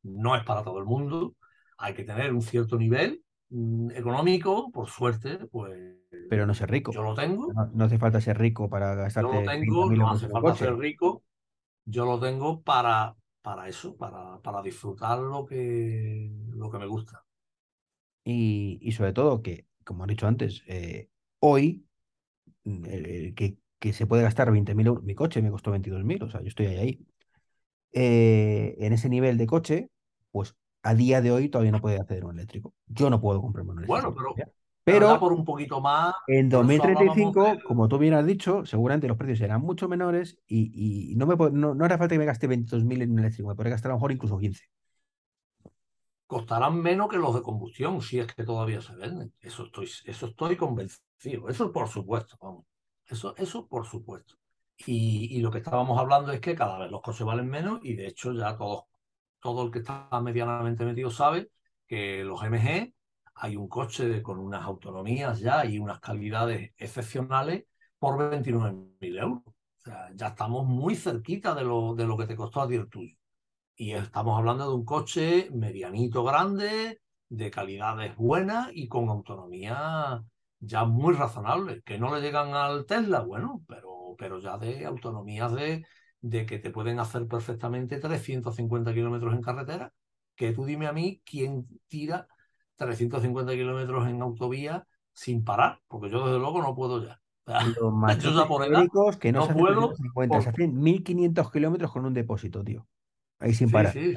no 0.04 0.36
es 0.36 0.44
para 0.44 0.62
todo 0.62 0.78
el 0.78 0.84
mundo, 0.84 1.34
hay 1.78 1.94
que 1.94 2.04
tener 2.04 2.32
un 2.32 2.42
cierto 2.42 2.76
nivel 2.78 3.22
mm, 3.50 3.90
económico, 3.92 4.70
por 4.70 4.88
suerte, 4.88 5.38
pues 5.50 5.98
pero 6.28 6.46
no 6.46 6.54
ser 6.54 6.70
rico. 6.70 6.92
yo 6.92 7.02
lo 7.02 7.14
tengo, 7.14 7.52
No, 7.52 7.66
no 7.74 7.84
hace 7.84 7.98
falta 7.98 8.20
ser 8.20 8.38
rico 8.38 8.68
para 8.68 8.90
yo 8.90 8.96
lo 8.96 9.02
gastarte 9.02 9.44
tengo, 9.44 9.88
30.000 9.88 9.98
no 9.98 10.10
hace 10.10 10.28
falta 10.28 10.54
ser 10.54 10.76
rico, 10.76 11.22
yo 11.84 12.06
lo 12.06 12.20
tengo 12.20 12.62
para, 12.62 13.16
para 13.44 13.68
eso, 13.68 13.96
para, 13.96 14.40
para 14.42 14.62
disfrutar 14.62 15.18
lo 15.20 15.46
que, 15.46 16.30
lo 16.62 16.70
que 16.70 16.78
me 16.78 16.86
gusta. 16.88 17.24
Y, 18.24 18.78
y 18.82 18.92
sobre 18.92 19.12
todo 19.12 19.42
que, 19.42 19.66
como 19.84 20.04
han 20.04 20.08
dicho 20.08 20.26
antes, 20.26 20.62
eh, 20.66 21.08
hoy 21.40 21.86
mm, 22.64 22.86
el- 22.86 23.06
el 23.06 23.34
que, 23.36 23.58
que 23.80 23.92
se 23.94 24.06
puede 24.06 24.22
gastar 24.24 24.52
20.000 24.52 24.86
euros, 24.88 25.04
mi 25.04 25.14
coche 25.16 25.42
me 25.42 25.50
costó 25.52 25.70
22.000, 25.72 26.22
o 26.24 26.30
sea, 26.30 26.42
yo 26.42 26.48
estoy 26.48 26.66
ahí, 26.68 26.78
ahí. 26.78 27.06
Eh, 27.92 28.76
en 28.80 28.92
ese 28.92 29.08
nivel 29.08 29.38
de 29.38 29.46
coche, 29.46 29.90
pues 30.32 30.56
a 30.82 30.94
día 30.94 31.20
de 31.22 31.32
hoy 31.32 31.48
todavía 31.50 31.72
no 31.72 31.80
puede 31.82 31.98
acceder 32.00 32.24
a 32.24 32.26
un 32.28 32.34
eléctrico. 32.38 32.74
Yo 32.88 33.10
no 33.10 33.20
puedo 33.20 33.40
comprarme 33.42 33.72
un 33.72 33.78
eléctrico. 33.80 34.12
Bueno, 34.12 34.14
pero. 34.14 34.44
Pero 34.84 35.18
por 35.18 35.32
un 35.32 35.44
poquito 35.44 35.80
más, 35.80 36.14
en 36.26 36.48
por 36.48 36.70
eso 36.70 36.82
hablábamos 36.82 37.16
2035, 37.16 37.44
de, 37.44 37.62
como 37.62 37.88
tú 37.88 37.98
bien 37.98 38.14
has 38.14 38.26
dicho, 38.26 38.64
seguramente 38.66 39.08
los 39.08 39.16
precios 39.16 39.38
serán 39.38 39.62
mucho 39.62 39.88
menores 39.88 40.38
y, 40.46 41.10
y 41.10 41.16
no, 41.16 41.26
me, 41.26 41.36
no, 41.52 41.74
no 41.74 41.84
hará 41.84 41.98
falta 41.98 42.14
que 42.14 42.18
me 42.18 42.26
gaste 42.26 42.48
22.000 42.48 43.02
en 43.02 43.12
un 43.12 43.18
eléctrico, 43.18 43.48
me 43.48 43.54
podré 43.54 43.70
gastar 43.70 43.90
a 43.90 43.94
lo 43.94 43.98
mejor 43.98 44.12
incluso 44.12 44.38
15. 44.38 44.64
costarán 46.26 46.80
menos 46.80 47.08
que 47.08 47.16
los 47.16 47.34
de 47.34 47.42
combustión, 47.42 48.00
si 48.02 48.18
es 48.18 48.26
que 48.26 48.44
todavía 48.44 48.80
se 48.80 48.94
venden. 48.94 49.32
Eso 49.40 49.64
estoy, 49.64 49.90
eso 50.04 50.26
estoy 50.26 50.56
convencido. 50.56 51.48
Eso 51.48 51.72
por 51.72 51.88
supuesto, 51.88 52.36
vamos. 52.40 52.64
Eso, 53.06 53.34
eso 53.36 53.66
por 53.66 53.86
supuesto. 53.86 54.34
Y, 54.86 55.40
lo 55.40 55.50
que 55.50 55.58
estábamos 55.58 55.98
hablando 55.98 56.32
es 56.32 56.40
que 56.40 56.54
cada 56.54 56.78
vez 56.78 56.90
los 56.90 57.00
coches 57.02 57.26
valen 57.26 57.48
menos 57.48 57.80
y 57.82 57.94
de 57.94 58.08
hecho 58.08 58.32
ya 58.32 58.56
todo, 58.56 58.88
todo 59.40 59.64
el 59.64 59.70
que 59.70 59.78
está 59.80 60.08
medianamente 60.22 60.84
metido 60.84 61.10
sabe 61.10 61.50
que 61.86 62.24
los 62.24 62.42
MG 62.42 62.92
hay 63.34 63.56
un 63.56 63.68
coche 63.68 64.22
con 64.22 64.38
unas 64.38 64.64
autonomías 64.64 65.40
ya 65.40 65.64
y 65.64 65.78
unas 65.78 66.00
calidades 66.00 66.72
excepcionales 66.76 67.64
por 67.98 68.18
29.000 68.18 69.18
euros. 69.18 69.42
O 69.46 69.80
sea, 69.84 70.10
ya 70.14 70.28
estamos 70.28 70.66
muy 70.66 70.94
cerquita 70.96 71.54
de 71.54 71.64
lo, 71.64 71.94
de 71.94 72.06
lo 72.06 72.16
que 72.16 72.26
te 72.26 72.36
costó 72.36 72.62
a 72.62 72.68
ti 72.68 72.74
el 72.76 72.88
tuyo. 72.88 73.16
Y 73.76 73.92
estamos 73.92 74.38
hablando 74.38 74.68
de 74.68 74.74
un 74.76 74.84
coche 74.84 75.48
medianito 75.52 76.24
grande, 76.24 77.00
de 77.28 77.50
calidades 77.50 78.16
buenas 78.16 78.70
y 78.72 78.88
con 78.88 79.08
autonomía 79.08 80.22
ya 80.60 80.84
muy 80.84 81.14
razonable. 81.14 81.82
Que 81.82 81.98
no 81.98 82.14
le 82.14 82.20
llegan 82.22 82.54
al 82.54 82.86
Tesla, 82.86 83.20
bueno, 83.20 83.62
pero, 83.68 84.14
pero 84.16 84.38
ya 84.40 84.58
de 84.58 84.86
autonomías 84.86 85.52
de, 85.54 85.84
de 86.20 86.46
que 86.46 86.58
te 86.58 86.70
pueden 86.70 87.00
hacer 87.00 87.26
perfectamente 87.26 87.98
350 87.98 88.94
kilómetros 88.94 89.34
en 89.34 89.42
carretera. 89.42 89.92
Que 90.36 90.52
tú 90.52 90.64
dime 90.64 90.86
a 90.86 90.92
mí 90.92 91.20
quién 91.24 91.66
tira 91.88 92.28
350 92.76 93.52
kilómetros 93.52 94.08
en 94.08 94.22
autovía 94.22 94.86
sin 95.12 95.44
parar, 95.44 95.80
porque 95.88 96.10
yo 96.10 96.26
desde 96.26 96.38
luego 96.38 96.60
no 96.62 96.74
puedo 96.74 97.04
ya. 97.04 97.20
Los 97.80 98.46
por 98.46 99.18
que 99.18 99.32
no, 99.32 99.46
puedo. 99.48 99.94
1500 100.56 101.52
kilómetros 101.52 101.92
con 101.92 102.06
un 102.06 102.14
depósito, 102.14 102.64
tío. 102.64 102.86
Ahí 103.38 103.52
sin 103.52 103.70
parar. 103.70 103.92
Sí, 103.92 104.16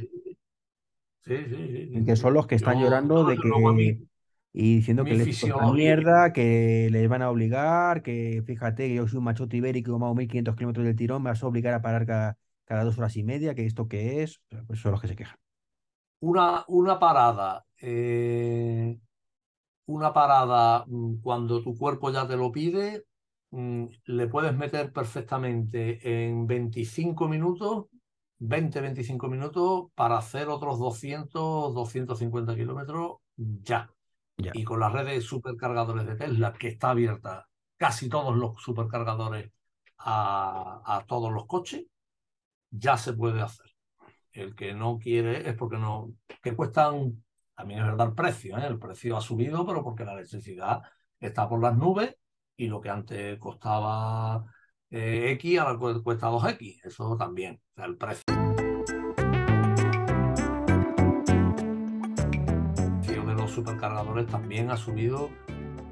sí, 1.25 1.89
sí. 1.93 2.05
que 2.05 2.15
son 2.15 2.33
los 2.33 2.47
que 2.47 2.55
están 2.55 2.79
llorando 2.79 3.25
de 3.25 3.35
que. 3.35 4.07
Y 4.53 4.77
diciendo 4.77 5.03
que 5.03 5.13
les 5.13 5.43
una 5.43 5.71
mierda, 5.71 6.33
que 6.33 6.87
les 6.89 7.07
van 7.07 7.21
a 7.21 7.29
obligar, 7.29 8.01
que 8.01 8.41
fíjate 8.43 8.87
que 8.87 8.95
yo 8.95 9.07
soy 9.07 9.19
un 9.19 9.25
machote 9.25 9.57
ibérico 9.57 9.91
que 9.91 10.03
hago 10.03 10.15
1500 10.15 10.55
kilómetros 10.55 10.85
del 10.85 10.95
tirón, 10.95 11.21
me 11.21 11.29
vas 11.29 11.43
a 11.43 11.47
obligar 11.47 11.75
a 11.75 11.81
parar 11.81 12.07
cada, 12.65 12.83
dos 12.83 12.97
horas 12.97 13.15
y 13.17 13.23
media, 13.23 13.53
que 13.53 13.65
esto 13.65 13.87
qué 13.87 14.23
es, 14.23 14.41
pues 14.65 14.79
son 14.79 14.93
los 14.93 15.01
que 15.01 15.09
se 15.09 15.15
quejan. 15.15 15.37
Una, 16.19 16.65
una 16.67 16.99
parada, 16.99 17.65
eh, 17.81 18.97
una 19.85 20.13
parada 20.13 20.85
mm, 20.87 21.21
cuando 21.21 21.61
tu 21.63 21.77
cuerpo 21.77 22.11
ya 22.11 22.27
te 22.27 22.35
lo 22.37 22.51
pide, 22.51 23.05
mm, 23.51 23.85
le 24.05 24.27
puedes 24.27 24.55
meter 24.55 24.91
perfectamente 24.91 25.99
en 26.27 26.47
25 26.47 27.27
minutos 27.27 27.85
20, 28.39 28.81
25 28.81 29.27
minutos 29.29 29.87
para 29.95 30.17
hacer 30.17 30.47
otros 30.49 30.79
200, 30.79 31.73
250 31.73 32.55
kilómetros 32.55 33.17
ya. 33.35 33.91
Y 34.37 34.63
con 34.63 34.79
la 34.79 34.89
red 34.89 35.05
de 35.05 35.21
supercargadores 35.21 36.05
de 36.05 36.15
Tesla, 36.15 36.53
que 36.53 36.67
está 36.67 36.91
abierta 36.91 37.47
casi 37.77 38.09
todos 38.09 38.35
los 38.35 38.61
supercargadores 38.61 39.51
a, 39.97 40.81
a 40.85 41.05
todos 41.05 41.31
los 41.31 41.47
coches, 41.47 41.85
ya 42.69 42.97
se 42.97 43.13
puede 43.13 43.41
hacer. 43.41 43.76
El 44.37 44.53
que 44.53 44.71
no 44.75 44.99
quiere 44.99 45.49
es 45.49 45.55
porque 45.55 45.77
no, 45.77 46.13
que 46.43 46.55
cuestan, 46.55 47.23
también 47.55 47.79
es 47.79 47.87
verdad 47.87 48.09
el 48.09 48.13
precio, 48.13 48.55
¿eh? 48.59 48.67
el 48.67 48.77
precio 48.77 49.17
ha 49.17 49.21
subido, 49.21 49.65
pero 49.65 49.83
porque 49.83 50.05
la 50.05 50.13
electricidad 50.13 50.83
está 51.19 51.49
por 51.49 51.59
las 51.59 51.75
nubes 51.75 52.15
y 52.55 52.67
lo 52.67 52.79
que 52.79 52.89
antes 52.89 53.39
costaba 53.39 54.45
eh, 54.91 55.31
X 55.31 55.57
ahora 55.57 56.03
cuesta 56.03 56.29
2X, 56.29 56.81
eso 56.83 57.17
también, 57.17 57.59
o 57.71 57.75
sea, 57.75 57.85
el 57.85 57.97
precio 57.97 58.23
de 63.01 63.33
los 63.33 63.49
supercargadores 63.49 64.27
también 64.27 64.69
ha 64.69 64.77
subido 64.77 65.31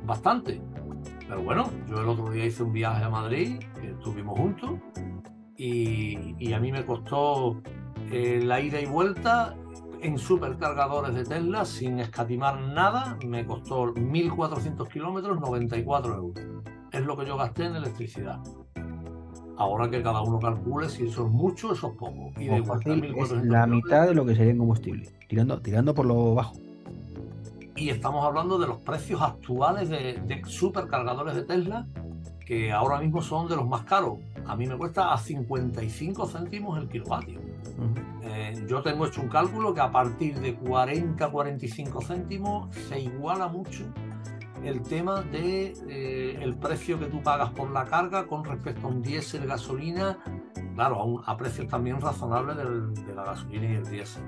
bastante. 0.05 0.61
Pero 1.27 1.41
bueno, 1.41 1.71
yo 1.87 1.99
el 1.99 2.07
otro 2.07 2.29
día 2.29 2.45
hice 2.45 2.61
un 2.61 2.73
viaje 2.73 3.03
a 3.03 3.09
Madrid, 3.09 3.59
estuvimos 3.81 4.37
juntos, 4.37 4.79
y, 5.57 6.53
a 6.53 6.59
mí 6.59 6.71
me 6.71 6.85
costó 6.85 7.61
eh, 8.11 8.41
la 8.43 8.61
ida 8.61 8.79
y 8.79 8.85
vuelta 8.85 9.55
en 10.01 10.17
supercargadores 10.17 11.15
de 11.15 11.23
Tesla 11.23 11.65
sin 11.65 11.99
escatimar 11.99 12.59
nada, 12.59 13.17
me 13.25 13.45
costó 13.45 13.93
1.400 13.93 14.87
kilómetros, 14.89 15.39
94 15.39 16.15
euros. 16.15 16.45
Es 16.91 17.05
lo 17.05 17.17
que 17.17 17.25
yo 17.25 17.37
gasté 17.37 17.65
en 17.65 17.75
electricidad. 17.75 18.39
Ahora 19.57 19.89
que 19.89 20.03
cada 20.03 20.21
uno 20.21 20.39
calcule 20.39 20.89
si 20.89 21.07
eso 21.07 21.25
es 21.25 21.31
mucho 21.31 21.69
o 21.69 21.73
eso 21.73 21.87
es 21.87 21.93
poco. 21.93 22.31
Y 22.37 22.45
de 22.45 22.57
es 22.57 23.31
la 23.45 23.65
mitad 23.65 24.07
de 24.07 24.13
lo 24.13 24.25
que 24.25 24.35
sería 24.35 24.51
en 24.51 24.57
combustible, 24.57 25.09
tirando, 25.27 25.59
tirando 25.61 25.93
por 25.93 26.05
lo 26.05 26.35
bajo. 26.35 26.53
Y 27.75 27.89
estamos 27.89 28.25
hablando 28.25 28.57
de 28.57 28.67
los 28.67 28.77
precios 28.79 29.21
actuales 29.21 29.89
de, 29.89 30.41
supercargadores 30.45 31.35
de 31.35 31.43
Tesla, 31.43 31.87
que 32.45 32.71
ahora 32.71 32.99
mismo 32.99 33.21
son 33.21 33.49
de 33.49 33.55
los 33.55 33.67
más 33.67 33.83
caros. 33.83 34.19
A 34.45 34.55
mí 34.55 34.65
me 34.67 34.77
cuesta 34.77 35.13
a 35.13 35.17
55 35.17 36.27
céntimos 36.27 36.79
el 36.79 36.87
kilovatio. 36.87 37.39
Eh, 38.23 38.65
yo 38.67 38.81
tengo 38.81 39.05
hecho 39.05 39.21
un 39.21 39.29
cálculo 39.29 39.73
que 39.73 39.81
a 39.81 39.91
partir 39.91 40.39
de 40.39 40.57
40-45 40.59 42.05
céntimos 42.05 42.75
se 42.75 42.99
iguala 42.99 43.47
mucho 43.47 43.85
el 44.63 44.81
tema 44.81 45.21
de 45.21 45.73
eh, 45.87 46.39
el 46.41 46.55
precio 46.55 46.99
que 46.99 47.05
tú 47.05 47.21
pagas 47.21 47.51
por 47.51 47.69
la 47.71 47.85
carga 47.85 48.25
con 48.25 48.43
respecto 48.43 48.87
a 48.87 48.89
un 48.89 49.01
diésel 49.01 49.45
gasolina, 49.45 50.17
claro, 50.73 51.21
a, 51.25 51.37
precios 51.37 51.67
también 51.67 52.01
razonables 52.01 52.57
de 52.57 53.13
la 53.13 53.23
gasolina 53.23 53.65
y 53.65 53.75
el 53.75 53.85
diésel. 53.85 54.23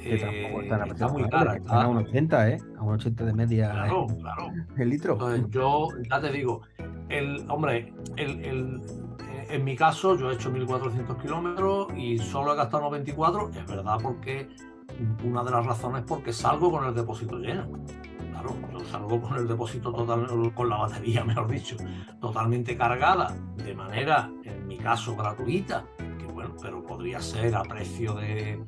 Eh, 0.00 0.14
está 0.14 1.08
muy 1.08 1.28
cara. 1.28 1.56
Está 1.56 1.82
a 1.82 1.88
un 1.88 1.98
80, 1.98 2.50
¿eh? 2.50 2.58
A 2.78 2.82
un 2.82 2.94
80 2.94 3.24
de 3.24 3.32
media. 3.32 3.70
Claro, 3.70 4.06
claro. 4.06 4.50
El 4.76 4.90
litro. 4.90 5.12
Entonces, 5.14 5.44
yo 5.50 5.88
ya 6.08 6.20
te 6.20 6.30
digo, 6.30 6.62
el 7.08 7.44
hombre, 7.48 7.92
el, 8.16 8.44
el, 8.44 8.80
en 9.48 9.64
mi 9.64 9.76
caso, 9.76 10.16
yo 10.16 10.30
he 10.30 10.34
hecho 10.34 10.50
1400 10.50 11.16
kilómetros 11.18 11.88
y 11.96 12.18
solo 12.18 12.52
he 12.52 12.56
gastado 12.56 12.84
94. 12.84 13.50
Es 13.50 13.66
verdad, 13.66 13.98
porque 14.02 14.48
una 15.24 15.42
de 15.44 15.50
las 15.50 15.66
razones 15.66 16.02
es 16.02 16.06
porque 16.06 16.32
salgo 16.32 16.70
con 16.70 16.84
el 16.86 16.94
depósito 16.94 17.38
lleno 17.38 17.68
claro, 18.40 18.56
yo 18.72 18.84
salgo 18.86 19.20
con 19.20 19.36
el 19.36 19.48
depósito 19.48 19.92
total, 19.92 20.52
con 20.54 20.68
la 20.68 20.76
batería, 20.76 21.24
mejor 21.24 21.48
dicho, 21.48 21.76
totalmente 22.20 22.76
cargada, 22.76 23.34
de 23.56 23.74
manera, 23.74 24.30
en 24.44 24.66
mi 24.66 24.78
caso, 24.78 25.16
gratuita, 25.16 25.84
que 25.96 26.26
bueno, 26.32 26.54
pero 26.60 26.84
podría 26.84 27.20
ser 27.20 27.54
a 27.56 27.62
precio 27.62 28.14
de, 28.14 28.62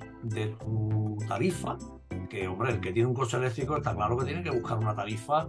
tu 0.58 1.16
tarifa, 1.28 1.76
que 2.28 2.48
hombre, 2.48 2.72
el 2.72 2.80
que 2.80 2.92
tiene 2.92 3.08
un 3.08 3.14
coche 3.14 3.36
eléctrico 3.36 3.76
está 3.76 3.94
claro 3.94 4.16
que 4.16 4.24
tiene 4.24 4.42
que 4.42 4.50
buscar 4.50 4.78
una 4.78 4.94
tarifa 4.94 5.48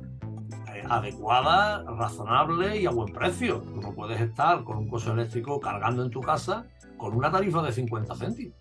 eh, 0.74 0.84
adecuada, 0.90 1.84
razonable 1.84 2.80
y 2.80 2.86
a 2.86 2.92
buen 2.92 3.14
precio. 3.14 3.60
Tú 3.62 3.82
no 3.82 3.94
puedes 3.94 4.20
estar 4.20 4.64
con 4.64 4.78
un 4.78 4.88
coche 4.88 5.12
eléctrico 5.12 5.60
cargando 5.60 6.04
en 6.04 6.10
tu 6.10 6.22
casa 6.22 6.66
con 6.98 7.16
una 7.16 7.32
tarifa 7.32 7.62
de 7.62 7.72
50 7.72 8.16
céntimos. 8.16 8.58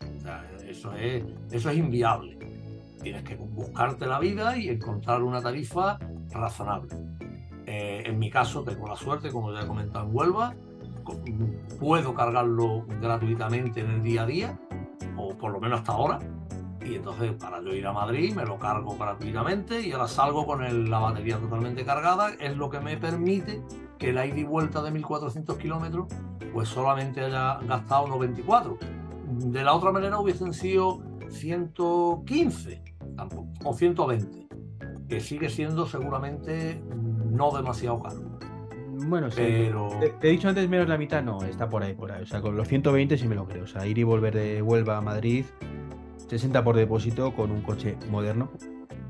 eso 0.66 0.94
es, 0.94 1.24
eso 1.50 1.70
es 1.70 1.76
inviable 1.76 2.40
tienes 3.00 3.22
que 3.22 3.36
buscarte 3.36 4.06
la 4.06 4.18
vida 4.18 4.56
y 4.56 4.68
encontrar 4.68 5.22
una 5.22 5.40
tarifa 5.40 5.98
razonable. 6.30 6.94
Eh, 7.66 8.02
en 8.06 8.18
mi 8.18 8.30
caso 8.30 8.62
tengo 8.62 8.86
la 8.86 8.96
suerte, 8.96 9.30
como 9.30 9.52
ya 9.52 9.62
he 9.62 9.66
comentado 9.66 10.06
en 10.06 10.14
Huelva, 10.14 10.54
puedo 11.78 12.14
cargarlo 12.14 12.84
gratuitamente 13.00 13.80
en 13.80 13.90
el 13.90 14.02
día 14.02 14.22
a 14.22 14.26
día, 14.26 14.58
o 15.16 15.36
por 15.36 15.52
lo 15.52 15.60
menos 15.60 15.80
hasta 15.80 15.92
ahora, 15.92 16.18
y 16.84 16.94
entonces 16.94 17.32
para 17.32 17.62
yo 17.62 17.74
ir 17.74 17.86
a 17.86 17.92
Madrid 17.92 18.34
me 18.34 18.44
lo 18.44 18.58
cargo 18.58 18.96
gratuitamente 18.96 19.80
y 19.80 19.92
ahora 19.92 20.08
salgo 20.08 20.46
con 20.46 20.90
la 20.90 20.98
batería 20.98 21.38
totalmente 21.38 21.84
cargada, 21.84 22.30
es 22.40 22.56
lo 22.56 22.70
que 22.70 22.80
me 22.80 22.96
permite 22.96 23.62
que 23.98 24.12
la 24.12 24.26
ida 24.26 24.38
y 24.38 24.44
vuelta 24.44 24.82
de 24.82 24.90
1400 24.90 25.58
kilómetros 25.58 26.08
pues 26.52 26.68
solamente 26.68 27.20
haya 27.20 27.58
gastado 27.60 28.08
94. 28.08 28.78
De 29.28 29.62
la 29.62 29.74
otra 29.74 29.92
manera 29.92 30.18
hubiesen 30.18 30.52
sido 30.52 31.02
115 31.28 32.82
o 33.64 33.74
120, 33.74 34.48
que 35.08 35.20
sigue 35.20 35.48
siendo 35.48 35.86
seguramente 35.86 36.82
no 37.30 37.50
demasiado 37.56 38.00
caro. 38.00 38.40
Bueno, 39.06 39.30
sí. 39.30 39.42
Pero... 39.42 39.88
Te, 40.00 40.28
he 40.28 40.32
dicho 40.32 40.48
antes 40.48 40.68
menos 40.68 40.88
la 40.88 40.98
mitad, 40.98 41.22
no, 41.22 41.42
está 41.44 41.68
por 41.68 41.82
ahí, 41.82 41.94
por 41.94 42.12
ahí. 42.12 42.22
O 42.22 42.26
sea, 42.26 42.40
con 42.40 42.56
los 42.56 42.68
120 42.68 43.16
sí 43.16 43.28
me 43.28 43.34
lo 43.34 43.46
creo. 43.46 43.64
O 43.64 43.66
sea, 43.66 43.86
ir 43.86 43.98
y 43.98 44.02
volver 44.02 44.34
de 44.34 44.62
Huelva 44.62 44.98
a 44.98 45.00
Madrid, 45.00 45.44
60 46.30 46.62
por 46.62 46.76
depósito 46.76 47.34
con 47.34 47.50
un 47.50 47.60
coche 47.60 47.96
moderno. 48.08 48.52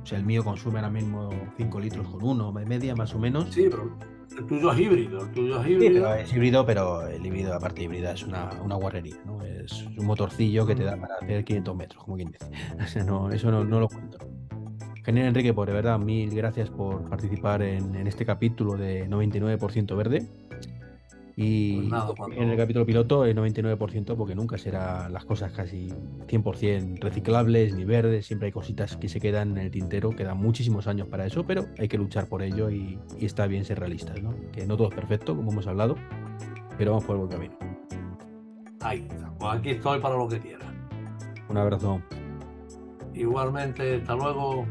O 0.02 0.06
sea, 0.06 0.16
el 0.16 0.24
mío 0.24 0.42
consume 0.42 0.78
ahora 0.78 0.88
mismo 0.88 1.28
5 1.58 1.80
litros 1.80 2.08
con 2.08 2.24
uno, 2.24 2.50
media 2.50 2.96
más 2.96 3.14
o 3.14 3.18
menos. 3.18 3.48
Sí, 3.50 3.68
pero 3.70 3.94
el 4.38 4.46
tuyo 4.46 4.72
es 4.72 4.80
híbrido, 4.80 5.20
el 5.20 5.32
tuyo 5.32 5.60
es 5.60 5.68
híbrido. 5.68 6.14
es 6.14 6.32
híbrido, 6.32 6.64
pero 6.64 7.06
el 7.06 7.24
híbrido, 7.24 7.52
aparte 7.52 7.82
híbrida, 7.82 8.12
es 8.12 8.22
una, 8.22 8.48
una 8.64 8.76
guarrería, 8.76 9.16
¿no? 9.26 9.42
Es 9.42 9.86
un 9.98 10.06
motorcillo 10.06 10.66
que 10.66 10.74
te 10.74 10.82
da 10.84 10.96
para 10.96 11.16
hacer 11.16 11.44
500 11.44 11.76
metros, 11.76 12.02
como 12.02 12.16
quien 12.16 12.30
dice. 12.30 12.50
eso 13.34 13.50
no, 13.50 13.80
lo 13.80 13.88
cuento. 13.88 14.16
Genial, 15.04 15.28
Enrique, 15.28 15.52
por 15.52 15.68
de 15.68 15.74
verdad, 15.74 15.98
mil 15.98 16.34
gracias 16.34 16.70
por 16.70 17.06
participar 17.10 17.60
en, 17.60 18.06
este 18.06 18.24
capítulo 18.24 18.78
de 18.78 19.06
99% 19.10 19.94
verde. 19.94 20.26
Y 21.42 21.88
Pues 21.88 22.02
cuando... 22.18 22.36
en 22.36 22.50
el 22.50 22.56
capítulo 22.58 22.84
piloto 22.84 23.24
el 23.24 23.34
99% 23.34 24.14
porque 24.14 24.34
nunca 24.34 24.58
será 24.58 25.08
las 25.08 25.24
cosas 25.24 25.50
casi 25.52 25.88
100% 26.28 27.00
reciclables 27.00 27.74
ni 27.74 27.86
verdes, 27.86 28.26
siempre 28.26 28.46
hay 28.48 28.52
cositas 28.52 28.98
que 28.98 29.08
se 29.08 29.20
quedan 29.20 29.52
en 29.52 29.58
el 29.58 29.70
tintero, 29.70 30.10
quedan 30.10 30.36
muchísimos 30.36 30.86
años 30.86 31.08
para 31.08 31.24
eso, 31.24 31.46
pero 31.46 31.64
hay 31.78 31.88
que 31.88 31.96
luchar 31.96 32.28
por 32.28 32.42
ello 32.42 32.68
y, 32.68 32.98
y 33.18 33.24
está 33.24 33.46
bien 33.46 33.64
ser 33.64 33.80
realistas, 33.80 34.22
¿no? 34.22 34.34
Que 34.52 34.66
no 34.66 34.76
todo 34.76 34.88
es 34.90 34.94
perfecto, 34.94 35.34
como 35.34 35.50
hemos 35.50 35.66
hablado, 35.66 35.96
pero 36.76 36.90
vamos 36.90 37.06
por 37.06 37.16
el 37.16 37.20
buen 37.20 37.30
camino. 37.32 37.56
Ahí 38.82 39.06
está, 39.08 39.32
pues 39.38 39.54
aquí 39.54 39.70
estoy 39.70 39.98
para 39.98 40.18
lo 40.18 40.28
que 40.28 40.40
quieras. 40.40 40.68
Un 41.48 41.56
abrazo. 41.56 42.02
Igualmente, 43.14 43.96
hasta 43.96 44.14
luego. 44.14 44.66